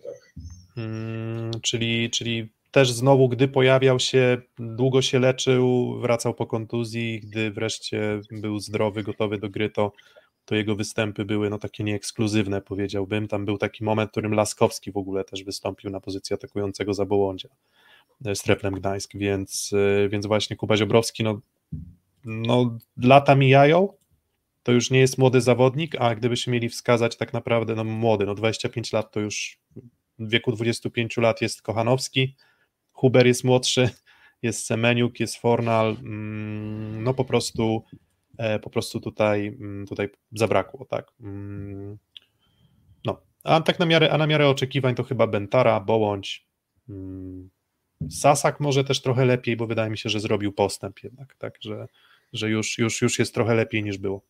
[0.05, 0.35] tak.
[0.77, 7.51] Um, czyli, czyli też znowu, gdy pojawiał się, długo się leczył, wracał po kontuzji, gdy
[7.51, 9.93] wreszcie był zdrowy, gotowy do gry, to,
[10.45, 13.29] to jego występy były no, takie nieekskluzywne, powiedziałbym.
[13.29, 17.07] Tam był taki moment, w którym Laskowski w ogóle też wystąpił na pozycji atakującego za
[17.07, 17.49] Bołądzia
[18.25, 19.71] e, z Treplem Gdańsk, więc,
[20.05, 21.41] e, więc właśnie Kuba Ziobrowski, no,
[22.25, 23.89] no lata mijają,
[24.63, 28.35] to już nie jest młody zawodnik, a gdybyśmy mieli wskazać tak naprawdę, no młody, no
[28.35, 29.59] 25 lat to już
[30.19, 32.37] w wieku 25 lat jest Kochanowski,
[32.93, 33.91] Huber jest młodszy,
[34.43, 37.85] jest Semeniuk, jest Fornal, mm, no po prostu
[38.63, 41.13] po prostu tutaj, mm, tutaj zabrakło, tak.
[41.21, 41.99] Mm,
[43.05, 46.47] no, a tak na miarę, a na miarę oczekiwań to chyba Bentara, Bołądź,
[46.89, 47.51] mm,
[48.11, 51.87] Sasak może też trochę lepiej, bo wydaje mi się, że zrobił postęp jednak, tak, że,
[52.33, 54.23] że już, już, już jest trochę lepiej niż było.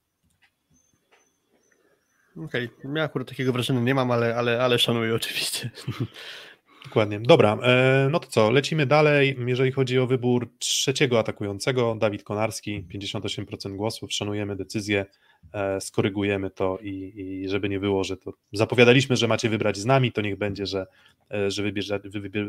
[2.36, 2.92] Okej, okay.
[2.96, 5.70] ja akurat takiego wrażenia nie mam, ale, ale, ale szanuję oczywiście.
[6.84, 7.20] Dokładnie.
[7.20, 9.36] Dobra, e, no to co, lecimy dalej.
[9.46, 15.06] Jeżeli chodzi o wybór trzeciego atakującego, Dawid Konarski, 58% głosów, szanujemy decyzję,
[15.52, 19.84] e, skorygujemy to i, i żeby nie było, że to zapowiadaliśmy, że macie wybrać z
[19.84, 20.86] nami, to niech będzie, że,
[21.30, 22.00] e, że wybierze,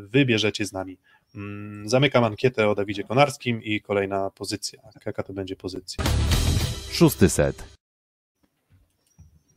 [0.02, 0.98] wybierzecie z nami.
[1.36, 4.82] Mm, zamykam ankietę o Dawidzie Konarskim i kolejna pozycja.
[5.06, 6.04] Jaka to będzie pozycja?
[6.92, 7.73] Szósty set.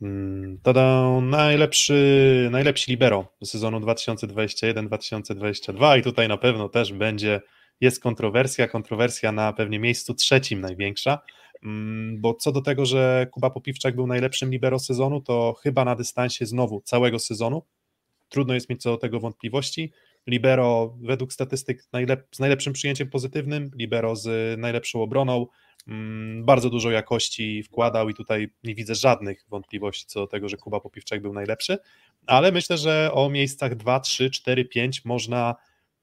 [0.01, 7.41] Mm, tada, najlepszy, najlepszy libero sezonu 2021-2022 i tutaj na pewno też będzie,
[7.81, 11.19] jest kontrowersja, kontrowersja na pewnie miejscu trzecim największa,
[11.63, 15.95] mm, bo co do tego, że Kuba Popiwczak był najlepszym libero sezonu, to chyba na
[15.95, 17.63] dystansie znowu całego sezonu
[18.29, 19.91] trudno jest mieć co do tego wątpliwości.
[20.27, 25.47] Libero według statystyk najlep z najlepszym przyjęciem pozytywnym, Libero z najlepszą obroną,
[26.43, 30.79] bardzo dużo jakości wkładał i tutaj nie widzę żadnych wątpliwości co do tego, że Kuba
[30.79, 31.77] Popiwczak był najlepszy,
[32.25, 35.55] ale myślę, że o miejscach 2, 3, 4, 5 można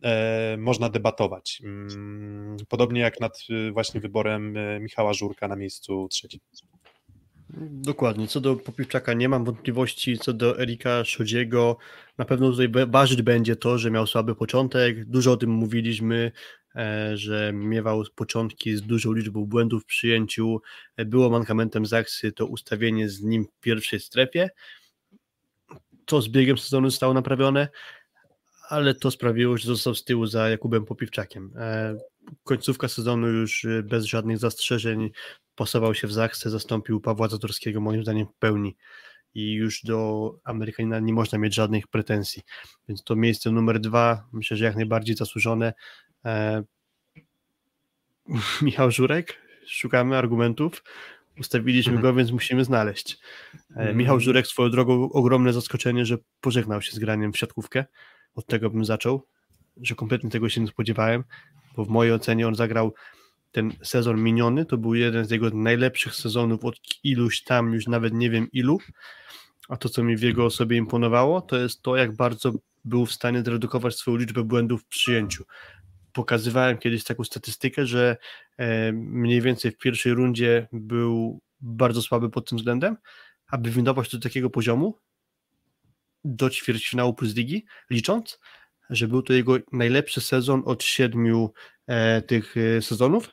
[0.02, 1.62] e, można debatować.
[1.65, 6.40] Mm, podobnie jak nad e, właśnie wyborem e, Michała Żurka na miejscu trzecim.
[7.60, 8.28] Dokładnie.
[8.28, 11.76] Co do Popiwczaka nie mam wątpliwości, co do Erika Szodziego
[12.18, 15.05] na pewno tutaj ważyć będzie to, że miał słaby początek.
[15.05, 16.32] Dużo o tym mówiliśmy,
[16.76, 20.60] e, że miewał początki z dużą liczbą błędów w przyjęciu.
[20.97, 24.51] E, było mankamentem Zaksy to ustawienie z nim w pierwszej strefie.
[26.05, 27.68] To z biegiem sezonu zostało naprawione,
[28.68, 31.52] ale to sprawiło, że został z tyłu za Jakubem Popiwczakiem.
[31.56, 31.97] E,
[32.44, 35.10] końcówka sezonu już bez żadnych zastrzeżeń
[35.56, 38.76] pasował się w Zachce, zastąpił Pawła Zatorskiego moim zdaniem w pełni
[39.35, 42.43] i już do Amerykanina nie można mieć żadnych pretensji.
[42.89, 45.72] Więc to miejsce numer dwa, myślę, że jak najbardziej zasłużone.
[46.24, 46.64] E...
[48.62, 50.82] Michał Żurek, szukamy argumentów.
[51.40, 52.02] Ustawiliśmy mhm.
[52.02, 53.18] go, więc musimy znaleźć.
[53.55, 53.97] E, mhm.
[53.97, 57.85] Michał Żurek swoją drogą ogromne zaskoczenie, że pożegnał się z graniem w siatkówkę.
[58.35, 59.26] Od tego bym zaczął,
[59.76, 61.24] że kompletnie tego się nie spodziewałem,
[61.76, 62.94] bo w mojej ocenie on zagrał
[63.55, 68.14] ten sezon miniony to był jeden z jego najlepszych sezonów od iluś tam, już nawet
[68.14, 68.78] nie wiem ilu.
[69.68, 72.52] A to, co mi w jego osobie imponowało, to jest to, jak bardzo
[72.85, 75.44] był w stanie zredukować swoją liczbę błędów w przyjęciu.
[76.12, 78.16] Pokazywałem kiedyś taką statystykę, że
[78.56, 82.97] e, mniej więcej w pierwszej rundzie był bardzo słaby pod tym względem,
[83.47, 84.98] aby wyndować do takiego poziomu
[86.24, 88.40] do ćwierćfinału plus ligi, licząc,
[88.90, 91.52] że był to jego najlepszy sezon od siedmiu
[91.86, 93.31] e, tych e, sezonów,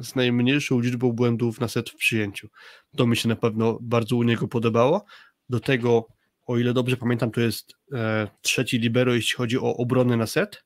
[0.00, 2.48] z najmniejszą liczbą błędów na set w przyjęciu.
[2.96, 5.04] To mi się na pewno bardzo u niego podobało.
[5.48, 6.08] Do tego,
[6.46, 10.64] o ile dobrze pamiętam, to jest e, trzeci libero, jeśli chodzi o obronę na set.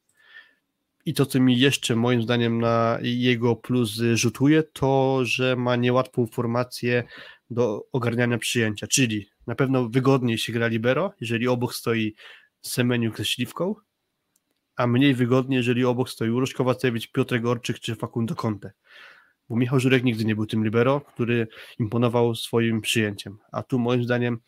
[1.05, 6.27] I to, co mi jeszcze moim zdaniem na jego plus rzutuje, to, że ma niełatwą
[6.27, 7.05] formację
[7.51, 12.15] do ogarniania przyjęcia, czyli na pewno wygodniej się gra libero, jeżeli obok stoi
[12.61, 13.75] Semeniuk ze śliwką,
[14.77, 18.73] a mniej wygodnie, jeżeli obok stoi Uroś Kowacewicz, Piotr Gorczyk czy Facundo Conte.
[19.49, 23.39] Bo Michał Żurek nigdy nie był tym libero, który imponował swoim przyjęciem.
[23.53, 24.39] A tu moim zdaniem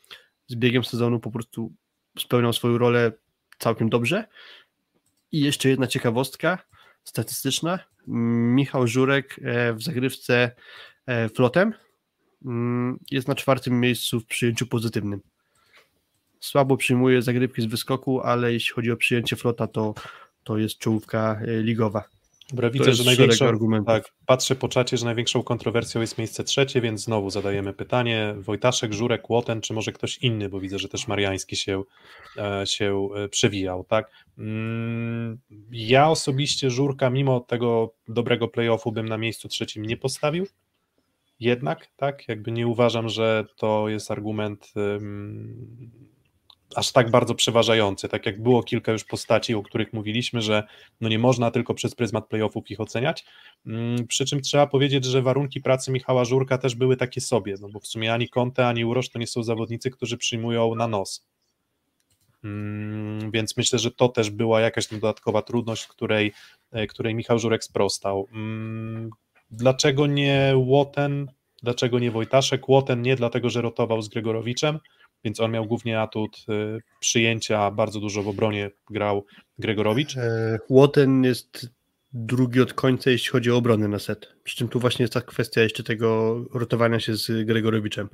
[0.47, 1.73] z biegiem sezonu po prostu
[2.19, 3.13] spełniał swoją rolę
[3.59, 4.25] całkiem dobrze.
[5.33, 6.59] I jeszcze jedna ciekawostka
[7.05, 7.79] statystyczna.
[8.07, 10.51] Michał Żurek e, w zagrywce
[11.07, 11.75] e, flotem
[12.45, 15.21] mm, jest na czwartym miejscu w przyjęciu pozytywnym
[16.45, 19.95] słabo przyjmuje zagrywki z wyskoku, ale jeśli chodzi o przyjęcie flota, to,
[20.45, 22.05] to jest czołówka e, ligowa.
[22.51, 23.47] Dobra, widzę, że największą,
[23.87, 28.35] tak, patrzę po czacie, że największą kontrowersją jest miejsce trzecie, więc znowu zadajemy pytanie.
[28.39, 31.83] Wojtaszek, Żurek, Łoten, czy może ktoś inny, bo widzę, że też Mariański się,
[32.37, 34.11] e, się e, przewijał, tak?
[34.39, 35.39] Mm,
[35.71, 40.47] ja osobiście Żurka, mimo tego dobrego playoffu, bym na miejscu trzecim nie postawił.
[41.41, 44.73] Jednak, tak, jakby nie uważam, że to jest argument
[46.75, 50.63] aż tak bardzo przeważający, tak jak było kilka już postaci, o których mówiliśmy, że
[51.01, 53.25] no nie można tylko przez pryzmat playoffów ich oceniać,
[53.67, 57.69] mm, przy czym trzeba powiedzieć, że warunki pracy Michała Żurka też były takie sobie, no
[57.69, 61.27] bo w sumie ani Conte, ani Urosz to nie są zawodnicy, którzy przyjmują na nos,
[62.45, 66.33] mm, więc myślę, że to też była jakaś dodatkowa trudność, której,
[66.73, 68.29] e, której Michał Żurek sprostał.
[68.33, 69.11] Mm,
[69.51, 71.29] dlaczego nie Łoten,
[71.63, 72.69] dlaczego nie Wojtaszek?
[72.69, 74.79] Łoten nie dlatego, że rotował z Gregorowiczem,
[75.25, 79.27] więc on miał głównie atut y, przyjęcia, bardzo dużo w obronie grał
[79.59, 80.17] Gregorowicz.
[80.17, 81.71] E, Łoten jest
[82.13, 84.29] drugi od końca, jeśli chodzi o obronę na set.
[84.45, 88.09] Przy czym tu właśnie jest ta kwestia jeszcze tego rotowania się z Gregorowiczem.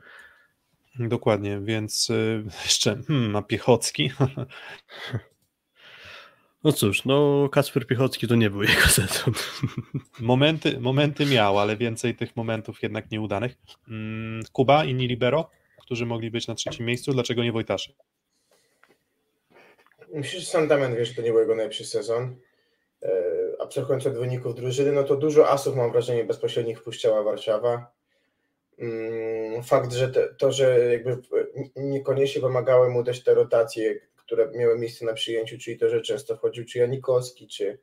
[0.99, 4.11] Dokładnie, więc y, jeszcze hmm, a Piechocki.
[6.65, 9.35] No cóż, no Kasper Piechocki to nie był jego sezon.
[10.21, 13.57] Momenty, momenty miał, ale więcej tych momentów jednak nieudanych.
[13.89, 15.51] Mm, Kuba, inni libero?
[15.91, 17.97] Którzy mogli być na trzecim miejscu, dlaczego nie Wojtaszek?
[20.13, 22.37] Myślę, że sam Damian wie, że to nie był jego najlepszy sezon.
[23.03, 23.13] E,
[23.61, 27.93] abstrahując od wyników drużyny, no to dużo asów mam wrażenie bezpośrednich wpuściła Warszawa.
[28.79, 31.19] Mm, fakt, że te, to, że jakby
[31.77, 36.37] niekoniecznie pomagały mu też te rotacje, które miały miejsce na przyjęciu, czyli to, że często
[36.37, 37.79] wchodził czy Janikowski, czy,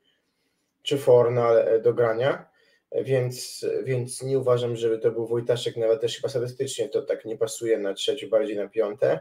[0.83, 1.51] czy Forna
[1.83, 2.49] do grania,
[2.91, 7.37] więc, więc nie uważam, żeby to był Wojtaszek, nawet też chyba statystycznie to tak nie
[7.37, 9.19] pasuje na trzecie, bardziej na piąte.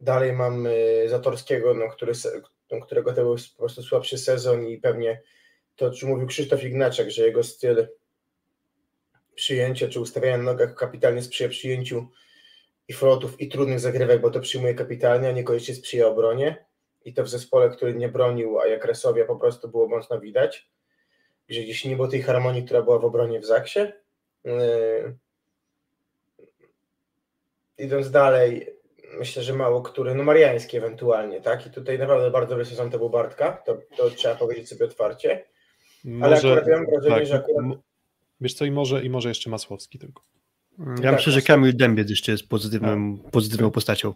[0.00, 2.12] Dalej mamy Zatorskiego, no, który,
[2.70, 5.22] no, którego to był po prostu słabszy sezon i pewnie
[5.76, 7.88] to, czy mówił Krzysztof Ignaczek, że jego styl
[9.34, 12.08] przyjęcia czy ustawiania na nogach kapitalnie sprzyja przyjęciu
[12.88, 16.66] i flotów i trudnych zagrywek, bo to przyjmuje kapitalnie, a niekoniecznie sprzyja obronie.
[17.04, 20.70] i to w zespole, który nie bronił, a jak Resowia po prostu było mocno widać,
[21.50, 23.80] że gdzieś nie było tej harmonii, która była w obronie w Zaksie.
[24.44, 24.52] Yy,
[27.78, 28.66] idąc dalej,
[29.18, 31.66] myślę, że mało który, no Mariański ewentualnie, tak?
[31.66, 35.44] I tutaj naprawdę bardzo dobry sezon to był Bartka, to, to trzeba powiedzieć sobie otwarcie.
[36.22, 37.78] Ale akurat ja mam wrażenie, tak, że akurat...
[38.40, 40.22] Wiesz co, i może, i może jeszcze Masłowski tylko.
[40.78, 41.42] Ja Tak, myślę, że.
[41.42, 44.14] Kamil Dębiec jeszcze jest pozytywnym, pozytywną postacią.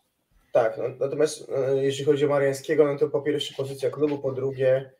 [0.52, 4.32] Tak, no, natomiast e, jeśli chodzi o Mariańskiego, no to po pierwsze pozycja klubu, po
[4.32, 4.90] drugie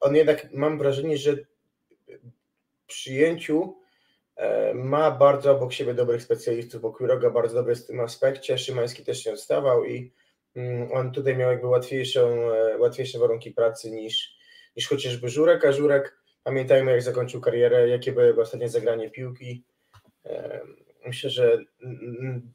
[0.00, 1.36] on jednak mam wrażenie, że
[2.86, 3.76] przyjęciu
[4.36, 9.04] e, ma bardzo obok siebie dobrych specjalistów, bo Quiroga bardzo dobry w tym aspekcie, Szymański
[9.04, 10.12] też się odstawał i
[10.56, 14.36] mm, on tutaj miał jakby łatwiejszą, e, łatwiejsze warunki pracy niż,
[14.76, 19.64] niż chociażby Żurek, a Żurek pamiętajmy jak zakończył karierę, jakie było jego ostatnie zagranie piłki.
[20.26, 20.60] E,
[21.06, 22.52] Myślę, że mm,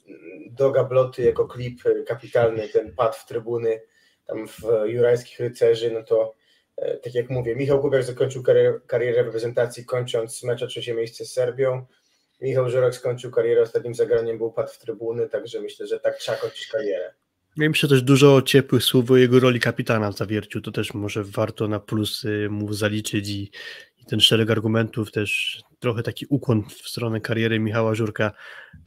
[0.52, 3.82] do gabloty jako klip kapitalny, ten pad w trybuny
[4.28, 6.36] tam w Jurajskich Rycerzy, no to
[6.78, 10.94] e, tak jak mówię, Michał Kubiak zakończył karierę, karierę w reprezentacji kończąc mecz o trzecie
[10.94, 11.86] miejsce z Serbią.
[12.42, 16.38] Michał Żurek skończył karierę, ostatnim zagraniem był pad w trybuny, także myślę, że tak trzeba
[16.38, 17.14] kończyć karierę.
[17.58, 21.24] Ja myślę też dużo ciepłych słów o jego roli kapitana w zawierciu, to też może
[21.24, 23.52] warto na plusy mu zaliczyć i,
[23.98, 28.32] i ten szereg argumentów też trochę taki ukłon w stronę kariery Michała Żurka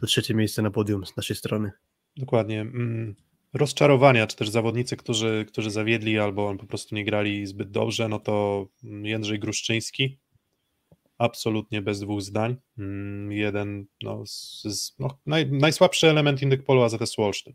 [0.01, 1.71] to trzecie miejsce na podium z naszej strony.
[2.17, 2.61] Dokładnie.
[2.61, 3.15] Mm,
[3.59, 8.19] Rozczarowania, czy też zawodnicy, którzy, którzy zawiedli albo po prostu nie grali zbyt dobrze, no
[8.19, 10.19] to Jędrzej Gruszczyński,
[11.19, 12.57] absolutnie bez dwóch zdań.
[12.79, 17.55] Mm, Jeden, no, z, no naj, najsłabszy element Indykpolu AZS Wolsztyn.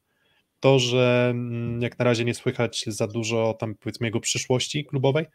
[0.59, 5.25] To, że mm, jak na razie nie słychać za dużo tam powiedzmy jego przyszłości klubowej,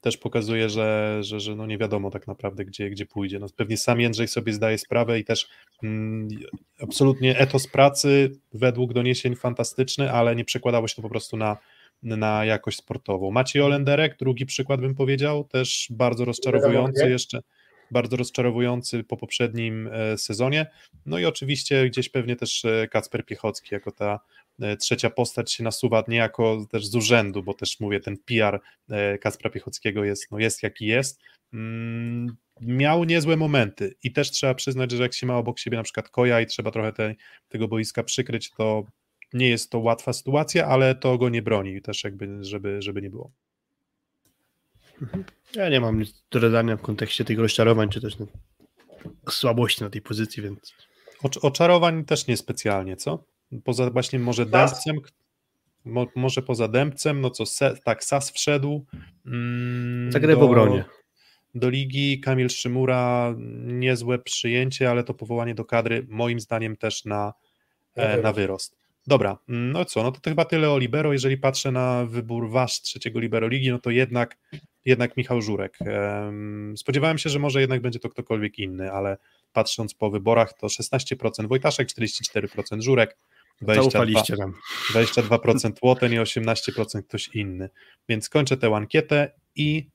[0.00, 3.38] też pokazuje, że, że, że no nie wiadomo tak naprawdę, gdzie, gdzie pójdzie.
[3.38, 5.48] No pewnie sam Jędrzej sobie zdaje sprawę i też
[5.82, 6.28] mm,
[6.80, 11.56] absolutnie etos pracy według doniesień fantastyczny, ale nie przekładało się to po prostu na,
[12.02, 13.30] na jakość sportową.
[13.30, 17.40] Maciej Olenderek, drugi przykład bym powiedział, też bardzo rozczarowujący jeszcze,
[17.90, 20.66] bardzo rozczarowujący po poprzednim e, sezonie.
[21.06, 24.20] No i oczywiście gdzieś pewnie też e, Kacper Piechocki jako ta
[24.60, 28.60] e, trzecia postać się nasuwa niejako też z urzędu, bo też mówię, ten PR
[29.20, 31.20] Kacpra Piechockiego jest, no jest jaki jest.
[31.52, 35.82] Mm, miał niezłe momenty i też trzeba przyznać, że jak się ma obok siebie na
[35.82, 37.14] przykład Koja i trzeba trochę te,
[37.48, 38.84] tego boiska przykryć, to
[39.32, 43.10] nie jest to łatwa sytuacja, ale to go nie broni też jakby, żeby, żeby nie
[43.10, 43.32] było.
[45.54, 48.16] Ja nie mam nic do dodania w kontekście tych rozczarowań, czy też
[49.30, 50.74] słabości na tej pozycji, więc
[51.22, 53.24] Ocz- Oczarowań też niespecjalnie, co?
[53.64, 54.46] Poza właśnie może?
[54.46, 54.96] Dębcem,
[55.84, 58.86] mo, może poza Dębcem, no co, se, tak, Sas wszedł.
[59.26, 60.84] Mm, zagraj w obronie.
[61.54, 62.20] do ligi.
[62.20, 63.34] Kamil Szymura,
[63.64, 67.32] niezłe przyjęcie, ale to powołanie do kadry moim zdaniem też na,
[67.96, 68.76] Na e, na wyrost.
[69.08, 71.12] Dobra, no co, no to, to chyba tyle o Libero.
[71.12, 74.38] Jeżeli patrzę na wybór wasz trzeciego Libero ligi, no to jednak,
[74.84, 75.78] jednak Michał Żurek.
[75.80, 79.16] Em, Spodziewałem się, że może jednak będzie to ktokolwiek inny, ale
[79.52, 83.16] patrząc po wyborach to 16% Wojtaszek, 44% Żurek,
[83.62, 84.54] 22%, Zaufaliście nam.
[84.94, 87.70] 22% Łoten i 18% ktoś inny.
[88.08, 89.88] Więc kończę tę ankietę i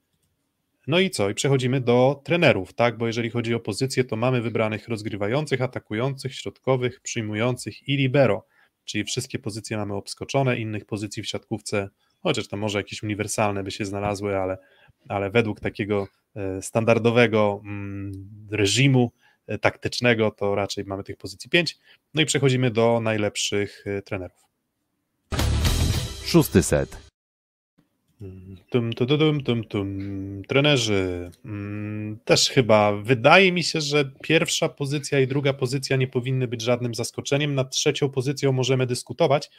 [0.87, 1.29] no i co?
[1.29, 2.97] I przechodzimy do trenerów, tak?
[2.97, 8.45] Bo jeżeli chodzi o pozycję, to mamy wybranych rozgrywających, atakujących, środkowych, przyjmujących i libero.
[8.85, 11.89] Czyli wszystkie pozycje mamy obskoczone, innych pozycji w siatkówce,
[12.19, 14.57] chociaż tam może jakieś uniwersalne by się znalazły, ale,
[15.09, 18.11] ale według takiego e, standardowego mm,
[18.51, 19.11] reżimu
[19.47, 21.77] e, taktycznego, to raczej mamy tych pozycji 5.
[22.13, 24.43] No i przechodzimy do najlepszych e, trenerów.
[26.25, 27.02] Szósty set.
[28.69, 30.41] Tum, tum, tum, tum, tum.
[30.47, 31.31] Trenerzy.
[31.45, 36.61] Mm, Też chyba wydaje mi się, że pierwsza pozycja i druga pozycja nie powinny być
[36.61, 37.55] żadnym zaskoczeniem.
[37.55, 39.51] Nad trzecią pozycją możemy dyskutować.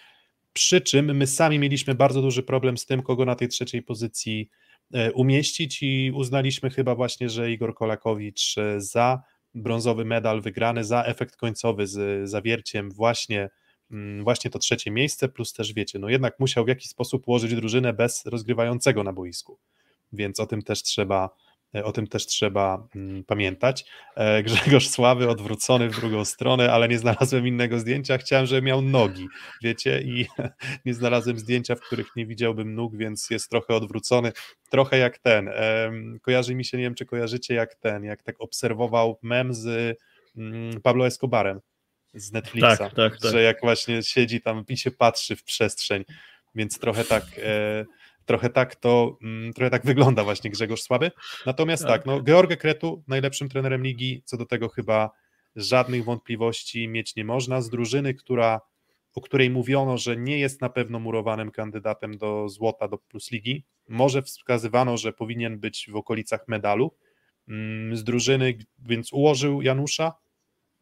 [0.53, 4.51] Przy czym my sami mieliśmy bardzo duży problem z tym, kogo na tej trzeciej pozycji
[4.95, 9.23] e, umieścić, i uznaliśmy chyba właśnie, że Igor Kolakowicz e, za
[9.55, 13.51] brązowy medal wygrany, za efekt końcowy z zawierciem właśnie
[14.23, 17.93] właśnie to trzecie miejsce, plus też wiecie, no jednak musiał w jakiś sposób ułożyć drużynę
[17.93, 19.59] bez rozgrywającego na boisku,
[20.13, 21.31] więc o tym też trzeba,
[21.75, 23.85] e, o tym też trzeba mm, pamiętać.
[24.17, 28.83] E, Grzegorz Sławy odwrócony w drugą stronę, ale nie znalazłem innego zdjęcia, chciałem, żeby miał
[28.83, 29.29] nogi,
[29.63, 30.27] wiecie, i
[30.87, 34.33] nie znalazłem zdjęcia, w których nie widziałbym nóg, więc jest trochę odwrócony,
[34.71, 35.51] trochę jak ten,
[36.23, 39.99] kojarzy mi się, nie wiem, czy kojarzycie jak ten, jak tak obserwował mem z
[40.37, 41.61] mm, Pablo Escobarem,
[42.15, 43.33] z Netflixa, Tak, tak, tak.
[43.33, 46.05] że jak właśnie siedzi tam i się patrzy w przestrzeń,
[46.55, 47.85] więc trochę tak, e,
[48.25, 51.11] trochę tak to, mm, trochę tak wygląda właśnie Grzegorz Słaby.
[51.47, 52.07] Natomiast tak, Tak.
[52.07, 55.11] no George Kretu najlepszym trenerem ligi, co do tego chyba
[55.57, 58.61] żadnych wątpliwości mieć nie można, z drużyny, która
[59.15, 63.65] o której mówiono, że nie jest na pewno murowanym kandydatem do złota, do plus ligi.
[63.89, 66.95] Może wskazywano, że powinien być w okolicach medalu
[67.49, 70.13] mm, z drużyny, więc ułożył Janusza,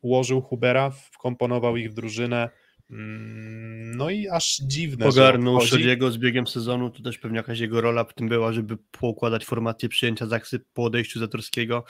[0.02, 2.50] ułożył Hubera, wkomponował ich w drużynę.
[2.90, 5.06] Mm, no i aż dziwne.
[5.06, 8.76] Pogarnął Szeliego z biegiem sezonu, to też pewnie jakaś jego rola w tym była, żeby
[8.90, 11.84] poukładać formację przyjęcia Zaksy po odejściu Zatorskiego.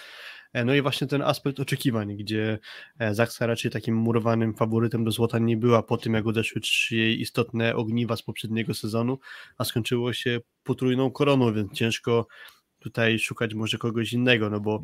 [0.52, 2.58] E, no i właśnie ten aspekt oczekiwań, gdzie
[2.98, 6.96] e, Zaksa raczej takim murowanym faworytem do złota nie była po tym, jak odeszły trzy
[6.96, 9.18] jej istotne ogniwa z poprzedniego sezonu,
[9.58, 12.26] a skończyło się potrójną koroną, więc ciężko
[12.78, 14.82] tutaj szukać może kogoś innego, no bo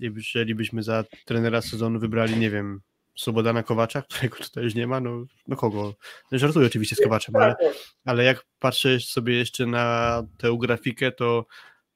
[0.00, 2.80] jeżeli byśmy za trenera sezonu wybrali, nie wiem,
[3.16, 5.94] Slobodana Kowacza, którego tutaj już nie ma, no, no kogo?
[6.32, 7.56] No, żartuję oczywiście z Kowaczem, ale,
[8.04, 11.46] ale jak patrzę sobie jeszcze na tę grafikę, to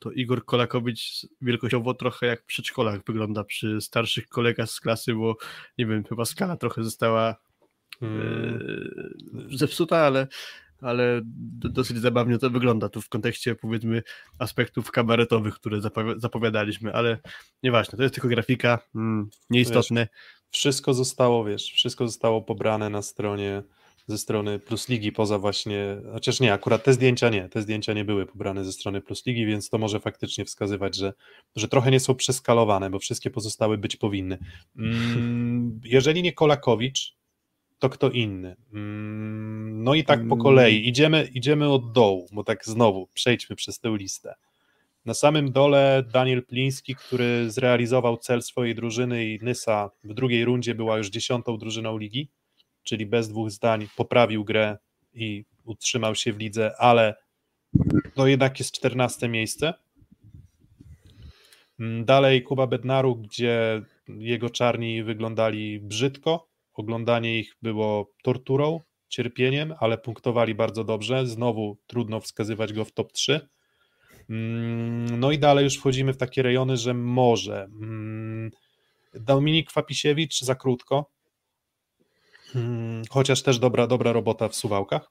[0.00, 5.36] to Igor Kolakowicz wielkościowo trochę jak w przedszkolach wygląda przy starszych kolegach z klasy, bo
[5.78, 7.36] nie wiem, chyba skala trochę została
[8.00, 8.58] hmm.
[9.52, 10.26] e, zepsuta, ale,
[10.80, 14.02] ale dosyć zabawnie to wygląda tu w kontekście powiedzmy
[14.38, 15.80] aspektów kabaretowych, które
[16.16, 17.18] zapowiadaliśmy, ale
[17.62, 20.00] nieważne, to jest tylko grafika, mm, nieistotne.
[20.00, 23.62] Wiesz, wszystko zostało, wiesz, wszystko zostało pobrane na stronie
[24.06, 28.04] ze strony Plus Ligi poza właśnie, chociaż nie, akurat te zdjęcia nie, te zdjęcia nie
[28.04, 31.12] były pobrane ze strony Plus Ligi, więc to może faktycznie wskazywać, że,
[31.56, 34.38] że trochę nie są przeskalowane, bo wszystkie pozostałe być powinny.
[34.76, 37.19] Mm, jeżeli nie Kolakowicz,
[37.80, 38.56] to kto inny?
[38.72, 40.84] Mm, no i tak po kolei, mm.
[40.84, 44.34] idziemy, idziemy od dołu, bo tak znowu przejdźmy przez tę listę.
[45.04, 50.74] Na samym dole Daniel Pliński, który zrealizował cel swojej drużyny i Nysa w drugiej rundzie
[50.74, 52.28] była już dziesiątą drużyną ligi
[52.82, 54.78] czyli bez dwóch zdań poprawił grę
[55.14, 57.14] i utrzymał się w lidze, ale
[58.14, 59.74] to jednak jest 14 miejsce.
[61.80, 66.49] Mm, dalej Kuba Bednaru, gdzie jego czarni wyglądali brzydko.
[66.80, 71.26] Oglądanie ich było torturą, cierpieniem, ale punktowali bardzo dobrze.
[71.26, 73.48] Znowu trudno wskazywać go w top 3.
[74.30, 77.62] Mm, no i dalej już wchodzimy w takie rejony, że może.
[77.64, 78.50] Mm,
[79.14, 81.10] Dominik Fapisiewicz za krótko,
[82.52, 85.10] Hmm, chociaż też dobra, dobra robota w suwałkach.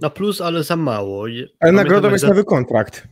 [0.00, 1.24] Na plus, ale za mało.
[1.60, 2.28] Ale nagrodą jest za...
[2.28, 3.08] nowy kontrakt.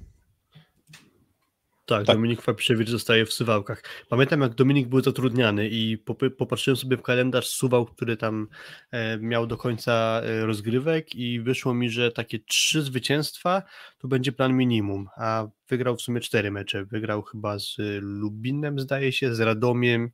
[1.86, 3.82] Tak, tak, Dominik Fapiszewicz zostaje w suwałkach.
[4.08, 5.98] Pamiętam, jak Dominik był zatrudniany i
[6.38, 8.48] popatrzyłem sobie w kalendarz suwał, który tam
[8.90, 13.62] e, miał do końca e, rozgrywek i wyszło mi, że takie trzy zwycięstwa
[13.98, 16.84] to będzie plan minimum, a wygrał w sumie cztery mecze.
[16.84, 20.10] Wygrał chyba z Lubinem, zdaje się, z Radomiem,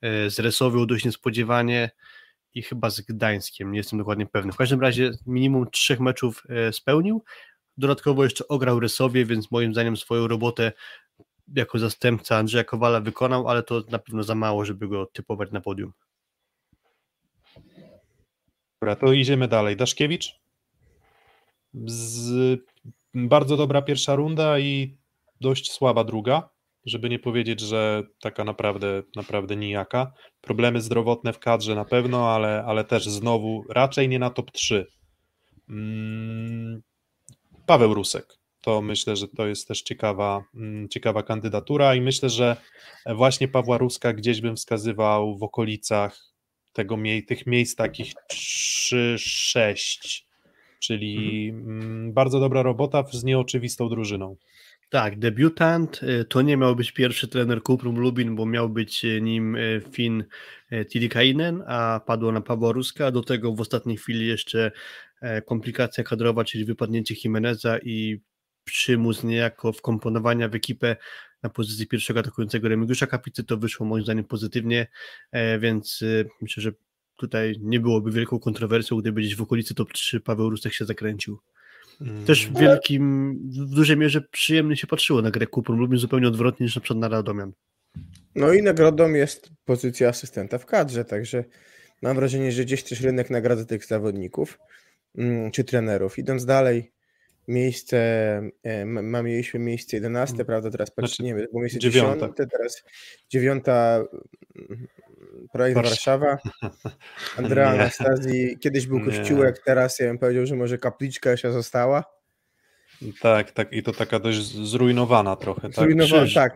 [0.00, 1.90] E, z Resowią dość niespodziewanie
[2.54, 4.52] i chyba z Gdańskiem, nie jestem dokładnie pewny.
[4.52, 7.24] W każdym razie minimum trzech meczów e, spełnił.
[7.78, 10.72] Dodatkowo jeszcze ograł Resowie, więc moim zdaniem swoją robotę
[11.54, 15.60] jako zastępca Andrzeja Kowala wykonał, ale to na pewno za mało, żeby go typować na
[15.60, 15.92] podium.
[18.82, 19.76] Dobra, to idziemy dalej.
[19.76, 20.40] Daszkiewicz?
[21.84, 22.60] Z...
[23.14, 24.98] Bardzo dobra pierwsza runda i
[25.40, 26.48] dość słaba druga
[26.88, 30.12] żeby nie powiedzieć, że taka naprawdę, naprawdę nijaka.
[30.40, 34.86] Problemy zdrowotne w kadrze na pewno, ale, ale też znowu raczej nie na top 3.
[35.68, 36.82] Mm,
[37.68, 38.38] Paweł Rusek.
[38.60, 42.56] To myślę, że to jest też ciekawa, mm, ciekawa kandydatura i myślę, że
[43.06, 46.20] właśnie Pawła Ruska gdzieś bym wskazywał w okolicach
[46.72, 50.22] tego, tych miejsc takich 3-6,
[50.80, 52.12] czyli mhm.
[52.12, 54.36] bardzo dobra robota z nieoczywistą drużyną.
[54.90, 59.20] Tak, debiutant y, to nie miał być pierwszy trener Kuprum Lubin, bo miał być y,
[59.20, 60.24] nim y, Finn
[60.90, 63.10] Tilikainen, a padło na Pawła Ruska.
[63.10, 64.72] Do tego w ostatniej chwili jeszcze
[65.46, 68.20] komplikacja kadrowa, czyli wypadnięcie Jimeneza i
[68.64, 70.96] przymus niejako wkomponowania w ekipę
[71.42, 74.86] na pozycji pierwszego atakującego Remigiusza Kapicy, to wyszło moim zdaniem pozytywnie,
[75.32, 76.04] e, więc
[76.42, 76.72] myślę, że
[77.16, 81.38] tutaj nie byłoby wielką kontrowersją, gdyby gdzieś w okolicy top 3 Paweł Rusek się zakręcił.
[82.26, 83.34] Też w wielkim,
[83.70, 86.98] w dużej mierze przyjemnie się patrzyło na grę Kuprum, lubimy zupełnie odwrotnie niż na przykład
[86.98, 87.52] na Radomian.
[88.34, 91.44] No i nagrodą jest pozycja asystenta w kadrze, także
[92.02, 94.68] mam wrażenie, że gdzieś też rynek nagradza tych zawodników mm,
[95.52, 96.18] czy trenerów.
[96.18, 96.92] Idąc dalej,
[97.48, 97.98] miejsce,
[98.62, 100.46] e, ma, mieliśmy miejsce 11, mm.
[100.46, 102.84] prawda, teraz patrzę, znaczy, nie wiem, bo miejsce 10, teraz
[103.28, 104.04] dziewiąta
[104.56, 104.86] mm,
[105.52, 106.38] projekt Warszawa.
[107.38, 109.62] Andrea Anastazji kiedyś był kościółek, nie.
[109.64, 112.04] teraz ja bym powiedział, że może kapliczka jeszcze została.
[113.20, 115.60] Tak, tak, i to taka dość zrujnowana trochę.
[115.60, 115.74] Tak?
[115.74, 116.54] Zrujnowana, tak.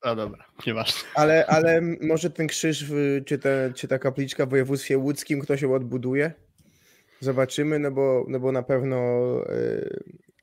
[0.00, 1.08] A dobra, nieważne.
[1.14, 2.84] Ale, ale może ten krzyż,
[3.26, 6.32] czy, te, czy ta kapliczka w województwie łódzkim ktoś ją odbuduje?
[7.20, 8.96] Zobaczymy, no bo, no bo na pewno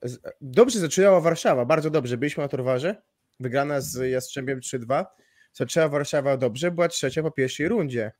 [0.03, 2.17] yy, dobrze zaczynała Warszawa, bardzo dobrze.
[2.17, 3.01] Byliśmy na Torwarze,
[3.39, 5.05] wygrana z Jastrzębiem 3-2
[5.53, 8.11] zaczęła Warszawa dobrze, była trzecia po pierwszej rundzie.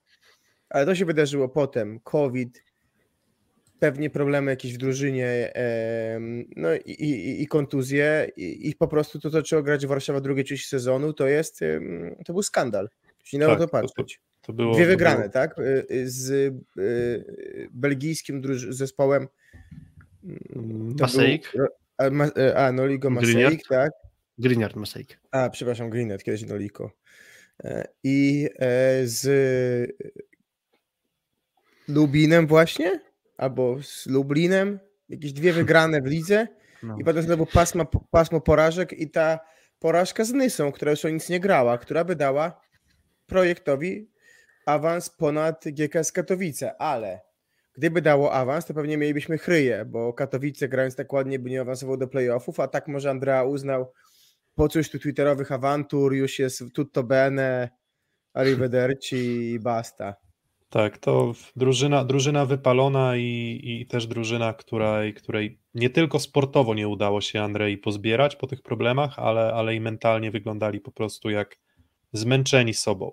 [0.70, 2.00] ale to się wydarzyło potem.
[2.00, 2.64] COVID,
[3.80, 5.54] pewnie problemy jakieś w drużynie,
[6.56, 10.46] no i, i, i kontuzje i, i, po prostu to, co trzeba grać Warszawa drugiej
[10.46, 11.60] części sezonu, to jest,
[12.26, 12.90] to był skandal.
[13.24, 13.96] Się nie tak, to patrzeć.
[13.96, 15.30] To, to było, Dwie wygrane, było...
[15.30, 15.60] tak?
[15.60, 16.30] Y, y, z
[16.78, 19.28] y, belgijskim zespołem
[20.24, 21.54] mm, Maseik.
[21.98, 22.04] A,
[22.56, 23.92] a, Noliko Maseik, tak?
[24.38, 25.20] Grignard Maseik.
[25.32, 26.92] A, przepraszam, Grignard, kiedyś Noliko.
[27.64, 29.28] E, I e, z
[31.88, 33.14] Lubinem właśnie?
[33.38, 34.80] albo z Lublinem,
[35.10, 36.48] jakieś dwie wygrane w lidze
[36.84, 36.98] no.
[37.00, 39.40] i potem znowu pasma, pasmo porażek i ta
[39.80, 42.62] porażka z Nysą, która już o nic nie grała, która by dała
[43.26, 44.10] projektowi
[44.66, 47.22] awans ponad GKS Katowice, ale
[47.74, 51.98] gdyby dało awans, to pewnie mielibyśmy chryję, bo Katowice grając tak ładnie by nie awansował
[51.98, 53.92] do playoffów, a tak może Andrea uznał
[54.56, 57.70] po coś tu twitterowych awantur, już jest tutto bene,
[58.34, 60.16] arrivederci i basta.
[60.70, 66.88] Tak, to drużyna, drużyna wypalona i, i też drużyna, której, której nie tylko sportowo nie
[66.88, 71.58] udało się Andrei pozbierać po tych problemach, ale, ale i mentalnie wyglądali po prostu jak
[72.14, 73.12] zmęczeni sobą.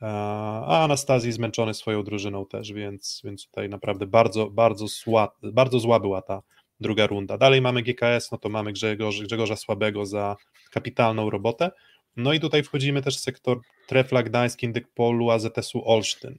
[0.00, 6.00] A Anastazji zmęczony swoją drużyną też, więc, więc tutaj naprawdę bardzo, bardzo, zła, bardzo zła
[6.00, 6.42] była ta
[6.80, 7.38] druga runda.
[7.38, 10.36] Dalej mamy GKS, no to mamy Grzegorza, Grzegorza Słabego za
[10.70, 11.70] kapitalną robotę.
[12.16, 16.38] No i tutaj wchodzimy też w sektor Trefla Gdańsk, Indykpolu, AZS-u Olsztyn.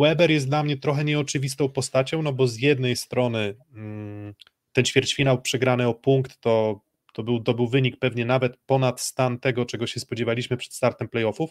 [0.00, 4.34] Weber jest dla mnie trochę nieoczywistą postacią, no bo z jednej strony mm,
[4.72, 6.80] ten ćwierćfinał przegrany o punkt to,
[7.12, 11.08] to, był, to był wynik pewnie nawet ponad stan tego, czego się spodziewaliśmy przed startem
[11.08, 11.50] playoffów,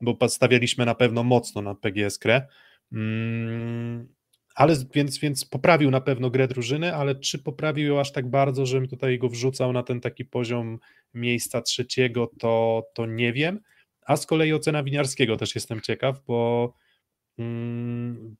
[0.00, 2.46] bo stawialiśmy na pewno mocno na PGS grę,
[2.92, 4.08] mm,
[4.54, 8.66] ale więc, więc poprawił na pewno grę drużyny, ale czy poprawił ją aż tak bardzo,
[8.66, 10.78] żebym tutaj go wrzucał na ten taki poziom
[11.14, 13.60] miejsca trzeciego, to, to nie wiem,
[14.06, 16.72] a z kolei ocena Winiarskiego też jestem ciekaw, bo
[17.40, 18.36] Mm,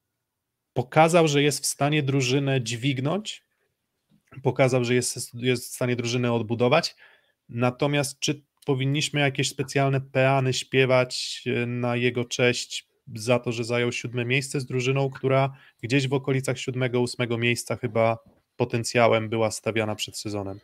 [0.73, 3.45] pokazał, że jest w stanie drużynę dźwignąć,
[4.43, 6.97] pokazał, że jest, jest w stanie drużynę odbudować,
[7.49, 13.93] natomiast czy powinniśmy jakieś specjalne peany śpiewać e, na jego cześć za to, że zajął
[13.93, 18.19] siódme miejsce z drużyną, która gdzieś w okolicach siódmego, ósmego miejsca chyba
[18.57, 20.61] potencjałem była stawiana przed sezonem.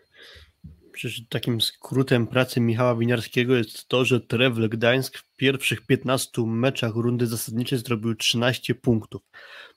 [0.92, 6.94] Przecież takim skrótem pracy Michała Winiarskiego jest to, że Trewle Gdańsk w pierwszych 15 meczach
[6.94, 9.22] rundy zasadniczej zrobił 13 punktów.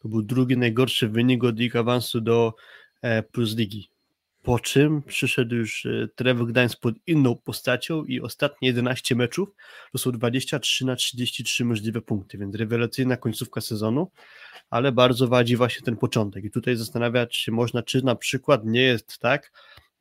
[0.02, 2.54] To był drugi najgorszy wynik od ich awansu do
[3.02, 3.90] e, Plus Ligi.
[4.44, 9.50] Po czym przyszedł już e, Trewle Gdańsk pod inną postacią i ostatnie 11 meczów
[9.92, 14.12] to są 23 na 33 możliwe punkty, więc rewelacyjna końcówka sezonu,
[14.70, 16.44] ale bardzo wadzi właśnie ten początek.
[16.44, 19.52] I tutaj zastanawiać się można, czy na przykład nie jest tak,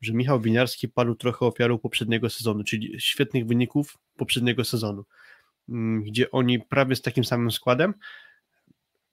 [0.01, 5.05] że Michał Winiarski padł trochę ofiarą poprzedniego sezonu, czyli świetnych wyników poprzedniego sezonu,
[5.69, 7.93] mm, gdzie oni prawie z takim samym składem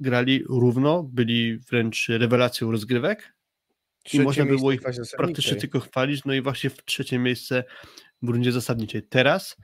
[0.00, 3.35] grali równo, byli wręcz rewelacją rozgrywek
[4.12, 4.80] i można było ich
[5.16, 7.64] praktycznie tylko chwalić, no i właśnie w trzecie miejsce
[8.22, 9.02] w rundzie zasadniczej.
[9.02, 9.56] Teraz,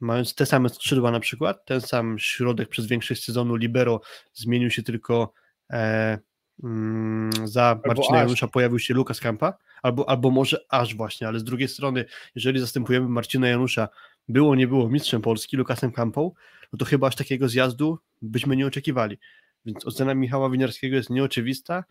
[0.00, 4.00] mając te same skrzydła na przykład, ten sam środek przez większość sezonu libero
[4.32, 5.32] zmienił się tylko
[5.72, 6.18] e,
[6.64, 11.44] mm, za Marcina Janusza pojawił się Lukas Kampa, albo, albo może aż właśnie, ale z
[11.44, 13.88] drugiej strony, jeżeli zastępujemy Marcina Janusza,
[14.28, 16.32] było, nie było mistrzem Polski, Lukasem Kampą,
[16.72, 19.18] no to chyba aż takiego zjazdu byśmy nie oczekiwali.
[19.66, 21.84] Więc ocena Michała Winiarskiego jest nieoczywista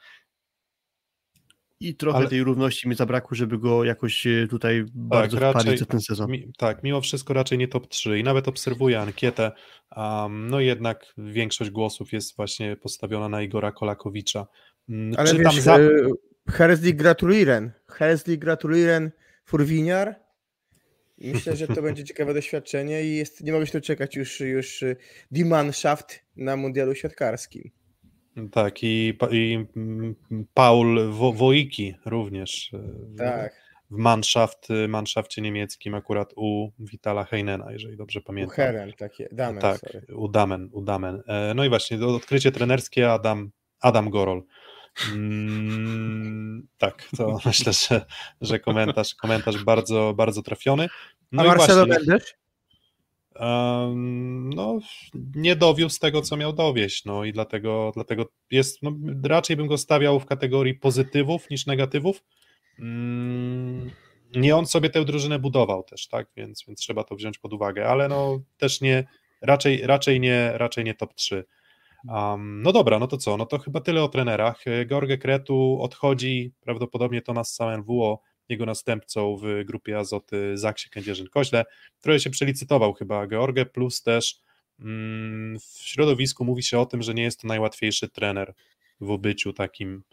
[1.84, 2.30] i trochę ale...
[2.30, 6.31] tej równości mi zabrakło, żeby go jakoś e, tutaj tak, bardzo wpalić za ten sezon.
[6.31, 9.51] Mi, tak, mimo wszystko raczej nie top 3 i nawet obserwuję ankietę,
[9.95, 14.47] um, no jednak większość głosów jest właśnie postawiona na Igora Kolakowicza.
[14.89, 15.77] Mm, ale Czy wiesz, za...
[15.77, 15.89] E,
[16.49, 17.72] Herzlich gratulieren.
[17.88, 19.11] Herzlich gratulieren
[19.45, 20.15] Furwiniar.
[21.18, 24.84] Myślę, że to będzie ciekawe doświadczenie i jest, nie mogę się doczekać już, już
[25.31, 27.72] die Mannschaft na mundialu siatkarskim.
[28.51, 30.15] Tak, i, i mm,
[30.53, 32.72] Paul Wo, Wojki również.
[32.73, 33.64] E, tak.
[33.91, 38.53] W Mannschaft, Mannschaftie niemieckim, akurat u Vitala Heinena, jeżeli dobrze pamiętam.
[38.53, 40.01] U Heren, takie, Damen, tak, sorry.
[40.15, 41.23] u Damen, u Damen.
[41.27, 43.51] E, no i właśnie, odkrycie trenerskie Adam,
[43.81, 44.43] Adam Gorol.
[45.14, 48.05] Mm, tak, to myślę, że,
[48.41, 50.88] że komentarz, komentarz bardzo, bardzo trafiony.
[51.31, 52.07] No A Marcelo Mendes?
[52.07, 52.43] Um,
[54.55, 54.80] no,
[55.35, 58.91] nie dowiózł tego, co miał dowieść, no i dlatego, dlatego jest, no,
[59.23, 62.23] raczej bym go stawiał w kategorii pozytywów niż negatywów.
[62.80, 63.91] Um,
[64.35, 67.88] nie on sobie tę drużynę budował też, tak, więc, więc trzeba to wziąć pod uwagę,
[67.88, 69.03] ale no też nie,
[69.41, 71.45] raczej, raczej nie, raczej nie top 3.
[72.07, 73.38] Um, no dobra, no to co?
[73.38, 74.64] No to chyba tyle o trenerach.
[74.89, 81.64] George Kretu odchodzi, prawdopodobnie to nas NWO, jego następcą w grupie Azoty Zaksie Kędzierzyn-Koźle,
[81.99, 84.40] który się przelicytował chyba George, plus też
[84.80, 88.53] mm, w środowisku mówi się o tym, że nie jest to najłatwiejszy trener
[89.02, 90.03] w obyciu takim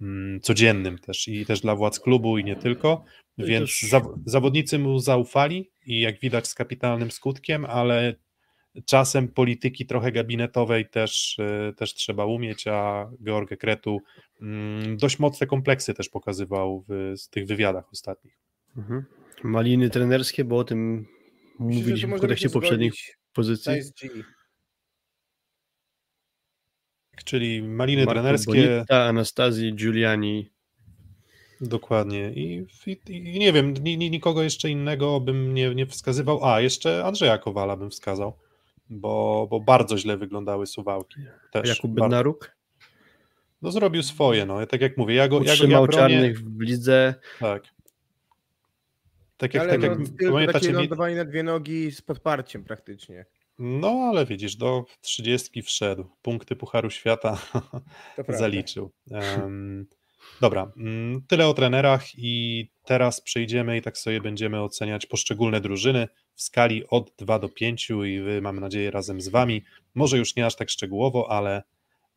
[0.00, 3.04] mm, codziennym też i też dla władz klubu i nie tylko,
[3.38, 8.14] No i więc też- zaw- zawodnicy mu zaufali i jak widać z kapitalnym skutkiem, ale
[8.86, 13.98] czasem polityki trochę gabinetowej też, e, też trzeba umieć, a George Kretu
[14.42, 18.38] mm, dość mocne kompleksy też pokazywał w, w tych wywiadach ostatnich.
[18.76, 19.04] Mhm.
[19.42, 21.06] Maliny trenerskie, bo o tym
[21.60, 22.94] Myślę, mówiliśmy w kontekście poprzednich
[23.32, 23.72] pozycji.
[27.24, 30.50] Czyli maliny Marco trenerskie, Bonita, Anastazji, Giuliani.
[31.60, 32.32] dokładnie.
[32.34, 36.44] I, i, I nie wiem, ni, ni, nikogo jeszcze innego bym nie, nie wskazywał.
[36.44, 38.38] A, jeszcze Andrzeja Kowala bym wskazał,
[38.90, 41.20] bo, bo bardzo źle wyglądały suwałki.
[41.52, 42.56] Też Jakub bardzo- Bednaruk.
[43.62, 44.66] No zrobił swoje, no.
[44.66, 47.14] Tak jak mówię, ja go, ja go ja Utrzymał bronię, czarnych w lidze.
[47.40, 47.62] Tak.
[49.36, 52.64] Tak jak, Ale tak no, jak takie pamiętacie, mi, lądowanie na dwie nogi z podparciem
[52.64, 53.26] praktycznie.
[53.58, 57.38] no ale widzisz, do 30 wszedł, punkty Pucharu Świata
[58.28, 58.90] zaliczył.
[59.10, 59.86] Em,
[60.40, 66.08] dobra, mm, tyle o trenerach i teraz przejdziemy i tak sobie będziemy oceniać poszczególne drużyny
[66.40, 69.64] w skali od 2 do 5 i wy, mam nadzieję, razem z wami,
[69.94, 71.62] może już nie aż tak szczegółowo, ale,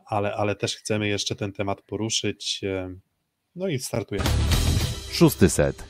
[0.06, 2.62] ale, ale też chcemy jeszcze ten temat poruszyć.
[2.64, 3.02] em,
[3.56, 4.30] No i startujemy.
[5.12, 5.84] Szósty set.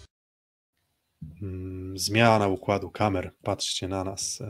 [1.42, 4.42] Mm, Zmiana układu kamer, patrzcie na nas.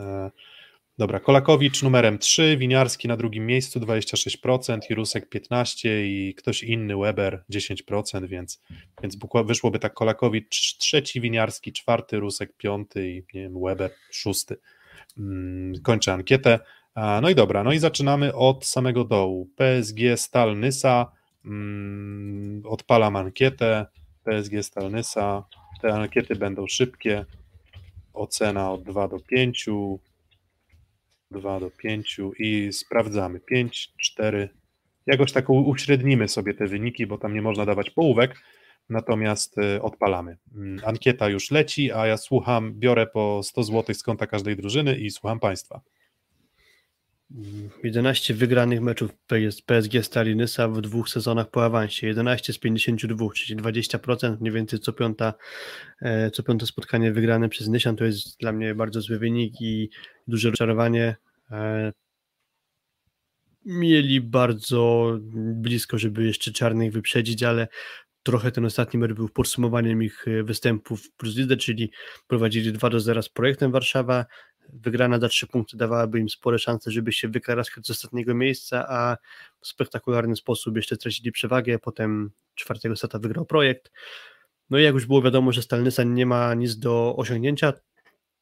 [0.97, 7.43] Dobra, Kolakowicz numerem 3, Winiarski na drugim miejscu 26%, Jirusek 15% i ktoś inny, Weber
[7.51, 8.61] 10%, więc,
[9.01, 14.57] więc wyszłoby tak Kolakowicz trzeci, Winiarski czwarty, Rusek piąty i nie wiem, Weber szósty.
[15.17, 16.59] Mm, Kończę ankietę.
[16.95, 19.49] No i dobra, no i zaczynamy od samego dołu.
[19.55, 21.11] PSG Stal Nysa,
[21.45, 23.85] mm, odpalam ankietę,
[24.23, 25.43] PSG Stal Nysa,
[25.81, 27.25] te ankiety będą szybkie.
[28.13, 29.69] Ocena od 2 do 5.
[31.33, 33.39] 2 do 5 i sprawdzamy.
[33.39, 34.49] 5, 4.
[35.05, 38.35] Jakoś tak uśrednimy sobie te wyniki, bo tam nie można dawać połówek.
[38.89, 40.37] Natomiast y, odpalamy.
[40.55, 44.95] Mm, Ankieta już leci, a ja słucham, biorę po 100 zł z konta każdej drużyny
[44.95, 45.81] i słucham Państwa.
[47.83, 52.07] 11 wygranych meczów PS PSG Stali Nysa w dwóch sezonach po awansie.
[52.07, 55.33] 11 z 52, czyli 20%, mniej więcej co, piąta,
[56.01, 57.95] e, co piąte spotkanie wygrane przez Nysian.
[57.95, 59.89] To jest dla mnie bardzo zły wynik i
[60.27, 61.15] duże rozczarowanie.
[61.51, 61.91] E,
[63.65, 65.13] Mieli bardzo
[65.55, 67.67] blisko, żeby jeszcze czarnych wyprzedzić, ale
[68.23, 71.91] trochę ten ostatni mecz był podsumowaniem ich e, występów w Plus czyli
[72.27, 74.25] prowadzili 2 do 0 z projektem Warszawa.
[74.69, 79.17] Wygrana za 3 punkty dawałaby im spore szanse, żeby się wykaraskać z ostatniego miejsca, a
[79.61, 81.79] w spektakularny sposób jeszcze stracili przewagę.
[81.79, 83.91] Potem czwartego seta wygrał projekt.
[84.69, 87.73] No i jak już było wiadomo, że Stalnysa nie ma nic do osiągnięcia,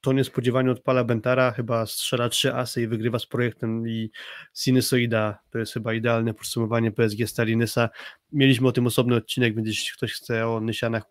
[0.02, 4.11] to niespodziewanie odpala Bentara, chyba strzela trzy asy i wygrywa z projektem i
[4.53, 7.89] Sinusoida, to jest chyba idealne podsumowanie PSG Stalinysa.
[8.31, 11.03] Mieliśmy o tym osobny odcinek, więc jeśli ktoś chce o Nysianach,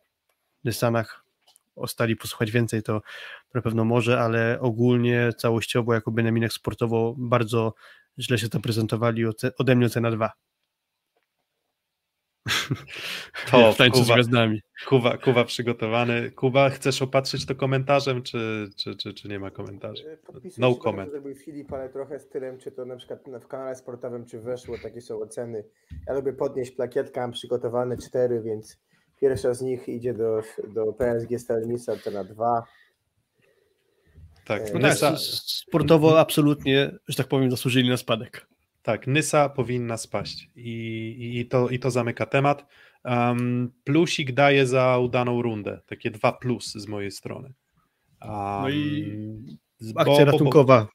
[0.64, 1.24] Nysanach
[1.81, 3.01] o Stali posłuchać więcej, to
[3.55, 7.74] na pewno może, ale ogólnie całościowo jako Benjaminek sportowo bardzo
[8.19, 9.24] źle się tam prezentowali,
[9.59, 10.31] ode mnie ocena 2.
[13.51, 14.15] To w tańcu z Kuba.
[14.15, 14.61] gwiazdami.
[14.89, 16.31] Kuba, Kuba przygotowany.
[16.31, 20.11] Kuba, chcesz opatrzyć to komentarzem, czy, czy, czy, czy nie ma komentarzy?
[20.11, 21.09] E, Podpisuję No się comment.
[21.09, 24.77] co zrobił Filip, ale trochę stylem, czy to na przykład w kanale sportowym, czy weszło,
[24.82, 25.65] takie są oceny.
[26.07, 28.78] Ja lubię podnieść plakietka, mam przygotowane cztery, więc
[29.20, 30.42] pierwsza z nich idzie do,
[30.74, 32.62] do PSG Stalnica, to na dwa.
[34.44, 38.47] Tak, tak, Nysa, sportowo absolutnie, że tak powiem, zasłużyli na spadek.
[38.82, 40.70] tak, Nysa powinna spaść i,
[41.18, 42.66] i, i, to, i to zamyka temat.
[43.05, 47.52] Um, plusik daje za udaną rundę, takie dwa plus z mojej strony.
[48.22, 48.32] Um,
[48.62, 49.59] No i
[49.97, 50.88] Akcja ratunkowa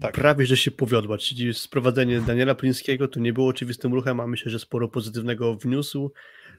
[0.00, 4.26] tak, prawie, że się powiodła, czyli sprowadzenie Daniela Plińskiego to nie było oczywistym ruchem, a
[4.26, 6.12] myślę, że sporo pozytywnego wniósł.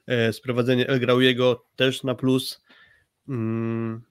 [0.07, 2.63] E, Sprowadzenie El Grauiego też na plus.
[3.29, 4.01] Mm,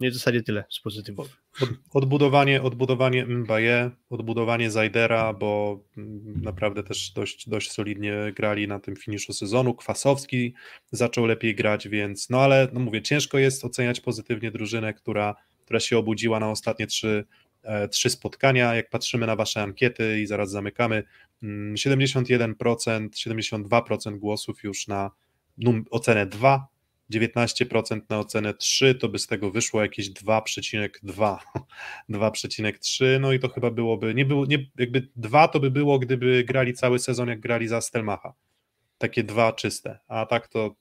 [0.00, 1.40] Nie w zasadzie tyle z pozytywów.
[1.62, 8.78] Od, odbudowanie, odbudowanie Mbaye, odbudowanie Zajdera, bo mm, naprawdę też dość, dość solidnie grali na
[8.80, 9.74] tym finiszu sezonu.
[9.74, 10.54] Kwasowski
[10.92, 15.34] zaczął lepiej grać, więc no ale no mówię, ciężko jest oceniać pozytywnie drużynę, która,
[15.64, 17.24] która się obudziła na ostatnie trzy,
[17.90, 18.74] trzy spotkania.
[18.74, 21.02] Jak patrzymy na wasze ankiety i zaraz zamykamy,
[21.42, 25.10] mm, 71%, 72% głosów już na
[25.90, 26.68] ocenę 2,
[27.10, 31.38] 19% na ocenę 3, to by z tego wyszło jakieś 2,2.
[32.08, 36.44] 2,3, no i to chyba byłoby, nie było, nie, jakby 2 to by było, gdyby
[36.44, 38.34] grali cały sezon, jak grali za Stelmacha.
[38.98, 40.76] Takie dwa czyste, a tak to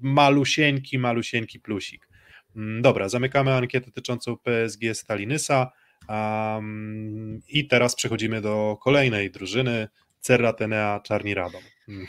[0.00, 2.08] malusieńki, malusieńki plusik.
[2.56, 5.70] Mm, Dobra, zamykamy ankietę dotyczącą PSG Stalinysa.
[6.08, 9.88] Um, I teraz przechodzimy do kolejnej drużyny,
[10.20, 11.62] Cerra Tenea Czarni Radom.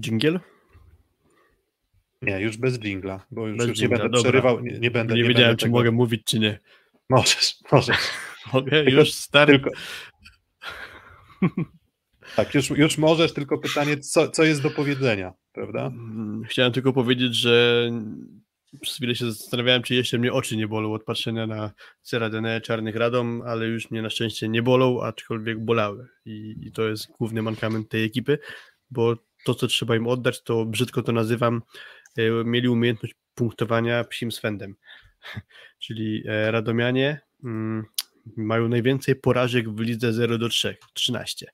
[0.00, 0.40] Dżingiel?
[2.22, 4.20] Nie, już bez dżingla, bo już, Bez już nie będę dobra.
[4.20, 5.14] przerywał, nie, nie będę.
[5.14, 6.58] Nie, nie wiedziałem, czy tego- mogę mówić, czy nie.
[7.08, 7.96] Możesz, możesz.
[8.52, 8.84] Mogę?
[8.84, 9.52] Już stary.
[9.52, 9.70] Tylko...
[12.36, 15.86] Tak, już, już możesz, tylko pytanie, co, co jest do powiedzenia, prawda?
[15.86, 17.90] Mm, Chciałem tylko powiedzieć, że
[18.80, 21.72] przez chwilę się zastanawiałem, czy jeszcze mnie oczy nie bolą od patrzenia na
[22.02, 26.08] Ceradenę Czarnych Radom, ale już mnie na szczęście nie bolą, aczkolwiek bolały.
[26.24, 28.38] I, I to jest główny mankament tej ekipy,
[28.90, 31.62] bo to, co trzeba im oddać, to brzydko to nazywam,
[32.16, 34.74] e, mieli umiejętność punktowania psim swędem.
[35.82, 37.84] Czyli e, Radomianie mm,
[38.36, 41.46] mają najwięcej porażek w lidze 0 do 3, 13.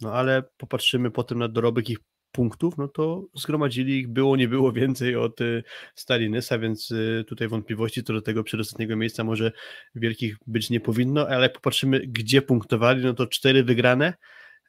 [0.00, 1.98] No ale popatrzymy potem na dorobek ich
[2.32, 4.08] punktów, no to zgromadzili ich.
[4.08, 5.62] Było, nie było więcej od y,
[5.94, 9.52] Stalinysa, więc y, tutaj wątpliwości co do tego przedostatniego miejsca może
[9.94, 14.14] wielkich być nie powinno, ale jak popatrzymy gdzie punktowali, no to cztery wygrane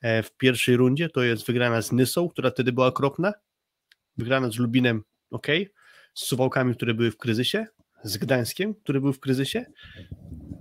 [0.02, 3.34] e, w pierwszej rundzie, to jest wygrana z Nysą, która wtedy była okropna,
[4.18, 5.48] wygrana z Lubinem, ok,
[6.14, 7.66] z Suwałkami, które były w kryzysie,
[8.04, 9.66] z Gdańskiem, który był w kryzysie,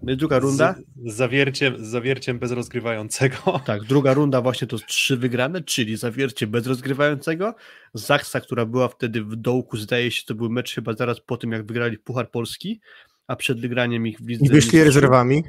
[0.02, 3.36] druga runda, Z, z, zawierciem, z zawierciem bez rozgrywającego.
[3.66, 7.54] tak, druga runda właśnie to trzy wygrane, czyli zawiercie bez rozgrywającego,
[7.94, 11.52] Zaksa, która była wtedy w dołku, zdaje się, to był mecz chyba zaraz po tym,
[11.52, 12.80] jak wygrali Puchar Polski,
[13.26, 15.44] a przed wygraniem ich w lidze I wyszli rezerwami.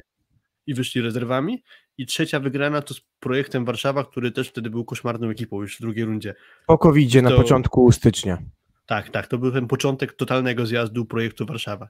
[0.67, 1.63] I wyszli rezerwami.
[1.97, 5.81] I trzecia wygrana to z projektem Warszawa, który też wtedy był koszmarną ekipą już w
[5.81, 6.35] drugiej rundzie.
[6.67, 8.37] Po covid na To- początku stycznia.
[8.85, 11.89] Tak, tak, to był ten początek totalnego zjazdu projektu Warszawa.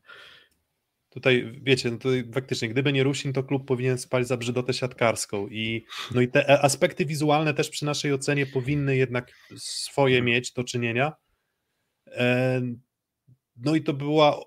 [1.11, 5.47] Tutaj, wiecie, no tutaj faktycznie, gdyby nie Rusin, to klub powinien spać za brzydotę siatkarską
[5.47, 5.85] i,
[6.15, 10.63] no i te e- aspekty wizualne też przy naszej ocenie powinny jednak swoje mieć do
[10.63, 11.13] czynienia.
[12.07, 12.61] E,
[13.55, 14.41] No i to była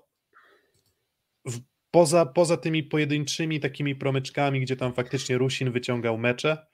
[1.91, 6.67] poza, poza tymi pojedynczymi takimi promyczkami, gdzie tam faktycznie Rusin wyciągał mecze,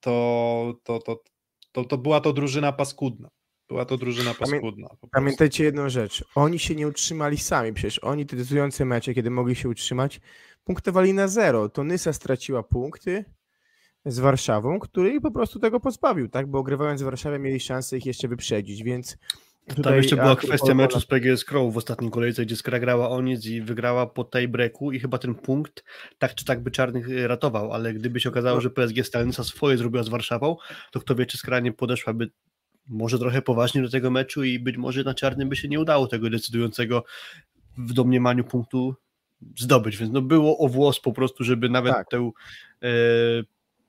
[0.00, 1.22] to, to, to,
[1.72, 3.28] to, to była to drużyna paskudna.
[3.68, 4.88] Była to drużyna paskudna.
[5.00, 5.08] po.
[5.08, 6.24] Pamiętajcie jedną rzecz.
[6.34, 7.72] Oni się nie utrzymali sami.
[7.72, 10.20] Przecież oni te decydujące mecze, kiedy mogli się utrzymać,
[10.64, 11.68] punktowali na zero.
[11.68, 13.24] To Nysa straciła punkty
[14.04, 16.46] z Warszawą, który po prostu tego pozbawił, tak?
[16.46, 19.18] Bo grywając w Warszawie mieli szansę ich jeszcze wyprzedzić, więc
[19.82, 23.22] Tam jeszcze była kwestia meczu z PGS Crow w ostatniej kolejce, gdzie Skra grała o
[23.22, 25.84] nic i wygrała po tiebreaku i chyba ten punkt
[26.18, 28.60] tak czy tak by Czarnych y, ratował, ale gdyby się okazało, No.
[28.60, 30.56] że PSG Stalinsa swoje zrobiła z Warszawą,
[30.92, 32.30] to kto wie, czy Skra nie podeszłaby
[32.88, 36.06] może trochę poważnie do tego meczu i być może na Czarnym by się nie udało
[36.06, 37.04] tego decydującego
[37.78, 38.94] w domniemaniu punktu
[39.58, 42.08] zdobyć, więc no było o włos po prostu, żeby nawet Tak.
[42.08, 42.30] tę
[42.82, 42.88] e,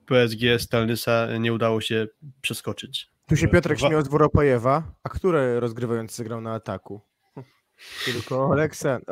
[0.06, 2.08] PSG Stalnysa nie udało się
[2.42, 3.10] przeskoczyć.
[3.28, 7.02] Tu się Piotrek Dwa- śmiał z Woropajewa, a który rozgrywający grał na ataku?
[8.06, 9.06] Tylko Aleksandr.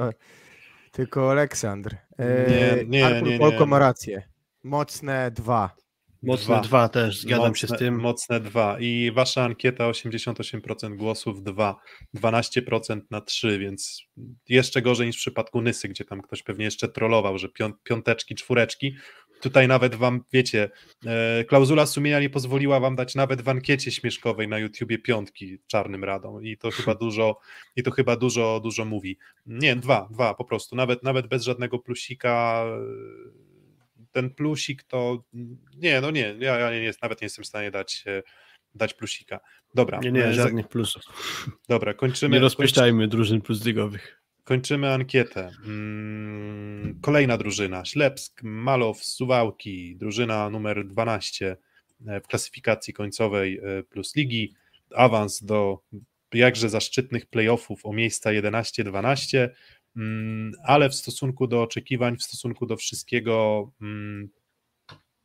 [0.92, 1.96] Tylko Aleksandr.
[2.18, 3.40] E, Nie, nie, Artur nie, nie.
[3.40, 4.22] Polko ma rację.
[4.64, 5.76] Mocne dwa.
[6.28, 6.62] Mocne Dwa.
[6.62, 8.00] dwa, też, zgadzam się z Mocne- tym.
[8.00, 8.78] Mocne dwa.
[8.80, 11.76] I wasza ankieta 88% głosów 2,
[12.14, 14.02] 12% na 3, więc
[14.50, 18.36] jeszcze gorzej niż w przypadku Nysy, gdzie tam ktoś pewnie jeszcze trollował, że pią- piąteczki,
[18.36, 18.96] czwóreczki.
[19.42, 20.70] Tutaj nawet wam, wiecie,
[21.06, 26.04] e, klauzula sumienia nie pozwoliła wam dać nawet w ankiecie śmieszkowej na YouTubie piątki czarnym
[26.04, 27.40] radą i to chyba dużo,
[27.76, 29.18] i to chyba dużo, dużo mówi.
[29.46, 33.47] Nie, dwa, dwa po prostu, nawet, nawet bez żadnego plusika e,
[34.18, 35.24] ten plusik to
[35.78, 38.24] nie, no nie, ja, ja nie, nawet nie jestem w stanie dać, e,
[38.76, 39.40] dać plusika.
[39.76, 41.04] Dobra, Nie, nie, e, żadnych plusów.
[41.70, 42.36] dobra, kończymy.
[42.36, 44.22] Nie rozpieszczajmy drużyn plus ligowych.
[44.44, 45.52] Kończymy ankietę.
[45.66, 47.86] Mm, Kolejna drużyna.
[47.86, 49.96] Ślepsk, Malow, Suwałki.
[49.96, 51.58] Drużyna numer 12
[52.08, 54.54] e, w klasyfikacji końcowej plus ligi.
[54.96, 55.80] Awans do
[56.34, 59.56] jakże zaszczytnych playoffów o miejsca 11-12, mm,
[60.64, 64.30] ale w stosunku do oczekiwań, w stosunku do wszystkiego mm,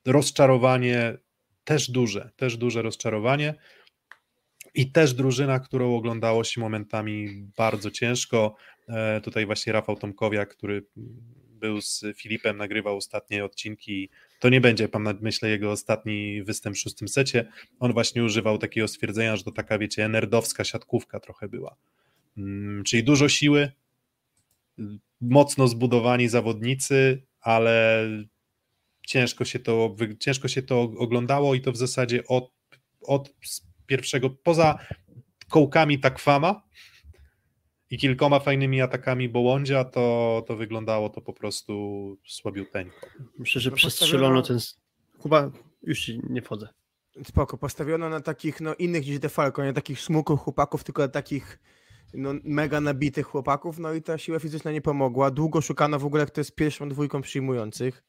[0.06, 1.18] rozczarowanie
[1.64, 3.54] też duże, też duże rozczarowanie.
[4.74, 8.54] I też drużyna, którą oglądało się momentami bardzo ciężko.
[8.88, 10.86] E, Tutaj właśnie Rafał Tomkowiak, który
[11.62, 14.10] był z Filipem, nagrywał ostatnie odcinki.
[14.40, 17.48] To nie będzie, pan myślę, jego ostatni występ w szóstym secie.
[17.80, 21.76] On właśnie używał takiego stwierdzenia, że to taka, wiecie, nerdowska siatkówka trochę była.
[22.36, 23.72] Mm, Czyli dużo siły,
[25.20, 28.06] mocno zbudowani zawodnicy, ale
[29.06, 32.52] ciężko się to, ciężko się to oglądało i to w zasadzie od,
[33.00, 33.34] od
[33.86, 34.78] pierwszego, poza
[35.48, 36.62] kołkami Takwama
[37.90, 41.72] i kilkoma fajnymi atakami Bołądzia, to, to wyglądało to po prostu
[42.26, 43.06] słabiuteńko.
[43.38, 44.58] Myślę, że No przestrzelono ten...
[45.22, 45.50] Chyba
[45.82, 46.68] już ci nie wchodzę.
[47.24, 51.08] Spoko, postawiono na takich no, innych niż The Falcon, nie takich smukłych chłopaków, tylko na
[51.08, 51.58] takich
[52.14, 55.30] no, mega nabitych chłopaków, no i ta siła fizyczna nie pomogła.
[55.30, 58.02] Długo szukano w ogóle, kto jest pierwszą dwójką przyjmujących.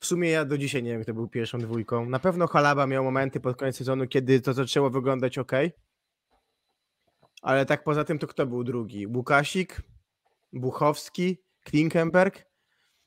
[0.00, 2.08] W sumie ja do dzisiaj nie wiem, kto był pierwszą dwójką.
[2.08, 5.52] Na pewno Halaba miał momenty pod koniec sezonu, kiedy to zaczęło wyglądać ok.
[7.42, 9.06] Ale tak poza tym, to kto był drugi?
[9.06, 9.82] Łukasik,
[10.52, 12.46] Buchowski, Klinkenberg?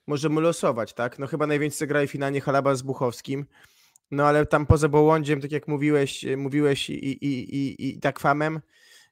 [0.07, 1.19] Możemy losować, tak?
[1.19, 3.45] No chyba najwięcej zagrali finalnie Halaba z Buchowskim.
[4.11, 8.61] No ale tam poza Bołądziem, tak jak mówiłeś, mówiłeś i, i, i, i tak famem,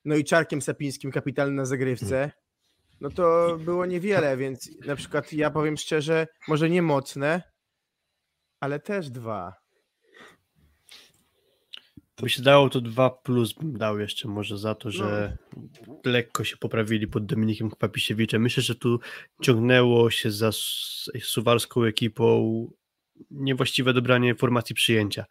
[0.05, 2.31] no i Czarkiem Sapińskim kapitalny na zagrywce,
[3.01, 7.41] no to było niewiele, więc na przykład ja powiem szczerze, może nie mocne,
[8.59, 9.63] ale też dwa.
[12.21, 15.37] By się dało to dwa plus bym dał jeszcze może za to, że
[15.87, 16.01] no.
[16.05, 18.41] lekko się poprawili pod Dominikiem Kwapisiewiczem.
[18.41, 18.99] Myślę, że tu
[19.41, 20.51] ciągnęło się za
[21.21, 22.67] suwalską ekipą
[23.31, 25.25] niewłaściwe dobranie formacji przyjęcia,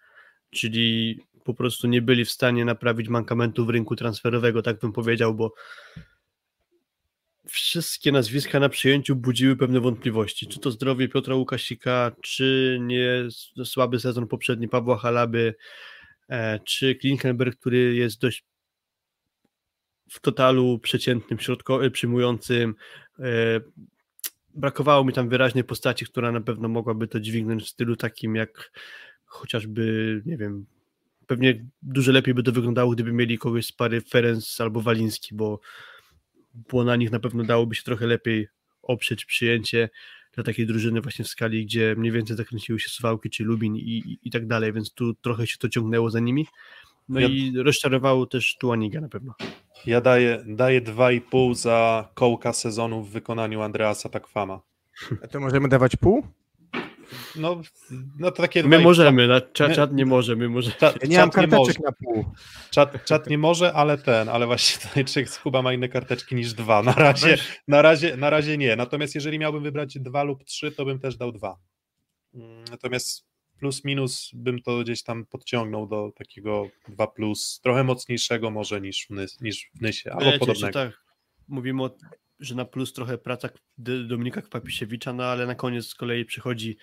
[0.51, 5.53] czyli po prostu nie byli w stanie naprawić mankamentów rynku transferowego, tak bym powiedział, bo
[7.47, 10.47] wszystkie nazwiska na przyjęciu budziły pewne wątpliwości.
[10.47, 13.29] Czy to zdrowie Piotra Łukasika, czy nie
[13.65, 15.55] słaby sezon poprzedni Pawła Halaby,
[16.29, 18.45] e, czy Klinkenberg, który jest dość
[20.11, 22.75] w totalu przeciętnym, środko, przyjmującym.
[23.19, 23.25] E,
[24.55, 28.73] brakowało mi tam wyraźnej postaci, która na pewno mogłaby to dźwignąć w stylu takim jak
[29.25, 30.67] chociażby, nie wiem,
[31.33, 35.61] pewnie dużo lepiej by to wyglądało, gdyby mieli kogoś z pary Ferenc albo Waliński, bo,
[36.55, 38.49] bo na nich na pewno dałoby się trochę lepiej
[38.83, 39.91] oprzeć przyjęcie
[40.33, 43.81] dla takiej drużyny właśnie w skali, gdzie mniej więcej zakręciły się Suwałki czy Lubin i,
[43.81, 46.47] i, i tak dalej, więc tu trochę się to ciągnęło za nimi.
[47.09, 47.29] No ja...
[47.29, 49.35] i rozczarowało też Tuaniga na pewno.
[49.87, 54.61] Ja daję, daję 2,5 za kołka sezonu w wykonaniu Andreasa Takwama.
[55.23, 56.27] A to możemy dawać pół?
[57.37, 57.63] No,
[58.19, 58.63] no to takie.
[58.63, 60.73] My możemy, na, czat, czat nie może, my może.
[60.73, 62.25] Czat, ja nie mam karteczek na pół.
[62.71, 66.55] Czat, czat nie może, ale ten, ale właśnie tutaj czy Kuba ma inne karteczki niż
[66.55, 66.83] dwa.
[66.83, 68.77] Na razie, na razie, na razie nie.
[68.77, 71.59] Natomiast jeżeli miałbym wybrać dwa lub trzy, to bym też dał dwa.
[72.35, 78.51] Mm, natomiast plus minus bym to gdzieś tam podciągnął do takiego 2 plus, trochę mocniejszego
[78.51, 80.73] może niż w, Nys, niż w Nysie, albo Wiecie, podobnego.
[80.73, 81.03] Tak,
[81.49, 81.91] mówimy o
[82.43, 83.49] że na plus trochę praca
[83.79, 86.77] Dominika Kwapisiewicza, no ale na koniec z kolei przychodzi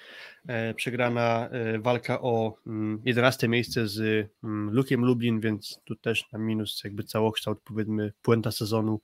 [0.48, 6.31] e, przegrana e, walka o mm, 11 miejsce z mm, Lukiem Lublin, więc tu też
[6.31, 9.02] na minus jakby całokształt powiedzmy puenta sezonu.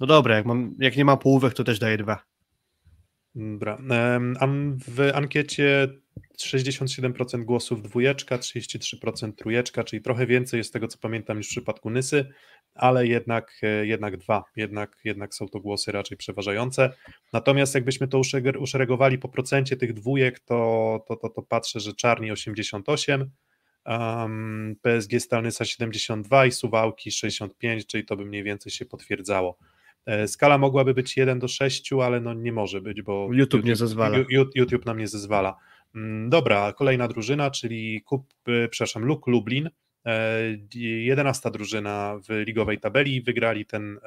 [0.00, 2.29] No dobra, jak, mam, jak nie ma połówek, to też daje dwa.
[3.34, 3.78] Dobra.
[4.86, 5.88] W ankiecie
[6.38, 11.90] 67% głosów dwójeczka, 33% trójeczka, czyli trochę więcej jest tego, co pamiętam, niż w przypadku
[11.90, 12.32] Nysy,
[12.74, 16.90] ale jednak, e, jednak dwa, jednak, jednak są to głosy raczej przeważające.
[17.32, 18.20] Natomiast jakbyśmy to
[18.60, 23.30] uszeregowali po procencie tych dwójek, to, to, to, to patrzę, że Czarni 88,
[23.86, 29.58] um, PSG Stalnysa 72 i Suwałki 65, czyli to by mniej więcej się potwierdzało.
[30.06, 33.64] E, skala mogłaby być 1 do 6, ale no nie może być, bo YouTube, YouTube
[33.64, 34.18] nie zezwala.
[34.54, 35.56] YouTube nam nie zezwala.
[35.94, 39.70] Mm, dobra, kolejna drużyna, czyli Kup, e, przepraszam, Luk Lublin,
[40.74, 43.98] 11 e, drużyna w ligowej tabeli, wygrali ten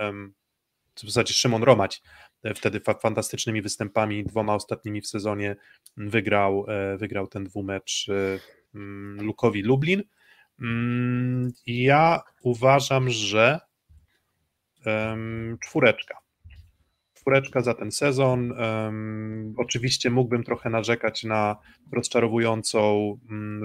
[0.95, 2.02] w zasadzie Szymon Romać
[2.56, 5.56] wtedy fantastycznymi występami, dwoma ostatnimi w sezonie
[5.98, 6.65] wygrał,
[6.98, 8.07] wygrał ten dwumecz
[9.18, 10.03] Lukowi Lublin.
[10.61, 13.60] Mm, ja uważam, że
[15.62, 16.18] czwóreczka.
[17.14, 18.54] Czwóreczka za ten sezon.
[19.58, 21.56] Oczywiście mógłbym trochę narzekać na
[21.92, 23.64] rozczarowującą, mm,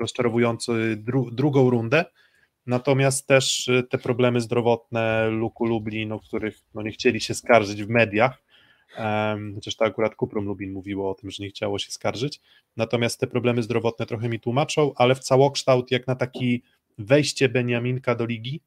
[0.00, 2.04] rozczarowującą dru, drugą rundę,
[2.66, 7.84] natomiast też y, te problemy zdrowotne Luku Lublin, o których no, nie chcieli się skarżyć
[7.84, 8.42] w mediach,
[9.54, 12.40] chociaż to akurat Kuprum Lubin mówiło o tym, że nie chciało się skarżyć,
[12.76, 16.62] natomiast te problemy zdrowotne trochę mi tłumaczą, ale w całokształt jak na taki
[16.98, 18.60] wejście Beniaminka do ligi,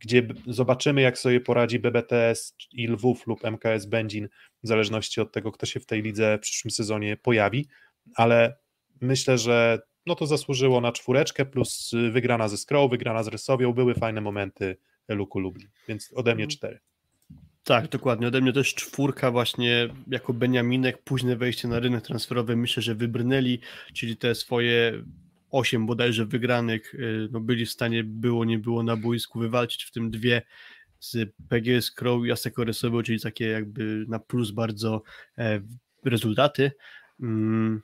[0.00, 4.28] gdzie zobaczymy, jak sobie poradzi BBTS i Lwów lub MKS Będzin,
[4.62, 7.68] w zależności od tego, kto się w tej lidze w przyszłym sezonie pojawi,
[8.14, 8.56] ale
[9.00, 13.94] myślę, że no to zasłużyło na czwóreczkę, plus wygrana ze Skrą, wygrana z Rysowią, były
[13.94, 14.76] fajne momenty
[15.08, 16.56] Luku Lublin, więc ode mnie mhm.
[16.56, 16.80] cztery.
[17.64, 18.26] Tak, dokładnie.
[18.28, 23.60] Ode mnie też czwórka właśnie jako Beniaminek, późne wejście na rynek transferowy, myślę, że wybrnęli,
[23.94, 25.02] czyli te swoje
[25.50, 29.90] 8 bodajże wygranych y, no byli w stanie, było, nie było na boisku wywalczyć, w
[29.90, 30.42] tym dwie
[31.00, 31.16] z
[31.48, 35.02] PGS Crow i Rysowo, czyli takie jakby na plus bardzo
[35.38, 35.60] e,
[36.04, 36.72] rezultaty.
[37.20, 37.82] Mm,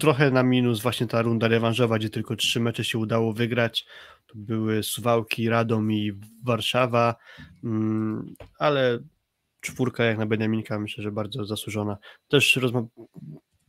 [0.00, 3.86] trochę na minus właśnie ta runda rewanżowa, gdzie tylko trzy mecze się udało wygrać.
[4.26, 6.12] To były Suwałki, Radom i
[6.44, 7.14] Warszawa,
[7.64, 8.98] mm, ale
[9.60, 11.98] czwórka jak na Beniaminka myślę, że bardzo zasłużona.
[12.28, 12.86] Też rozma-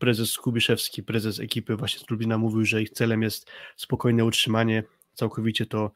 [0.05, 4.83] prezes Skubiszewski, prezes ekipy właśnie z Lublina mówił, że ich celem jest spokojne utrzymanie,
[5.13, 5.91] całkowicie to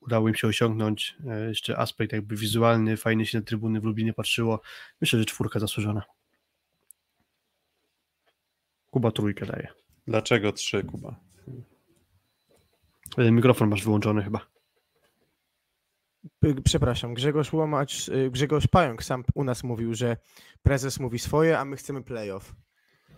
[0.00, 1.16] udało im się osiągnąć.
[1.26, 4.60] E, jeszcze aspekt jakby wizualny, fajnie się na trybuny w Lublinie patrzyło.
[5.00, 6.02] Myślę, że czwórka zasłużona.
[8.90, 9.68] Kuba trójkę daje.
[10.06, 11.20] Dlaczego trzy, Kuba?
[13.18, 14.46] E, mikrofon masz wyłączony chyba.
[16.64, 20.16] Przepraszam, Grzegorz Łomacz, y, Grzegorz Pająk sam u nas mówił, że
[20.62, 22.54] prezes mówi swoje, a my chcemy playoff.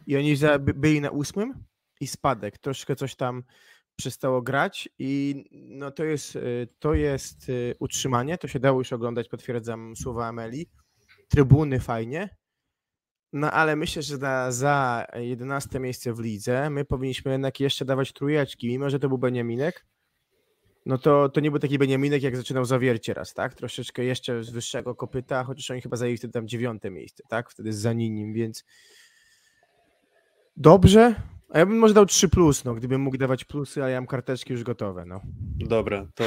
[0.07, 0.35] I oni
[0.75, 1.65] byli na ósmym
[2.01, 2.59] i spadek.
[2.59, 3.43] Troszkę coś tam
[3.97, 8.93] przestało grać i no to jest, y, to jest y, utrzymanie, to się dało już
[8.93, 10.67] oglądać, potwierdzam słowa Ameli.
[11.29, 12.37] Trybuny fajnie,
[13.35, 18.13] no ale myślę, że za, za 11 miejsce w lidze my powinniśmy jednak jeszcze dawać
[18.13, 19.87] trójeczki, mimo że to był Beniaminek,
[20.87, 23.55] no to, to nie był taki Beniaminek, jak zaczynał zawiercie raz, tak?
[23.55, 27.51] Troszeczkę jeszcze z wyższego kopyta, chociaż oni chyba zajęli wtedy tam dziewiąte miejsce, tak?
[27.51, 28.65] Wtedy z Zaninim, więc
[30.57, 31.15] dobrze,
[31.55, 34.07] a ja bym może dał 3 plus, no, gdybym mógł dawać plusy, ale ja mam
[34.07, 35.21] karteczki już gotowe, no.
[35.59, 36.25] Dobra, to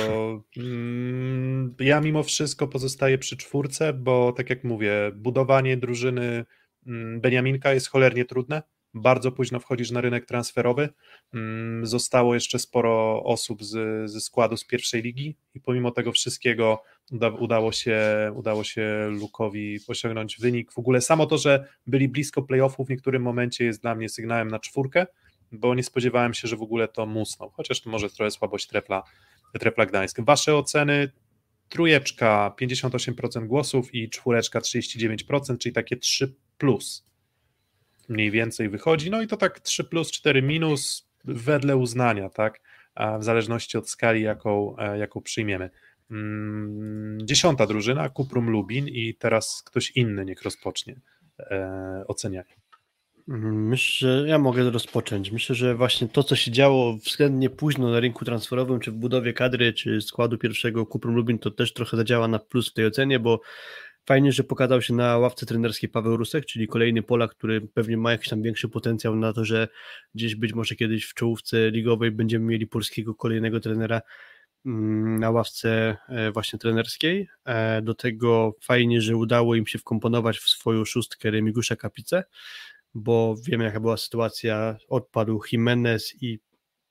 [0.58, 6.46] mm, ja mimo wszystko pozostaję przy czwórce, bo tak jak mówię, budowanie drużyny
[6.88, 8.64] mm, Beniaminka jest cholernie trudne.
[8.94, 10.90] Bardzo późno wchodzisz na rynek transferowy.
[11.34, 16.84] Mm, zostało jeszcze sporo osób z, ze składu z pierwszej ligi i pomimo tego wszystkiego
[17.12, 18.02] uda, udało, się,
[18.36, 20.72] udało się Lukowi osiągnąć wynik.
[20.72, 24.48] W ogóle samo to, że byli blisko playoffów w niektórym momencie jest dla mnie sygnałem
[24.48, 25.08] na czwórkę,
[25.52, 29.04] bo nie spodziewałem się, że w ogóle to musnął, chociaż to może trochę słabość Trepla,
[29.60, 30.22] Trepla Gdańsk.
[30.22, 31.12] Wasze oceny
[31.70, 37.08] trójeczka 58% głosów i czwóreczka 39%, czyli takie 3 plus
[38.10, 39.10] mniej więcej wychodzi.
[39.10, 42.62] No i to tak 3 plus, 4 minus wedle uznania, tak?
[43.20, 45.70] W zależności od skali, jaką, e, jaką przyjmiemy.
[46.12, 51.00] Mm, dziesiąta drużyna, Kuprum Lubin i teraz ktoś inny niech rozpocznie
[51.40, 52.56] e, ocenianie.
[53.28, 55.32] Myślę, że ja mogę rozpocząć.
[55.32, 59.34] Myślę, że właśnie to, co się działo względnie późno na rynku transferowym, czy w budowie
[59.34, 63.20] kadry, czy składu pierwszego Kuprum Lubin, to też trochę zadziała na plus w tej ocenie,
[63.20, 63.42] bo
[64.08, 68.12] Fajnie, że pokazał się na ławce trenerskiej Paweł Rusek, czyli kolejny Polak, który pewnie ma
[68.12, 69.68] jakiś tam większy potencjał na to, że
[70.16, 74.02] gdzieś być może kiedyś w czołówce ligowej będziemy mieli polskiego kolejnego trenera
[75.20, 77.28] na ławce e, właśnie trenerskiej.
[77.46, 82.24] E, do tego fajnie, że udało im się wkomponować w swoją szóstkę Remigusza Kapice,
[82.94, 86.40] bo wiemy jaka była sytuacja, odpadł Jimenez i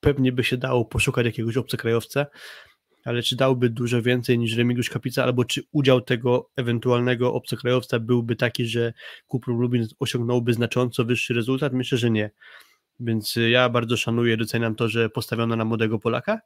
[0.01, 2.27] pewnie by się dało poszukać jakiegoś obcokrajowca,
[3.05, 8.37] ale czy dałby dużo więcej niż Remigiusz Kapica, albo czy udział tego ewentualnego obcokrajowca byłby
[8.37, 8.93] taki, że
[9.27, 11.73] Kuprum Lubin osiągnąłby znacząco wyższy rezultat?
[11.73, 12.31] Myślę, że nie.
[13.01, 16.41] Więc ja bardzo szanuję, doceniam to, że postawiono na młodego Polaka.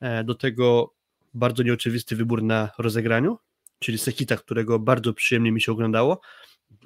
[0.00, 0.94] E, do tego
[1.34, 3.38] bardzo nieoczywisty wybór na rozegraniu,
[3.78, 6.20] czyli Sekita, którego bardzo przyjemnie mi się oglądało.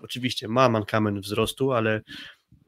[0.03, 2.01] Oczywiście ma mankament wzrostu, ale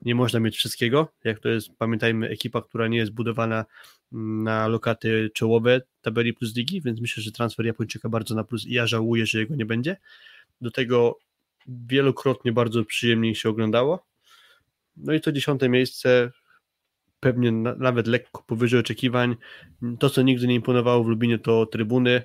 [0.03, 1.13] nie można mieć wszystkiego.
[1.25, 3.65] Jak to jest, pamiętajmy, ekipa, która nie jest budowana
[4.13, 8.73] na lokaty czołowe tabeli plus ligi, więc myślę, że transfer Japończyka bardzo na plus i
[8.73, 9.97] ja żałuję, że jego nie będzie.
[10.61, 11.19] Do tego
[11.69, 14.07] wielokrotnie bardzo przyjemnie się oglądało.
[14.97, 16.31] No i to dziesiąte miejsce
[17.21, 19.37] pewnie na, nawet lekko powyżej oczekiwań.
[19.99, 22.23] To, co nigdy nie imponowało w Lubinie, to trybuny.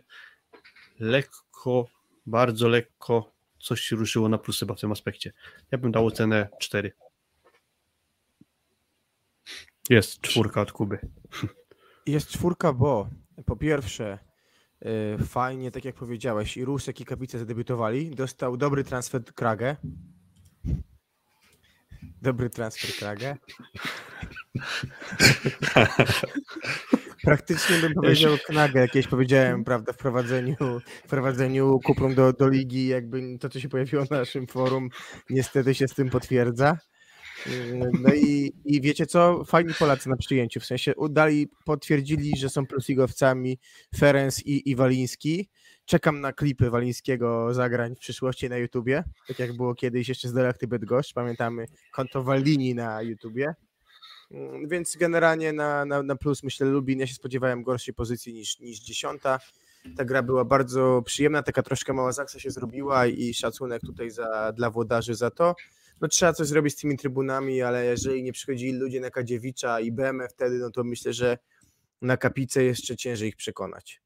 [0.99, 1.87] Lekko,
[2.25, 5.33] bardzo lekko coś się ruszyło na plus chyba w tym aspekcie.
[5.71, 6.91] Ja bym dał cenę 4.
[9.89, 10.99] Jest czwórka od Kuby.
[12.05, 13.09] Jest czwórka, bo
[13.45, 14.19] po pierwsze
[14.81, 18.15] yy, fajnie, tak jak powiedziałeś, i Rusek i Kapice zadebiutowali.
[18.15, 19.75] Dostał dobry transfer Kragę.
[22.21, 23.35] Dobry transfer Kragę.
[27.23, 30.55] Praktycznie bym powiedział Knagę, jakieś powiedziałem, prawda, w prowadzeniu,
[31.05, 34.89] w prowadzeniu Kuprum do, do ligi, jakby to, co się pojawiło na naszym forum,
[35.29, 36.77] niestety się z tym potwierdza.
[38.01, 39.43] No i, i wiecie co?
[39.45, 43.59] Fajni Polacy na przyjęciu, w sensie udali, potwierdzili, że są plusligowcami
[43.97, 45.49] Ferenc i, i Waliński.
[45.91, 50.33] Czekam na klipy Walińskiego zagrań w przyszłości na YouTubie, tak jak było kiedyś jeszcze z
[50.33, 53.55] Delachty Bydgoszcz, pamiętamy konto Walini na YouTubie.
[54.31, 58.59] Mm, więc generalnie na, na, na plus myślę Lubin, ja się spodziewałem gorszej pozycji niż,
[58.59, 59.39] niż dziesiąta.
[59.97, 64.51] Ta gra była bardzo przyjemna, taka troszkę mała zaksa się zrobiła i szacunek tutaj za,
[64.51, 65.55] dla włodarzy za to
[66.01, 69.91] no trzeba coś zrobić z tymi trybunami, ale jeżeli nie przychodzili ludzie na Kadziewicza i
[69.91, 71.37] BMF wtedy, no to myślę, że
[72.01, 74.00] na Kapicę jeszcze ciężej ich przekonać.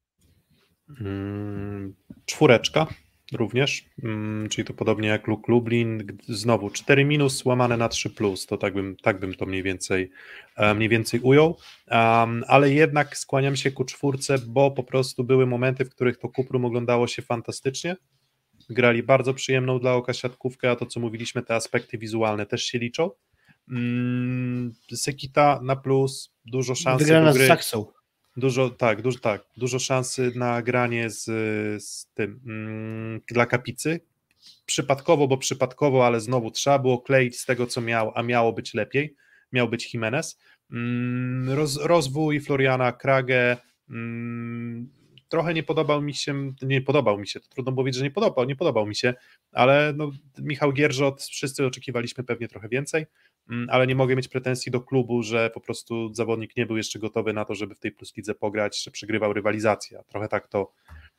[0.88, 1.94] Hmm,
[2.26, 2.86] czwóreczka
[3.32, 8.46] również, hmm, czyli to podobnie jak Luk Lublin, znowu 4 minus łamane na 3 plus,
[8.46, 10.10] to tak bym, tak bym to mniej więcej,
[10.56, 11.58] e, mniej więcej ujął,
[11.90, 16.28] um, ale jednak skłaniam się ku czwórce, bo po prostu były momenty, w których to
[16.28, 17.96] Kuprum oglądało się fantastycznie,
[18.70, 22.78] grali bardzo przyjemną dla oka siatkówkę, a to co mówiliśmy, te aspekty wizualne też się
[22.78, 23.10] liczą.
[23.70, 27.86] Mm, Sekita na plus, dużo szans Wygrana z Saksą.
[28.36, 31.24] Dużo, tak, dużo, tak, dużo szansy na granie z,
[31.84, 34.00] z tym mm, dla kapicy.
[34.66, 38.74] Przypadkowo, bo przypadkowo, ale znowu trzeba było kleić z tego, co miał, a miało być
[38.74, 39.14] lepiej.
[39.52, 40.38] Miał być Jimenez.
[40.72, 43.56] Mm, roz, rozwój Floriana Krage.
[43.90, 44.88] Mm,
[45.28, 48.44] trochę nie podobał mi się, nie podobał mi się, to trudno powiedzieć, że nie podobał,
[48.44, 49.14] nie podobał mi się,
[49.52, 53.06] ale no, Michał Gierżot, wszyscy oczekiwaliśmy pewnie trochę więcej,
[53.50, 56.98] mm, ale nie mogę mieć pretensji do klubu, że po prostu zawodnik nie był jeszcze
[56.98, 60.02] gotowy na to, żeby w tej Plus Lidze pograć, że przegrywał rywalizację.
[60.08, 60.72] Trochę tak to,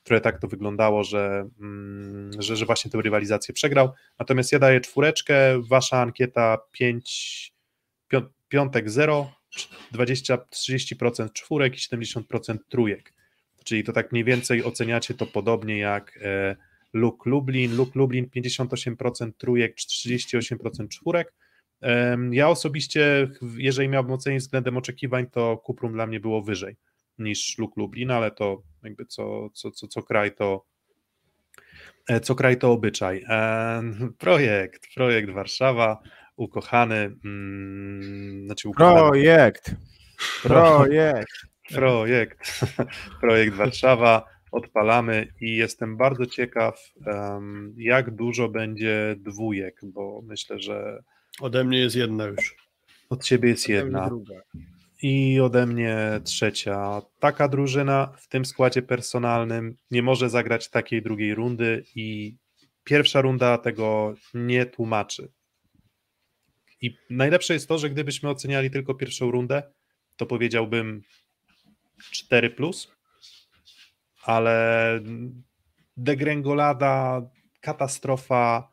[0.04, 3.90] trochę tak to wyglądało, że, mm, że, że właśnie tę rywalizację przegrał.
[4.20, 7.54] Natomiast ja daję czwóreczkę, wasza ankieta 5,
[8.50, 9.32] piątek 0,
[9.94, 13.16] 20-30% czwórek i 70% trójek.
[13.68, 16.56] Czyli to tak mniej więcej oceniacie to podobnie jak e,
[16.94, 17.76] Luke Lublin.
[17.76, 21.34] Luke Lublin 58% trójek, 38% czwórek.
[22.31, 23.27] Ja osobiście,
[23.57, 26.76] jeżeli miałbym ocenić względem oczekiwań, to Kuprum dla mnie było wyżej
[27.19, 30.65] niż Luke Lublin, ale to jakby co, co, co, co kraj to
[32.10, 33.26] e, co kraj to obyczaj.
[34.18, 36.02] Projekt, projekt Warszawa,
[36.35, 38.99] ukochany, mm, znaczy ukochany.
[38.99, 39.76] Projekt,
[40.44, 41.57] projekt.
[41.73, 42.61] Projekt,
[43.22, 46.94] projekt Warszawa, odpalamy i jestem bardzo ciekaw,
[47.77, 51.03] jak dużo będzie dwójek, bo myślę, że.
[51.41, 52.56] Ode mnie jest jedna już.
[53.10, 54.10] Od ciebie jest jedna.
[55.02, 57.02] I ode mnie trzecia.
[57.19, 62.35] Taka drużyna w tym składzie personalnym nie może zagrać takiej drugiej rundy i
[62.84, 65.31] pierwsza runda tego nie tłumaczy.
[66.81, 69.64] I najlepsze jest to, że gdybyśmy oceniali tylko pierwszą rundę,
[70.18, 71.02] to powiedziałbym
[71.99, 72.56] 4,
[74.24, 74.99] ale
[75.98, 77.22] degrengolada,
[77.61, 78.72] katastrofa.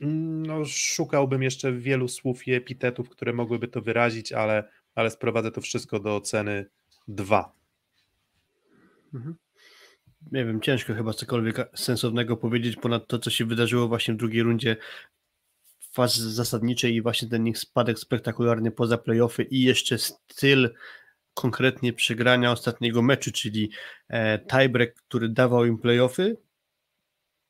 [0.00, 5.60] No, szukałbym jeszcze wielu słów i epitetów, które mogłyby to wyrazić, ale, ale sprowadzę to
[5.60, 6.66] wszystko do oceny
[7.08, 7.52] 2.
[9.14, 9.36] Mhm.
[10.32, 14.42] Nie wiem, ciężko chyba cokolwiek sensownego powiedzieć ponad to, co się wydarzyło właśnie w drugiej
[14.42, 14.76] rundzie
[15.92, 20.74] fazy zasadniczej i właśnie ten ich spadek spektakularny poza playoffy i jeszcze styl
[21.40, 23.70] konkretnie przegrania ostatniego meczu, czyli
[24.08, 26.36] e, tiebreak, który dawał im playoffy,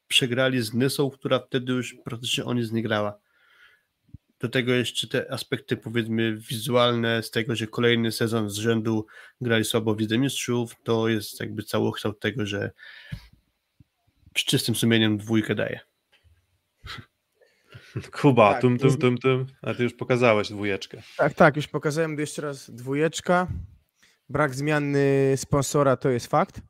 [0.08, 3.18] przegrali z Nysą, która wtedy już praktycznie o nic nie grała.
[4.40, 9.06] Do tego jeszcze te aspekty powiedzmy wizualne z tego, że kolejny sezon z rzędu
[9.40, 12.70] grali słabo w Lidze Mistrzów, to jest jakby całokształt tego, że
[14.36, 15.80] z czystym sumieniem dwójkę daje.
[18.20, 21.02] Kuba, tak, tum, tum, tum, tum, a ty już pokazałeś dwójeczkę.
[21.16, 23.46] Tak, tak, już pokazałem jeszcze raz dwójeczka.
[24.28, 26.60] Brak zmiany sponsora to jest fakt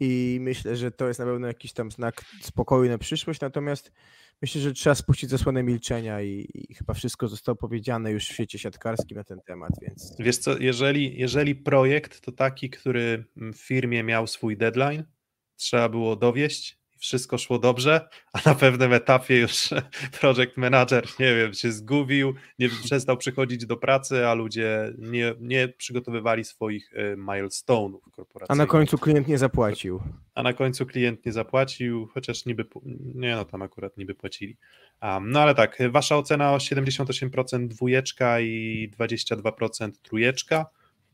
[0.00, 3.92] i myślę, że to jest na pewno jakiś tam znak spokoju na przyszłość, natomiast
[4.42, 8.58] myślę, że trzeba spuścić zasłonę milczenia i, i, chyba wszystko zostało powiedziane już w świecie
[8.58, 10.16] siatkarskim na ten temat, więc...
[10.18, 15.04] Wiesz co, jeżeli, jeżeli projekt to taki, który w firmie miał swój deadline,
[15.56, 19.68] trzeba było dowieść, wszystko szło dobrze, a na pewnym etapie już
[20.20, 25.68] project manager, nie wiem, się zgubił, nie przestał przychodzić do pracy, a ludzie nie, nie
[25.68, 28.48] przygotowywali swoich e, milestone'ów korporacyjnych.
[28.48, 30.00] A na końcu klient nie zapłacił.
[30.34, 32.64] A na końcu klient nie zapłacił, chociaż niby,
[33.14, 34.56] nie no tam akurat niby płacili.
[35.02, 40.66] Um, no ale tak, wasza ocena o 78% dwójeczka i 22% trójeczka.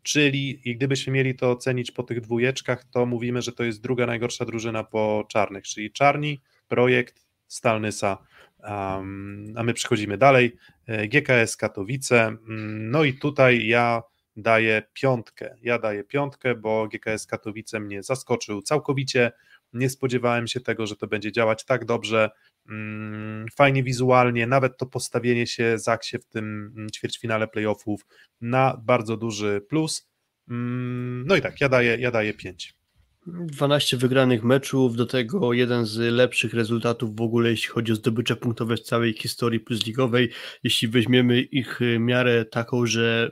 [0.02, 4.44] Czyli gdybyśmy mieli to ocenić po tych dwójeczkach, to mówimy, że to jest druga najgorsza
[4.44, 8.18] drużyna po czarnych, czyli czarni, projekt, Stalnysa,
[8.58, 10.56] um, a my przechodzimy dalej.
[10.86, 14.02] E, GKS Katowice, mm, no i tutaj ja
[14.36, 15.56] daję piątkę.
[15.62, 19.32] Ja daję piątkę, bo GKS Katowice mnie zaskoczył całkowicie.
[19.72, 22.30] Nie spodziewałem się tego, że to będzie działać tak dobrze.
[22.68, 28.00] Mm, fajnie wizualnie, nawet to postawienie się Zaksie w tym mm, ćwierćfinale playoffów
[28.40, 30.08] na bardzo duży plus.
[30.48, 32.74] Mm, no i tak, ja daję, ja daję 5.
[33.26, 38.36] 12 wygranych meczów, do tego jeden z lepszych rezultatów w ogóle, jeśli chodzi o zdobycze
[38.36, 40.30] punktowe w całej historii plus ligowej.
[40.62, 43.30] Jeśli weźmiemy ich miarę taką, że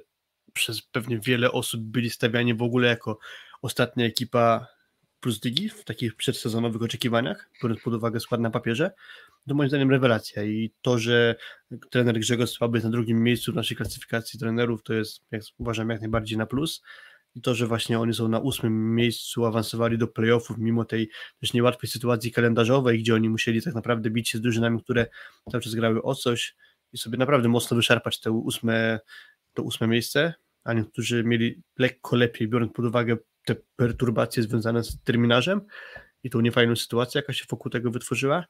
[0.52, 3.18] przez pewnie wiele osób byli stawiani w ogóle jako
[3.62, 4.66] ostatnia ekipa
[5.20, 8.90] plus ligi w takich przedsezonowych oczekiwaniach, biorąc pod uwagę skład na papierze,
[9.48, 11.34] to moim zdaniem rewelacja i to, że
[11.90, 15.90] trener Grzegorz Słaby jest na drugim miejscu w naszej klasyfikacji trenerów, to jest, jak uważam,
[15.90, 16.82] jak najbardziej na plus.
[17.34, 21.10] I to, że właśnie oni są na ósmym miejscu, awansowali do playoffów, mimo tej
[21.40, 25.06] też niełatwej sytuacji kalendarzowej, gdzie oni musieli tak naprawdę bić się z drużynami, które
[25.50, 26.56] cały czas grały o coś
[26.92, 29.00] i sobie naprawdę mocno wyszarpać te ósme,
[29.54, 30.34] to ósme miejsce,
[30.64, 35.60] a niektórzy mieli lekko lepiej, biorąc pod uwagę te perturbacje związane z terminarzem
[36.22, 38.44] i tą niefajną sytuację, jaka się wokół tego wytworzyła,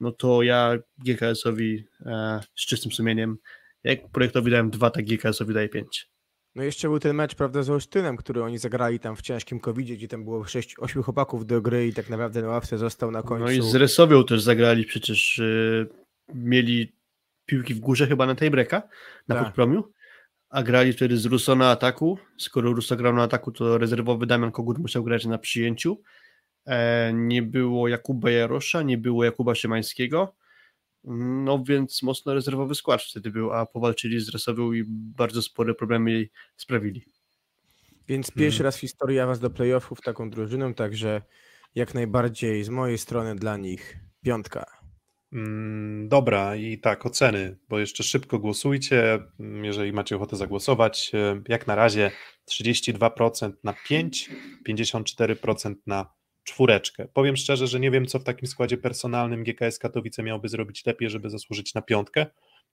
[0.00, 3.36] no to ja GKS-owi e, z czystym sumieniem,
[3.84, 6.10] jak projektowi dałem dwa, tak GKS-owi daję pięć.
[6.54, 9.88] No jeszcze był ten mecz, prawda, z Olsztynem, który oni zagrali tam w ciężkim covid
[9.88, 13.44] gdzie tam było 6-8 chłopaków do gry i tak naprawdę na ławce został na końcu.
[13.44, 15.38] No i z Resowią też zagrali przecież.
[15.38, 16.00] Yy,
[16.34, 16.92] mieli
[17.46, 18.82] piłki w górze chyba na tej breka,
[19.28, 19.44] na tak.
[19.44, 19.92] podpromiu,
[20.50, 22.18] a grali wtedy z Russo na ataku.
[22.38, 26.02] Skoro Russo grał na ataku, to rezerwowy Damian Kogut musiał grać na przyjęciu.
[26.66, 30.34] E, nie było Jakuba Jarosza, nie było Jakuba Szymańskiego,
[31.04, 36.10] no więc mocno rezerwowy skład wtedy był, a powalczyli z Resowią i bardzo spore problemy
[36.10, 37.04] jej sprawili.
[38.08, 38.64] Więc pierwszy hmm.
[38.64, 41.22] raz w historii was do playoffów taką drużyną, także
[41.74, 44.79] jak najbardziej z mojej strony dla nich piątka.
[45.32, 51.10] Mm, dobra, i tak, oceny, bo jeszcze szybko głosujcie, mm, jeżeli macie ochotę zagłosować.
[51.14, 52.10] E, jak na razie
[52.44, 54.30] 32% na 5,
[54.68, 56.12] 54% na
[56.44, 57.08] czwóreczkę.
[57.14, 61.10] Powiem szczerze, że nie wiem, co w takim składzie personalnym GKS Katowice miałby zrobić lepiej,
[61.10, 62.26] żeby zasłużyć na piątkę,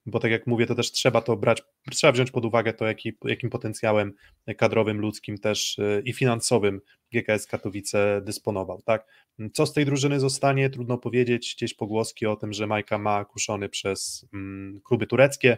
[0.07, 3.17] bo tak jak mówię, to też trzeba to brać, trzeba wziąć pod uwagę to, jaki,
[3.25, 4.13] jakim potencjałem
[4.57, 6.81] kadrowym, ludzkim też e, i finansowym
[7.13, 9.07] GKS Katowice dysponował, tak?
[9.53, 13.69] Co z tej drużyny zostanie, trudno powiedzieć, gdzieś pogłoski o tym, że Majka ma kuszony
[13.69, 15.57] przez mm, kluby tureckie,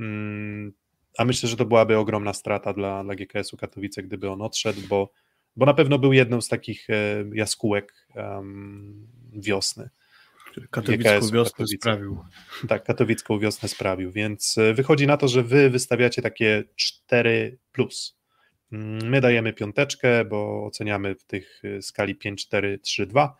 [0.00, 0.72] mm,
[1.18, 5.10] a myślę, że to byłaby ogromna strata dla, dla GKS-u Katowice, gdyby on odszedł, bo
[5.56, 9.90] bo na pewno był jedną z takich e, jaskółek um, wiosny.
[10.70, 12.24] Katowicką wiosnę sprawił.
[12.68, 18.18] Tak, katowicką wiosnę sprawił, więc e, wychodzi na to, że wy wystawiacie takie 4 plus.
[18.72, 23.36] Mm, my dajemy piąteczkę, bo oceniamy w tych e, skali 5, 4, 3, 2.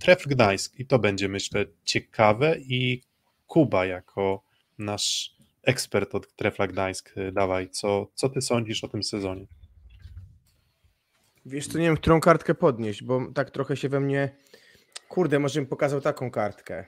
[0.00, 3.02] Tref Gdańsk i to będzie myślę ciekawe i
[3.46, 4.44] Kuba jako
[4.78, 9.46] nasz ekspert od Trefla Gdańsk, dawaj, co, co ty sądzisz o tym sezonie?
[11.46, 14.36] Wiesz, to nie wiem, którą kartkę podnieść, bo tak trochę się we mnie.
[15.08, 16.86] Kurde, może bym pokazał taką kartkę.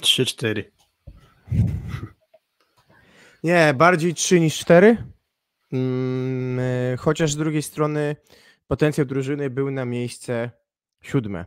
[0.00, 0.64] 3-4.
[3.44, 4.96] Nie, bardziej 3 niż 4.
[5.70, 8.16] Hmm, e, chociaż z drugiej strony
[8.66, 10.50] potencjał drużyny był na miejsce
[11.02, 11.44] siódme.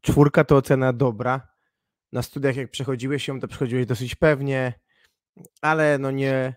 [0.00, 1.48] Czwórka to ocena dobra.
[2.12, 4.72] Na studiach, jak przechodziłeś się, to przechodziłeś dosyć pewnie,
[5.60, 6.54] ale no nie,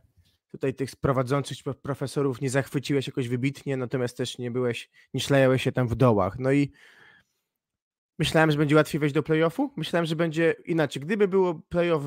[0.52, 5.72] tutaj tych prowadzących profesorów nie zachwyciłeś jakoś wybitnie, natomiast też nie byłeś, nie szlajałeś się
[5.72, 6.40] tam w dołach.
[6.40, 6.72] No i
[8.19, 9.73] myślałem, że będzie łatwiej wejść do playoffu.
[9.78, 11.02] Myślałem, że będzie inaczej.
[11.02, 12.03] Gdyby było playoff,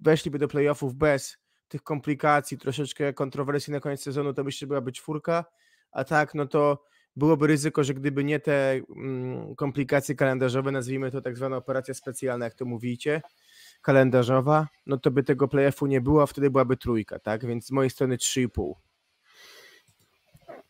[0.00, 4.92] weszliby do playoffów bez tych komplikacji, troszeczkę kontrowersji na koniec sezonu, to myślę, że byłaby
[4.92, 5.44] czwórka,
[5.92, 6.84] a tak, no to
[7.16, 12.44] byłoby ryzyko, że gdyby nie te mm, komplikacje kalendarzowe, nazwijmy to tak zwana operacja specjalna,
[12.44, 13.22] jak to mówicie,
[13.82, 17.46] kalendarzowa, no to by tego playoffu nie było, a wtedy byłaby trójka, tak?
[17.46, 18.72] Więc z mojej strony 3,5.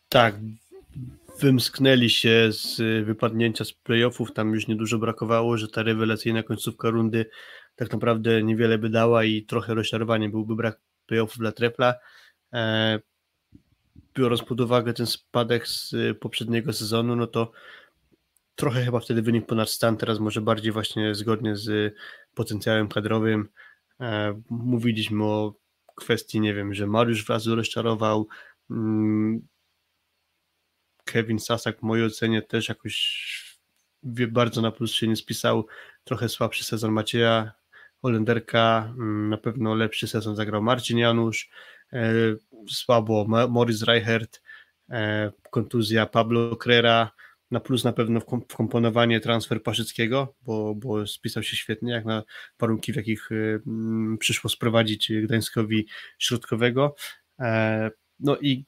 [0.09, 0.35] Tak,
[1.39, 7.25] wymsknęli się z wypadnięcia z playoffów, tam już niedużo brakowało, że ta rewelacyjna końcówka rundy
[7.75, 11.93] tak naprawdę niewiele by dała i trochę rozczarowanie byłby brak playoffów dla Trepla.
[12.53, 12.99] E,
[14.15, 17.51] biorąc pod uwagę ten spadek z poprzedniego sezonu, no to
[18.55, 21.95] trochę chyba wtedy wynik ponad stan, teraz może bardziej właśnie zgodnie z
[22.33, 23.49] potencjałem kadrowym.
[24.01, 25.53] E, mówiliśmy o
[25.95, 28.27] kwestii, nie wiem, że Mariusz Wrazu rozczarował,
[28.69, 29.47] mm,
[31.05, 33.59] Kevin Sasak w mojej ocenie też jakoś
[34.03, 35.67] bardzo na plus się nie spisał,
[36.03, 37.51] trochę słabszy sezon Macieja
[38.01, 41.49] Holenderka, mm, na pewno lepszy sezon zagrał Marcin Janusz,
[41.93, 42.11] e,
[42.69, 44.41] słabo Morris Reichert,
[44.89, 47.11] e, kontuzja Pablo Crera,
[47.51, 52.23] na plus na pewno wkomponowanie transfer Paszyckiego, bo, bo spisał się świetnie, jak na
[52.59, 56.95] warunki, w jakich y, mm, przyszło sprowadzić Gdańskowi Środkowego.
[57.39, 58.65] E, no i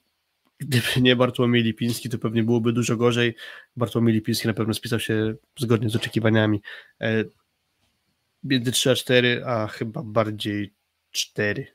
[0.60, 3.36] gdyby nie Bartłomiej Lipiński, to pewnie byłoby dużo gorzej.
[3.76, 6.62] Bartłomiej Lipiński na pewno spisał się zgodnie z oczekiwaniami.
[7.02, 7.24] E,
[8.44, 10.74] między 3 a 4, a chyba bardziej
[11.12, 11.68] 4.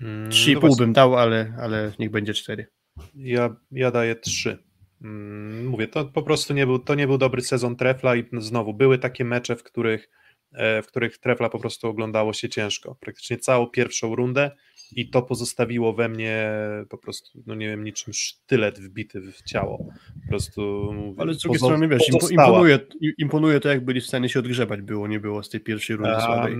[0.00, 2.66] 3,5 hmm, no bym dał, ale, ale niech będzie 4.
[3.14, 4.67] Ja, ja daję 3.
[5.02, 8.74] Mm, mówię, to po prostu nie był, to nie był dobry sezon Trefla i znowu
[8.74, 10.10] były takie mecze, w których,
[10.52, 12.96] e, w których Trefla po prostu oglądało się ciężko.
[13.00, 14.50] Praktycznie całą pierwszą rundę
[14.92, 16.50] i to pozostawiło we mnie
[16.88, 19.78] po prostu, no nie wiem, niczym sztylet wbity w ciało.
[20.22, 20.90] Po prostu.
[21.18, 22.78] Ale z drugiej strony, wiesz, imponuje,
[23.18, 26.12] imponuje to, jak byli w stanie się odgrzewać, było, nie było z tej pierwszej rundy
[26.12, 26.56] um, słabej.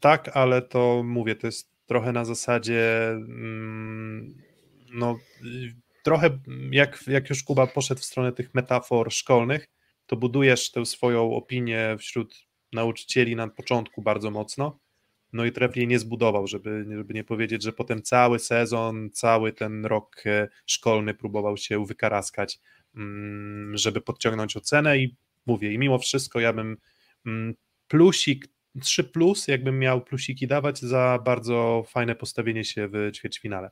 [0.00, 3.10] Tak, ale to mówię, to jest trochę na zasadzie.
[3.10, 4.34] Mm,
[4.94, 5.18] no,
[6.08, 6.38] trochę
[6.70, 9.68] jak, jak już Kuba poszedł w stronę tych metafor szkolnych,
[10.06, 12.34] to budujesz tę swoją opinię wśród
[12.72, 14.78] nauczycieli na początku bardzo mocno.
[15.32, 19.52] No i Tref jej nie zbudował, żeby, żeby nie powiedzieć, że potem cały sezon, cały
[19.52, 22.60] ten rok e, szkolny próbował się wykaraskać,
[22.96, 25.16] mm, żeby podciągnąć ocenę i
[25.46, 26.76] mówię, i mimo wszystko ja bym
[27.26, 27.54] mm,
[27.88, 28.48] plusik
[28.80, 33.70] 3 plus, jakbym miał plusiki dawać za bardzo fajne postawienie się w ćwierćfinale.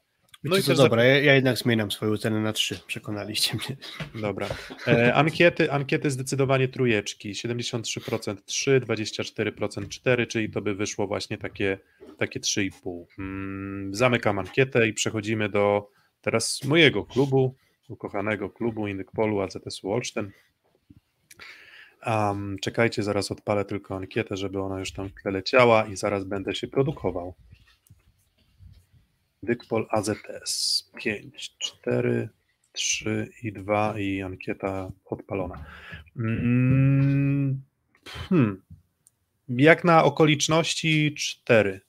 [0.48, 3.76] No i to dobra, ja, ja, jednak zmieniam swoją cenę na 3, przekonaliście mnie.
[4.22, 4.46] Dobra.
[4.88, 11.78] E, ankiety, ankiety zdecydowanie trójeczki, 73% 3, 24% 4, czyli to by wyszło właśnie takie,
[12.18, 13.04] takie 3,5.
[13.18, 15.90] Mm, zamykam ankietę i przechodzimy do
[16.20, 17.54] teraz mojego klubu,
[17.88, 20.30] ukochanego klubu Indykpolu AZS-u Olsztyn.
[22.06, 26.24] Um, czekajcie, zaraz odpalę tylko ankietę, żeby ona już tam w tle leciała i zaraz
[26.24, 27.34] będę się produkował.
[29.42, 32.28] Dykpol AZS 5, 4,
[32.72, 35.64] 3 i 2 i ankieta odpalona.
[36.16, 37.62] Mm,
[38.28, 38.62] hmm.
[39.48, 41.80] Jak na okoliczności 4.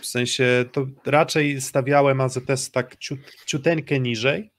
[0.00, 4.50] W sensie to raczej stawiałem AZS tak ciut, ciuteńkę niżej,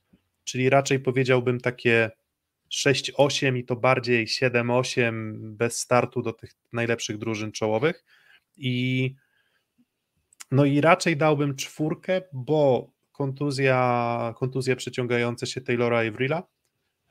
[0.43, 2.11] czyli raczej powiedziałbym takie
[2.73, 8.05] 6-8 i to bardziej 7-8 bez startu do tych najlepszych drużyn czołowych.
[8.57, 9.15] I
[10.53, 16.43] no i raczej dałbym czwórkę, bo kontuzja, kontuzje przeciągające się Taylora Avrila,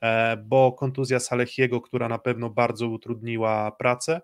[0.01, 4.21] e, bo kontuzja Salechiego, która na pewno bardzo utrudniła pracę,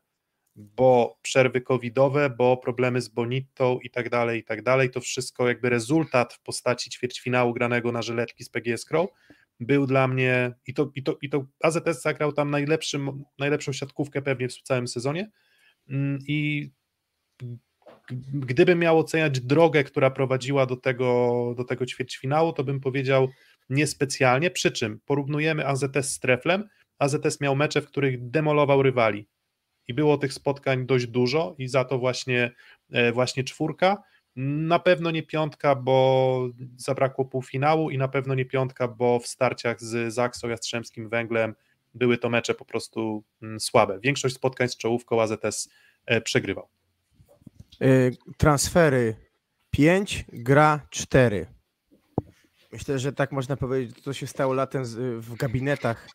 [0.56, 5.48] bo przerwy covidowe, bo problemy z Bonitą i tak dalej, i tak dalej, to wszystko
[5.48, 9.10] jakby rezultat w postaci ćwierćfinału granego na żyletki z PGS Crow
[9.60, 14.22] był dla mnie i to, i to, i to AZS zagrał tam najlepszym, najlepszą siatkówkę
[14.22, 15.32] pewnie w całym sezonie.
[15.90, 16.70] Mm, i
[18.34, 23.28] gdybym miał oceniać drogę, która prowadziła do tego, do tego ćwierćfinału, to bym powiedział
[23.70, 26.70] niespecjalnie, przy czym porównujemy AZS z Treflem,
[27.00, 29.28] AZS miał mecze, w których demolował rywali
[29.88, 32.52] i było tych spotkań dość dużo i za to właśnie,
[32.92, 34.04] e, właśnie czwórka,
[34.36, 39.82] na pewno nie piątka, bo zabrakło półfinału i na pewno nie piątka, bo w starciach
[39.82, 41.56] z Zaksą, Jastrzębskim, Węglem
[41.94, 44.00] były to mecze po prostu mm, słabe.
[44.00, 45.70] Większość spotkań z czołówką AZS
[46.06, 46.79] e, przegrywał.
[47.84, 49.16] Y, transfery
[49.72, 51.46] 5, gra 4.
[52.72, 54.84] Myślę, że tak można powiedzieć, to się stało latem
[55.20, 56.08] w gabinetach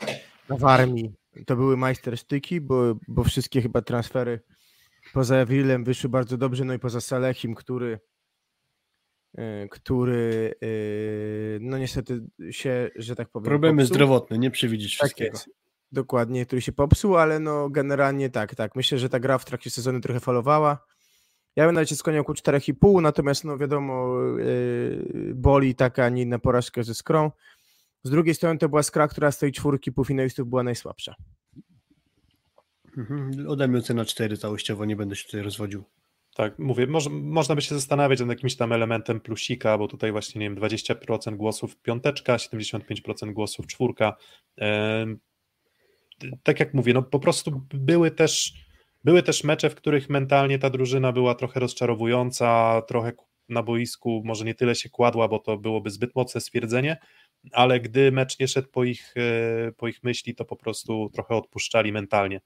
[0.48, 1.14] w armii.
[1.46, 4.40] To były majstersztyki, bo, bo wszystkie chyba transfery
[5.12, 7.98] poza Ewrilem wyszły bardzo dobrze, no i poza Salechim, który
[9.38, 12.20] y, który y, no niestety
[12.50, 13.94] się, że tak powiem Problemy popsuł.
[13.94, 15.36] zdrowotne, nie przewidzieć tak wszystkiego.
[15.36, 15.50] Jest.
[15.92, 18.76] Dokładnie, który się popsuł, ale no generalnie tak, tak.
[18.76, 20.84] Myślę, że ta gra w trakcie sezonu trochę falowała.
[21.56, 26.82] Ja bym nawet skłaniał ku 4,5, natomiast no wiadomo, yy, boli taka, nie inna porażka
[26.82, 27.30] ze Skrą.
[28.02, 31.14] Z drugiej strony to była Skra, która z tej czwórki półfinalistów była najsłabsza.
[32.98, 33.48] Mhm.
[33.48, 35.84] Ode mnie ocena 4 całościowo, nie będę się tutaj rozwodził.
[36.34, 40.40] Tak, mówię, może, można by się zastanawiać nad jakimś tam elementem plusika, bo tutaj właśnie,
[40.40, 44.16] nie wiem, 20% głosów piąteczka, 75% głosów czwórka.
[46.42, 48.63] tak jak mówię, no po prostu były też
[49.04, 53.12] były też mecze, w których mentalnie ta drużyna była trochę rozczarowująca, trochę
[53.48, 56.96] na boisku może nie tyle się kładła, bo to byłoby zbyt mocne stwierdzenie,
[57.52, 61.34] ale gdy mecz nie szedł po ich, e, po ich myśli, to po prostu trochę
[61.34, 62.40] odpuszczali mentalnie.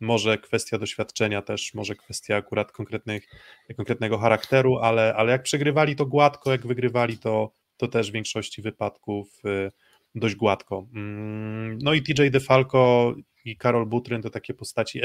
[0.00, 3.28] Może kwestia doświadczenia też, może kwestia akurat konkretnych,
[3.76, 8.62] konkretnego charakteru, ale, ale jak przegrywali to gładko, jak wygrywali to, to też w większości
[8.62, 9.70] wypadków e,
[10.14, 10.86] dość gładko.
[10.94, 13.14] Mm, no i TJ DeFalco
[13.44, 15.00] i Karol Butryn to takie postaci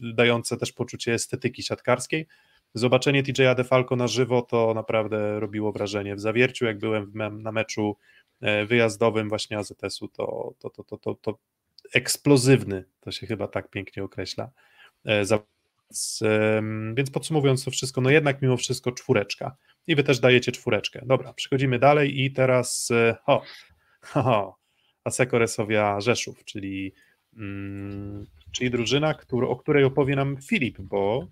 [0.00, 2.26] dające też poczucie estetyki siatkarskiej.
[2.74, 6.16] Zobaczenie TJ'a DeFalco na żywo to naprawdę robiło wrażenie.
[6.16, 7.12] W zawierciu, jak byłem
[7.42, 7.96] na meczu
[8.40, 11.38] e, wyjazdowym właśnie AZS-u, to, to, to, to, to, to
[11.94, 14.50] eksplozywny, to się chyba tak pięknie określa.
[15.06, 15.24] E,
[16.94, 19.56] więc podsumowując to wszystko, no jednak mimo wszystko czwóreczka.
[19.86, 21.02] I wy też dajecie czwóreczkę.
[21.06, 23.42] Dobra, przechodzimy dalej i teraz e, o,
[24.14, 24.56] o
[25.04, 26.92] Aseko Resowia Rzeszów, czyli
[28.52, 31.28] czyli drużyna, który, o której opowie nam Filip, bo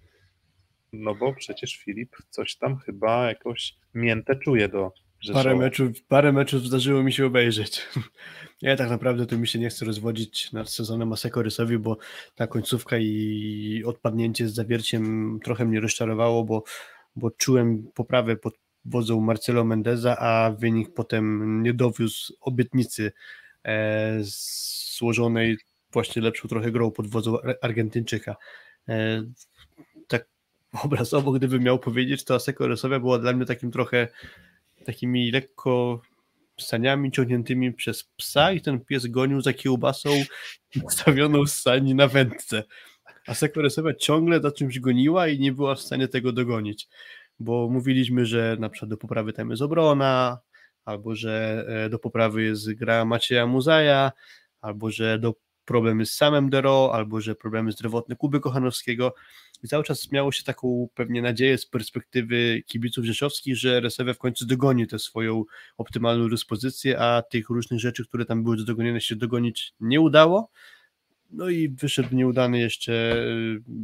[0.92, 5.44] no bo przecież Filip coś tam chyba jakoś miętę czuje do Rzeszowa.
[5.44, 7.82] Parę meczów, parę meczów zdarzyło mi się obejrzeć.
[8.62, 11.98] Ja tak naprawdę to mi się nie chcę rozwodzić nad sezonem Asekorysowi, bo
[12.34, 16.62] ta końcówka i odpadnięcie z zawierciem trochę mnie rozczarowało, bo,
[17.16, 18.54] bo czułem poprawę pod
[18.84, 23.12] wodzą Marcelo Mendeza, a wynik potem nie dowiózł obietnicy
[23.64, 24.18] e,
[24.98, 25.56] złożonej
[25.92, 28.36] właśnie lepszą trochę grą pod wodzą Argentyńczyka.
[28.88, 29.22] E,
[30.08, 30.28] tak
[30.84, 34.08] obrazowo, gdybym miał powiedzieć, to Aseko Resowia była dla mnie takim trochę
[34.84, 36.02] takimi lekko
[36.60, 40.10] saniami ciągniętymi przez psa i ten pies gonił za kiełbasą
[40.88, 42.64] stawioną z sani na wędce.
[43.26, 46.88] A Sekoresowa ciągle za czymś goniła i nie była w stanie tego dogonić,
[47.40, 50.38] bo mówiliśmy, że na przykład do poprawy tam jest obrona,
[50.84, 54.12] albo że e, do poprawy jest gra Macieja Muzaja,
[54.60, 55.34] albo że do
[55.68, 59.14] problemy z samym Dero, albo że problemy zdrowotne Kuby Kochanowskiego.
[59.62, 64.18] I cały czas miało się taką pewnie nadzieję z perspektywy kibiców rzeszowskich, że Resewe w
[64.18, 65.44] końcu dogoni tę swoją
[65.78, 70.50] optymalną dyspozycję, a tych różnych rzeczy, które tam były do dogonienia się dogonić nie udało.
[71.30, 73.24] No i wyszedł nieudany jeszcze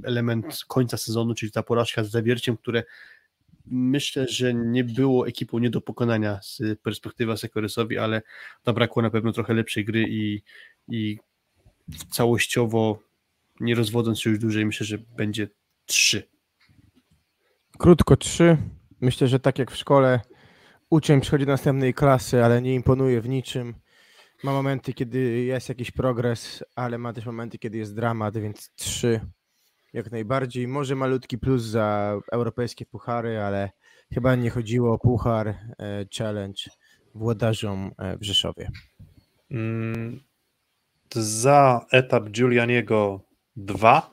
[0.05, 2.83] element końca sezonu, czyli ta porażka z zawierciem, które
[3.67, 8.23] myślę, że nie było ekipą nie do pokonania z perspektywy Sekoresowi, ale
[8.67, 10.43] zabrakło na pewno trochę lepszej gry i,
[10.89, 11.19] i
[12.11, 12.99] całościowo
[13.61, 15.49] nie rozwodząc się już dłużej, myślę, że będzie
[15.87, 16.23] trzy.
[17.79, 18.57] Krótko trzy.
[19.01, 20.21] Myślę, że tak jak w szkole
[20.91, 23.75] uczeń przychodzi do następnej klasy, ale nie imponuje w niczym.
[24.45, 29.21] Ma momenty, kiedy jest jakiś progres, ale ma też momenty, kiedy jest dramat, więc trzy
[29.93, 30.69] jak najbardziej.
[30.69, 33.71] Może malutki plus za europejskie puchary, ale
[34.15, 35.57] chyba nie chodziło o puchar e,
[36.19, 36.63] challenge
[37.15, 38.71] włodarzom e, w Rzeszowie.
[39.51, 40.21] Mm,
[41.15, 43.21] za etap Giulianiego
[43.57, 44.11] 2,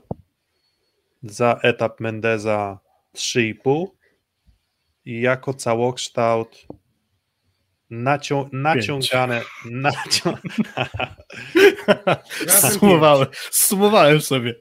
[1.23, 2.79] za etap Mendeza
[3.15, 3.87] 3,5
[5.05, 6.67] i jako całokształt
[7.89, 9.41] nacią naciągane.
[9.65, 10.37] Nacią...
[12.71, 14.55] Sumowałem, sumowałem sobie.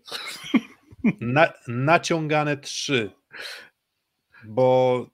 [1.20, 3.10] Na, naciągane 3,
[4.44, 5.06] bo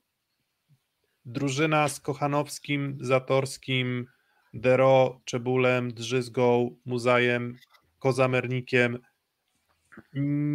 [1.25, 4.07] drużyna z Kochanowskim, Zatorskim,
[4.57, 7.59] Dero, Czebulem, Drzyzgą, Muzajem,
[7.99, 8.99] Kozamernikiem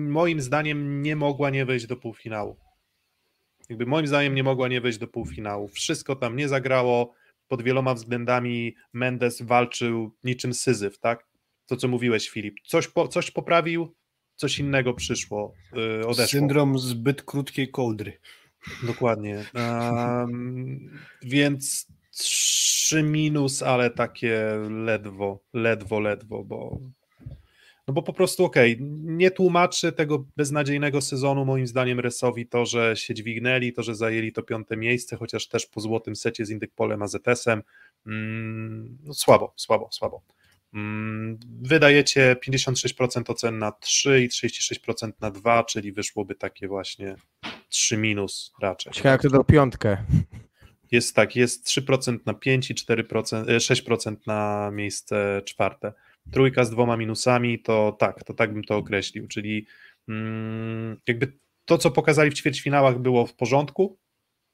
[0.07, 2.57] moim zdaniem nie mogła nie wejść do półfinału.
[3.69, 5.67] Jakby moim zdaniem nie mogła nie wejść do półfinału.
[5.67, 7.13] Wszystko tam nie zagrało.
[7.47, 11.27] Pod wieloma względami Mendes walczył niczym syzyf, tak?
[11.65, 12.55] To, co mówiłeś, Filip.
[12.65, 13.95] Coś, po, coś poprawił,
[14.35, 16.39] coś innego przyszło, yy, odeszło.
[16.39, 18.19] Syndrom zbyt krótkiej kołdry.
[18.83, 19.45] Dokładnie.
[19.55, 21.87] Um, więc
[22.23, 26.79] trzy minus, ale takie ledwo, ledwo, ledwo, bo
[27.87, 32.65] no bo po prostu okej, okay, nie tłumaczy tego beznadziejnego sezonu moim zdaniem Resowi to,
[32.65, 36.49] że się dźwignęli, to, że zajęli to piąte miejsce, chociaż też po złotym secie z
[36.49, 37.63] Indykpolem AZS-em.
[38.07, 40.21] Mm, no słabo, słabo, słabo.
[40.73, 47.15] Mm, wydajecie 56% ocen na 3 i 36% na 2, czyli wyszłoby takie właśnie
[47.69, 48.93] 3 minus raczej.
[48.93, 49.97] Ciekawe, kto dał piątkę.
[50.91, 55.93] Jest tak, jest 3% na 5 i 4%, 6% e, na miejsce czwarte
[56.31, 59.67] trójka z dwoma minusami, to tak, to tak bym to określił, czyli
[60.07, 61.33] mm, jakby
[61.65, 63.97] to, co pokazali w ćwierćfinałach było w porządku,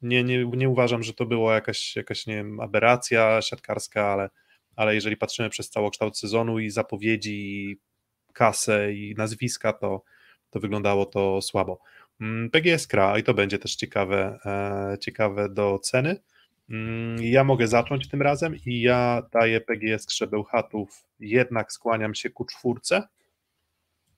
[0.01, 4.29] nie, nie, nie uważam, że to było jakaś, jakaś nie wiem, aberracja siatkarska, ale,
[4.75, 7.77] ale jeżeli patrzymy przez całokształt sezonu i zapowiedzi, i
[8.33, 10.03] kasę i nazwiska, to,
[10.49, 11.79] to wyglądało to słabo.
[12.21, 16.19] Mm, PGS Kra i to będzie też ciekawe, e, ciekawe do oceny.
[16.69, 22.45] Mm, ja mogę zacząć tym razem i ja daję PGS Krzebełchatów, jednak skłaniam się ku
[22.45, 23.07] czwórce,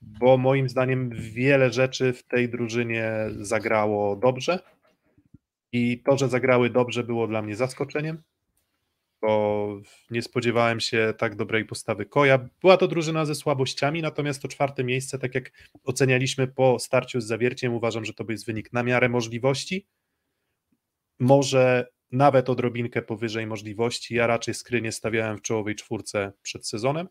[0.01, 4.59] bo moim zdaniem wiele rzeczy w tej drużynie zagrało dobrze
[5.71, 8.21] i to, że zagrały dobrze było dla mnie zaskoczeniem,
[9.21, 9.81] bo
[10.11, 12.49] nie spodziewałem się tak dobrej postawy Koja.
[12.61, 15.51] Była to drużyna ze słabościami, natomiast to czwarte miejsce, tak jak
[15.83, 19.87] ocenialiśmy po starciu z Zawierciem, uważam, że to jest wynik na miarę możliwości.
[21.19, 24.15] Może nawet odrobinkę powyżej możliwości.
[24.15, 27.07] Ja raczej skrynie stawiałem w czołowej czwórce przed sezonem.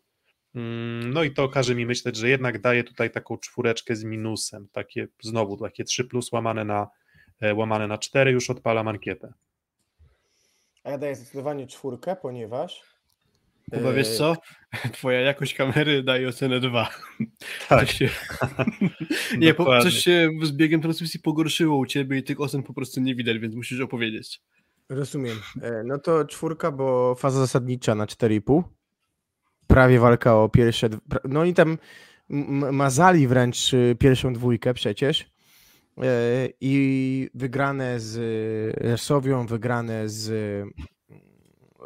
[0.55, 4.67] Mm, no i to każe mi myśleć, że jednak daje tutaj taką czwóreczkę z minusem,
[4.71, 6.87] takie znowu takie 3 plus łamane na,
[7.41, 9.33] e, łamane na 4, już odpala mankietę.
[10.83, 12.89] A ja daję zdecydowanie czwórkę, ponieważ
[13.73, 14.35] Chyba wiesz co?
[14.93, 16.89] Twoja jakość kamery daje ocenę 2.
[17.69, 17.79] Tak.
[17.79, 18.09] Coś się...
[19.37, 23.01] nie, po, coś się z biegiem transmisji pogorszyło u ciebie i tych ocen po prostu
[23.01, 24.41] nie widać, więc musisz opowiedzieć.
[24.89, 25.37] Rozumiem.
[25.61, 28.63] E, no to czwórka, bo faza zasadnicza na 4,5.
[29.67, 30.89] Prawie walka o pierwsze.
[31.23, 31.77] No i tam
[32.71, 35.31] mazali wręcz y, pierwszą dwójkę przecież.
[36.03, 38.17] E, I wygrane z
[38.77, 40.25] Resowią, wygrane z,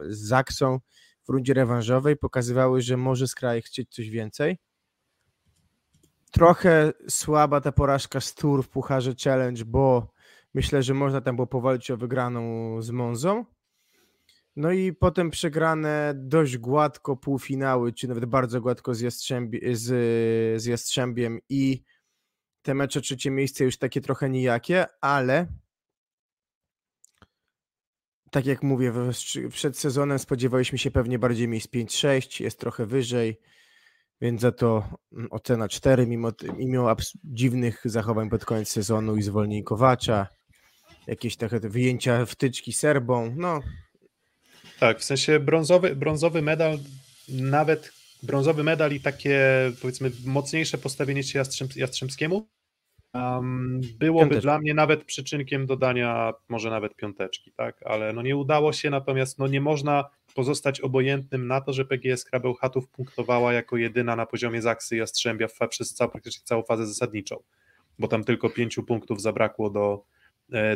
[0.07, 0.79] z Zaksą
[1.25, 4.57] w rundzie rewanżowej pokazywały, że może Skraj chcieć coś więcej.
[6.31, 10.13] Trochę słaba ta porażka z Tour w Pucharze Challenge, bo
[10.53, 13.45] Myślę, że można tam było powalczyć o wygraną z Monzą.
[14.55, 19.85] No i potem przegrane dość gładko półfinały, czy nawet bardzo gładko z, Jastrzębie, z,
[20.61, 21.83] z Jastrzębiem i
[22.63, 25.47] te mecze trzecie miejsce już takie trochę nijakie, ale
[28.31, 28.93] tak jak mówię,
[29.49, 33.39] przed sezonem spodziewaliśmy się pewnie bardziej miejsc 5-6, jest trochę wyżej,
[34.21, 39.63] więc za to mm, ocena 4, mimo, mimo dziwnych zachowań pod koniec sezonu i zwolnień
[39.63, 40.27] Kowacza
[41.07, 43.59] jakieś takie wyjęcia wtyczki serbą, no.
[44.79, 46.79] Tak, w sensie brązowy, brązowy medal
[47.29, 49.41] nawet brązowy medal i takie
[49.81, 52.47] powiedzmy mocniejsze postawienie się Jastrzęb, Jastrzębskiemu
[53.13, 54.41] um, byłoby Piąteczka.
[54.41, 59.39] dla mnie nawet przyczynkiem dodania może nawet piąteczki, tak, ale no nie udało się, natomiast
[59.39, 64.61] no nie można pozostać obojętnym na to, że PGS Krabełchatów punktowała jako jedyna na poziomie
[64.61, 67.35] Zaksy Jastrzębia przez całą, praktycznie całą fazę zasadniczą,
[67.99, 70.05] bo tam tylko pięciu punktów zabrakło do,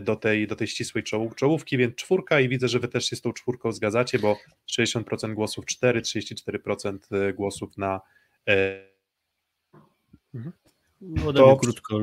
[0.02, 3.16] do tej, do tej ścisłej czoł, czołówki, więc czwórka i widzę, że wy też się
[3.16, 4.38] z tą czwórką zgadzacie, bo
[4.72, 8.02] 60% głosów 4, 34% e, głosów na
[8.50, 8.88] e,
[11.02, 12.00] No, ode To- krótko.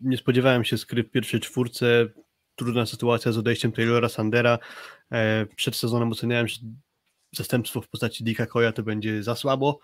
[0.00, 2.06] Nie spodziewałem się skry w pierwszej czwórce.
[2.56, 4.58] Trudna sytuacja z odejściem Taylora Sandera.
[5.12, 6.56] E, Przed sezonem oceniałem, że
[7.32, 9.78] zastępstwo w postaci Dicka Koya to będzie za słabo,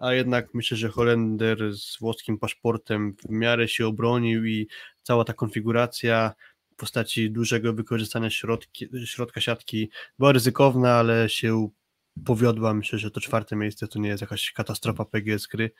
[0.00, 4.68] a jednak myślę, że Holender z włoskim paszportem w miarę się obronił i
[5.02, 6.34] cała ta konfiguracja
[6.72, 11.68] w postaci dużego wykorzystania środki, środka siatki była ryzykowna, ale się
[12.24, 12.74] powiodła.
[12.74, 15.70] Myślę, że to czwarte miejsce to nie jest jakaś katastrofa PGS gry,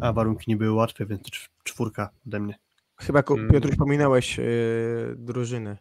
[0.00, 2.58] a warunki nie były łatwe, więc to cz- czwórka ode mnie.
[2.96, 3.50] Chyba Mm.
[3.50, 5.76] Piotruś pominąłeś yy, drużyny.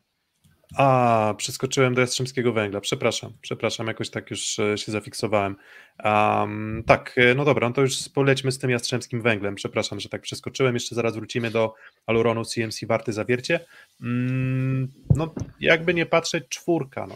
[0.77, 2.81] A, przeskoczyłem do Jastrzębskiego Węgla.
[2.81, 5.55] Przepraszam, przepraszam, jakoś tak już e, się zafiksowałem.
[6.03, 9.55] Um, tak, e, no dobra, no to już polećmy z tym Jastrzębskim Węglem.
[9.55, 10.73] Przepraszam, że tak przeskoczyłem.
[10.73, 11.73] Jeszcze zaraz wrócimy do
[12.05, 13.65] Aluronu CMC Warty Zawiercie.
[14.01, 17.15] Mm, no, jakby nie patrzeć, czwórka, no.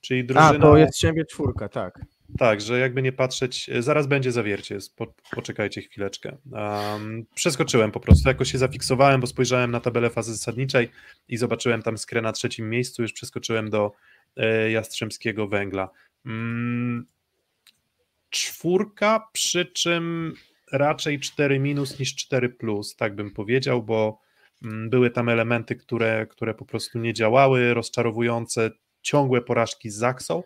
[0.00, 0.58] Czyli A, drużyna...
[0.58, 2.00] to jest Strzębie czwórka, tak.
[2.36, 6.36] Tak, że jakby nie patrzeć, e, zaraz będzie zawiercie, po, poczekajcie chwileczkę.
[6.50, 10.90] Um, przeskoczyłem po prostu, jakoś się zafiksowałem, bo spojrzałem na tabelę fazy zasadniczej
[11.28, 13.92] i zobaczyłem tam skrę na trzecim miejscu, już przeskoczyłem do
[14.36, 15.90] e, Jastrzębskiego Węgla.
[16.26, 17.06] Mm,
[18.30, 20.34] czwórka, przy czym
[20.72, 24.20] raczej 4 minus niż 4 plus, tak bym powiedział, bo
[24.62, 28.70] mm, były tam elementy, które, które po prostu nie działały, rozczarowujące,
[29.02, 30.42] ciągłe porażki z Zaksą,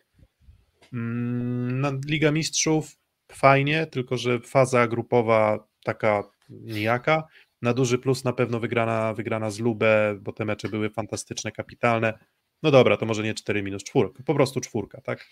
[2.07, 2.97] Liga Mistrzów
[3.33, 7.25] fajnie, tylko że faza grupowa taka nijaka.
[7.63, 12.19] Na duży plus na pewno wygrana, wygrana z Lubę, bo te mecze były fantastyczne, kapitalne.
[12.63, 15.27] No dobra, to może nie 4 minus czwórka, po prostu czwórka, tak?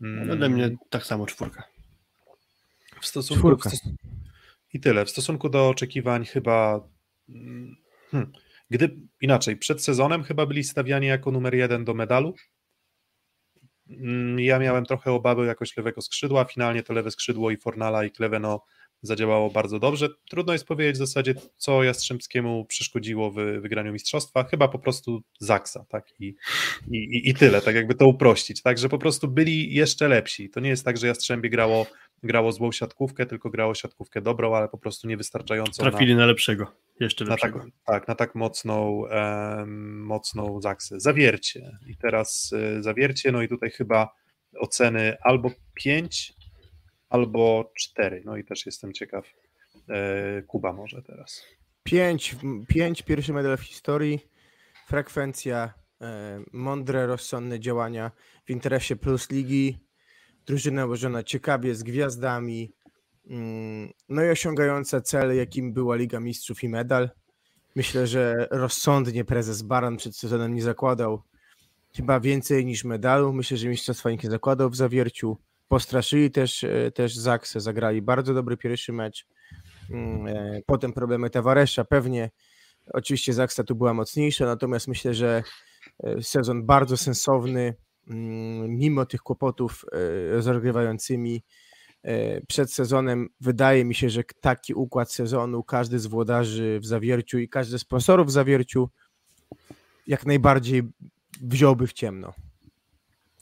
[0.00, 1.64] Mm, Ode mnie tak samo czwórka.
[3.00, 3.70] w stosunku, Czwórka.
[3.70, 3.92] w stos-
[4.72, 5.04] I tyle.
[5.04, 6.88] W stosunku do oczekiwań chyba.
[7.28, 7.76] mm,
[8.10, 8.32] Hmm,
[8.70, 12.34] gdy inaczej, przed sezonem chyba byli stawiani jako numer jeden do medalu.
[13.90, 16.44] Mm, Ja miałem trochę obawy jakoś lewego skrzydła.
[16.44, 18.64] Finalnie to lewe skrzydło i Fornala i Kleveno
[19.02, 20.08] zadziałało bardzo dobrze.
[20.30, 24.44] Trudno jest powiedzieć w zasadzie, co Jastrzębskiemu przeszkodziło w wygraniu mistrzostwa.
[24.44, 26.20] Chyba po prostu Zaksa, tak?
[26.20, 26.34] I,
[26.90, 28.62] i, i- tyle, tak jakby to uprościć.
[28.62, 30.50] Tak, że po prostu byli jeszcze lepsi.
[30.50, 31.86] To nie jest tak, że Jastrzębie grało,
[32.24, 36.66] grało złą siatkówkę, tylko grało siatkówkę dobrą, ale po prostu niewystarczającą na, Trafili na lepszego.
[37.00, 37.76] Jeszcze na tak, lepszego.
[37.86, 41.00] tak, na tak mocną, em, mocną zaksę.
[41.00, 41.78] Zawiercie.
[41.86, 44.14] I teraz e, zawiercie, no i tutaj chyba
[44.60, 46.32] oceny albo 5,
[47.08, 48.22] albo 4.
[48.24, 49.26] No i też jestem ciekaw.
[49.88, 51.44] E, Kuba może teraz.
[51.82, 52.36] Pięć,
[52.68, 54.20] pięć pierwszy medal w historii,
[54.86, 58.10] frekwencja, e, mądre, rozsądne działania
[58.44, 59.83] w interesie plus ligi,
[60.46, 62.72] drużyna ułożona ciekawie, z gwiazdami,
[63.30, 67.10] mm, no i osiągająca cel, jakim była Liga Mistrzów i medal.
[67.76, 71.22] Myślę, że rozsądnie prezes Baran przed sezonem nie zakładał
[71.96, 73.32] chyba więcej niż medalu.
[73.32, 75.38] Myślę, że mistrzostwa nie zakładał w zawierciu.
[75.68, 79.26] Postraszyli też, e, też Zaksę, zagrali bardzo dobry pierwszy mecz.
[79.90, 82.30] Mm, e, Potem problemy Tavaresza pewnie.
[82.92, 85.42] Oczywiście Zaksa tu była mocniejsza, natomiast myślę, że
[86.04, 87.74] e, sezon bardzo sensowny,
[88.68, 91.42] mimo tych kłopotów e, z rozgrywającymi
[92.02, 93.28] e, przed sezonem.
[93.40, 97.80] Wydaje mi się, że taki układ sezonu każdy z włodarzy w zawierciu i każdy z
[97.80, 98.90] sponsorów w zawierciu
[100.06, 100.82] jak najbardziej
[101.40, 102.34] wziąłby w ciemno.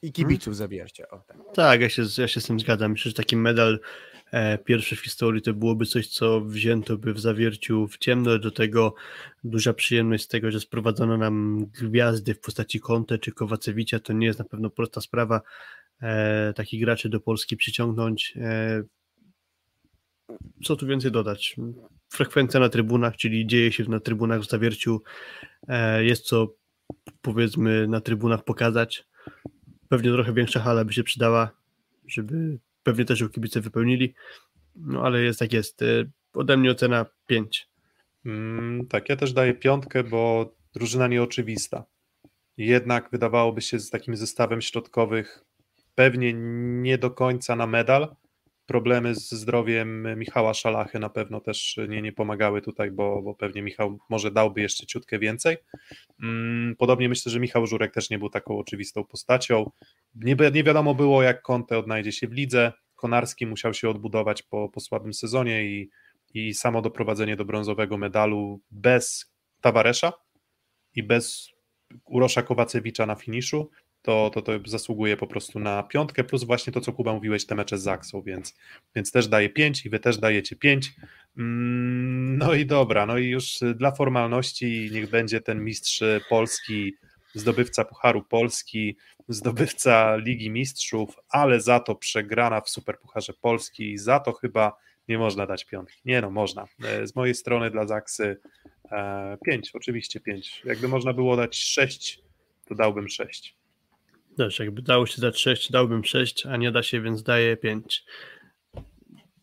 [0.02, 1.08] I kibiców zawiercia.
[1.08, 1.36] O, tak.
[1.54, 2.90] Tak, ja się, ja się z tym zgadzam.
[2.90, 3.78] Myślę, że taki medal e,
[4.64, 8.38] pierwszy w historii to byłoby coś, co wzięto by w zawierciu w ciemno.
[8.38, 8.94] Do tego
[9.44, 14.00] duża przyjemność z tego, że sprowadzono nam gwiazdy w postaci Conte czy Kowacewicia.
[14.00, 15.40] To nie jest na pewno prosta sprawa
[16.02, 18.34] e, takich graczy do Polski przyciągnąć.
[18.36, 18.82] E,
[20.64, 21.56] co tu więcej dodać?
[22.08, 25.02] Frekwencja na trybunach, czyli dzieje się na trybunach w zawierciu.
[25.68, 26.54] E, jest co
[27.22, 29.04] powiedzmy na trybunach pokazać.
[29.88, 31.50] Pewnie trochę większa hala by się przydała,
[32.06, 34.14] żeby pewnie też ją kibice wypełnili.
[34.76, 35.82] No ale jest jak jest.
[35.82, 36.04] E,
[36.34, 37.68] Ode mnie ocena 5.
[38.26, 41.84] Mm, tak, ja też daję piątkę, bo drużyna nieoczywista.
[42.56, 45.44] Jednak wydawałoby się z takim zestawem środkowych
[45.94, 46.32] pewnie
[46.82, 48.16] nie do końca na medal.
[48.66, 53.62] Problemy z zdrowiem Michała Szalachy na pewno też nie, nie pomagały tutaj, bo, bo pewnie
[53.62, 55.56] Michał może dałby jeszcze ciutkę więcej.
[56.22, 59.70] Mm, Podobnie myślę, że Michał Żurek też nie był taką oczywistą postacią.
[60.14, 62.72] Nie, nie wiadomo było, jak Conte odnajdzie się w lidze.
[62.94, 65.90] Konarski musiał się odbudować po, po słabym sezonie i,
[66.34, 70.12] i samo doprowadzenie do brązowego medalu bez Tawaresza
[70.94, 71.52] i bez
[72.04, 73.70] Urosza Kowacewicza na finiszu,
[74.02, 77.54] to, to, to zasługuje po prostu na piątkę, plus właśnie to, co Kuba mówiłeś, te
[77.54, 78.54] mecze z Zaksą, więc,
[78.96, 80.92] więc też daje 5 i wy też dajecie 5.
[81.38, 86.94] Mm, no i dobra, no i już dla formalności niech będzie ten mistrz Polski,
[87.34, 88.96] zdobywca Pucharu Polski,
[89.28, 94.76] zdobywca Ligi Mistrzów, ale za to przegrana w Superpucharze Polski i za to chyba
[95.08, 96.00] nie można dać piątki.
[96.04, 96.66] Nie no, można.
[96.84, 98.40] E, z mojej strony dla Zaksy
[99.44, 100.62] 5, e, oczywiście 5.
[100.64, 102.20] Jakby można było dać 6,
[102.66, 103.61] to dałbym 6.
[104.36, 108.04] Też, jakby dało się dać 6, dałbym 6, a nie da się, więc daję 5.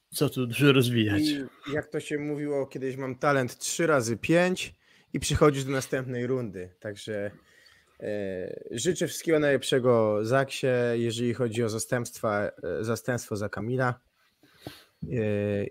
[0.09, 1.21] Co tu dużo rozwijać?
[1.69, 4.75] I jak to się mówiło, kiedyś mam talent 3 razy 5
[5.13, 6.75] i przychodzisz do następnej rundy.
[6.79, 7.31] Także
[7.99, 14.08] e, życzę wszystkiego najlepszego Zaksie, jeżeli chodzi o zastępstwa, e, zastępstwo za Kamila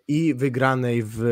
[0.09, 1.23] i wygranej w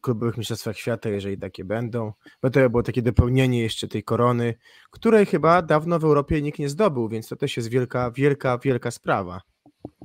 [0.00, 2.12] klubowych mistrzostwach świata, jeżeli takie będą,
[2.42, 4.54] bo to było takie dopełnienie jeszcze tej korony,
[4.90, 8.90] której chyba dawno w Europie nikt nie zdobył, więc to też jest wielka, wielka, wielka
[8.90, 9.40] sprawa.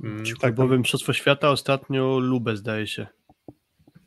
[0.04, 3.06] Mm, tak, klubowe mistrzostwo świata ostatnio Lubę zdaje się.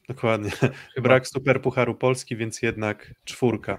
[0.08, 0.52] Dokładnie.
[1.04, 3.78] Brak super pucharu Polski, więc jednak czwórka.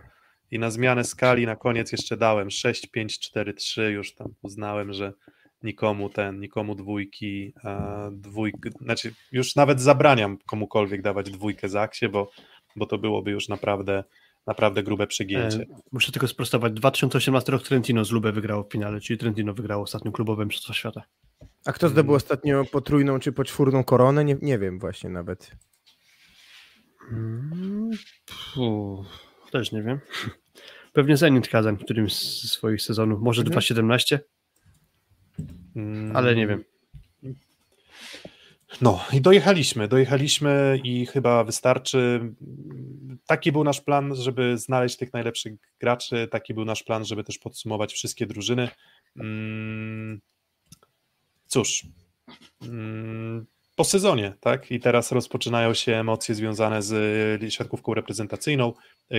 [0.51, 4.93] I na zmianę skali na koniec jeszcze dałem 6, 5, 4, 3, już tam uznałem,
[4.93, 5.13] że
[5.63, 7.55] nikomu ten, nikomu dwójki,
[8.13, 12.31] dwójki, znaczy już nawet zabraniam komukolwiek dawać dwójkę Zaksie, bo,
[12.77, 14.05] bo to byłoby już naprawdę
[14.49, 15.61] naprawdę grube przegięcie.
[15.61, 19.83] E, muszę tylko sprostować, 2018 rok Trentino z Lubę wygrało w finale, czyli Trentino wygrało
[19.83, 21.03] ostatnio klubowym Mistrzostwa Świata.
[21.67, 24.25] A kto zdobył ostatnio potrójną czy poczwórną koronę?
[24.25, 25.51] Nie, nie wiem właśnie nawet.
[26.99, 27.91] Hmm,
[28.55, 29.07] puh,
[29.53, 30.01] też nie wiem.
[30.93, 33.53] Pewnie Zenit Kazan w którymś z swoich sezonów, może mhm.
[33.53, 34.21] 2017?
[36.15, 36.65] Ale nie wiem.
[38.81, 42.21] No i dojechaliśmy, dojechaliśmy i chyba wystarczy.
[43.27, 47.39] Taki był nasz plan, żeby znaleźć tych najlepszych graczy, taki był nasz plan, żeby też
[47.39, 48.69] podsumować wszystkie drużyny.
[49.17, 50.21] Mm,
[51.47, 51.87] cóż,
[52.63, 54.71] mm, po sezonie, tak?
[54.71, 58.73] I teraz rozpoczynają się emocje związane z siatkówką reprezentacyjną.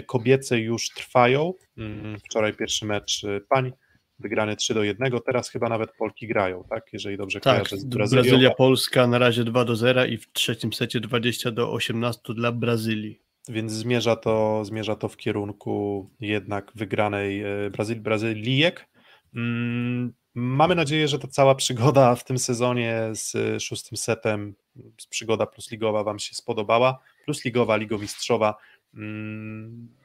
[0.06, 1.54] Kobiece już trwają.
[1.78, 3.72] Mm, wczoraj pierwszy mecz pań
[4.20, 5.12] wygrany 3 do 1.
[5.26, 6.94] Teraz chyba nawet Polki grają, tak?
[6.94, 8.22] Jeżeli dobrze tak, kojarzę z Brazylią.
[8.22, 12.52] Brazylia Polska na razie 2 do 0 i w trzecim secie 20 do 18 dla
[12.52, 13.20] Brazylii.
[13.50, 18.88] Więc zmierza to, zmierza to w kierunku jednak wygranej e, Brazyl, Brazylijek.
[19.36, 24.56] Mm, mamy nadzieję, że ta cała przygoda w tym sezonie z szóstym setem,
[24.98, 27.00] z przygoda plus ligowa Wam się spodobała.
[27.26, 28.56] Plus ligowa, ligomistrzowa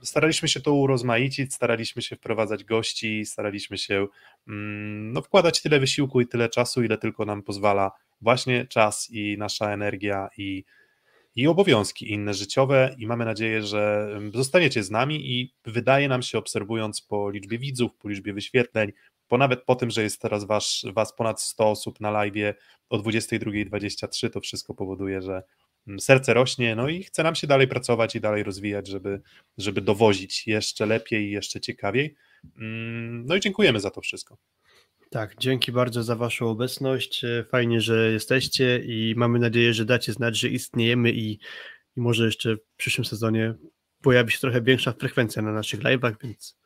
[0.02, 4.06] staraliśmy się to urozmaicić, staraliśmy się wprowadzać gości, staraliśmy się
[4.48, 9.36] mm, no, wkładać tyle wysiłku i tyle czasu, ile tylko nam pozwala właśnie czas i
[9.38, 10.64] nasza energia i,
[11.36, 16.38] i obowiązki inne życiowe i mamy nadzieję, że zostaniecie z nami i wydaje nam się,
[16.38, 18.92] obserwując po liczbie widzów, po liczbie wyświetleń,
[19.28, 22.56] po nawet po tym, że jest teraz was, was ponad 100 osób na live
[22.90, 25.63] o 22.23, to wszystko powoduje, że Mm,
[25.98, 29.20] serce rośnie, no i chce nam się dalej pracować i dalej rozwijać, żeby,
[29.58, 32.14] żeby dowozić jeszcze lepiej i jeszcze ciekawiej.
[32.58, 34.38] Mm, no i dziękujemy za to wszystko.
[35.10, 37.24] Tak, dzięki bardzo za Waszą obecność.
[37.24, 41.38] E, fajnie, że jesteście i mamy nadzieję, że dacie znać, że istniejemy i,
[41.96, 43.54] i może jeszcze w przyszłym sezonie
[44.02, 46.58] pojawi się trochę większa frekwencja na naszych live'ach, więc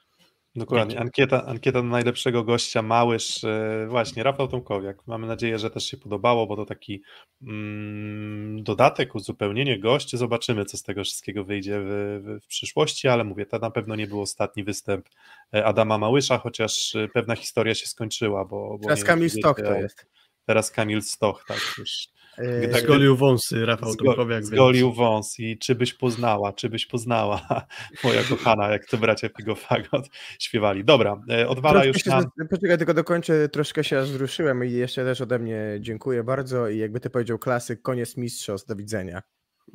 [0.58, 1.00] Dokładnie.
[1.00, 5.06] Ankieta, ankieta na najlepszego gościa, Małysz, e, właśnie, Rafał Tomkowiak.
[5.06, 7.02] Mamy nadzieję, że też się podobało, bo to taki
[7.42, 10.16] mm, dodatek, uzupełnienie gości.
[10.16, 11.86] Zobaczymy, co z tego wszystkiego wyjdzie w,
[12.24, 15.08] w, w, przyszłości, ale mówię, to na pewno nie był ostatni występ
[15.54, 18.78] e, Adama Małysza, chociaż e, pewna historia się skończyła, bo...
[18.78, 20.06] bo Teraz Kamil Stoch to jest.
[20.46, 22.08] Teraz Kamil Stoch, tak, już
[22.38, 24.44] Yy, tak, zgolił wąsy, Rafał zgo, Tomkowiak.
[24.44, 24.96] Zgolił więc...
[24.96, 27.40] wąs i czy byś poznała, czy byś poznała,
[28.04, 30.08] moja kochana, jak to bracia Pigofagot
[30.38, 30.84] śpiewali.
[30.84, 32.22] Dobra, e, odwala troszkę już nam...
[32.22, 36.78] Się, poczekaj, tylko dokończę, troszkę się wzruszyłem i jeszcze też ode mnie dziękuję bardzo i
[36.78, 39.22] jakby ty powiedział klasyk, koniec mistrzostw, do widzenia.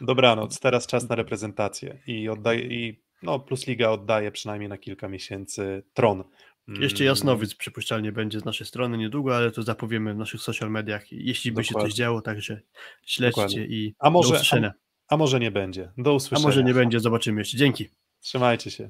[0.00, 5.08] Dobranoc, teraz czas na reprezentację i oddaję, i no, Plus Liga oddaje przynajmniej na kilka
[5.08, 6.24] miesięcy tron
[6.68, 7.04] jeszcze.
[7.04, 11.52] Jasnowic przypuszczalnie będzie z naszej strony niedługo, ale to zapowiemy w naszych social mediach, jeśli
[11.52, 11.82] by Dokładnie.
[11.82, 12.60] się coś działo, także
[13.06, 13.66] śledźcie Dokładnie.
[13.66, 14.72] i a może, do usłyszenia.
[15.08, 15.92] A, a, może nie będzie.
[15.98, 16.44] Do usłyszenia.
[16.44, 17.56] A może nie będzie, zobaczymy jeszcze.
[17.56, 17.88] Dzięki.
[18.20, 18.88] Trzymajcie się.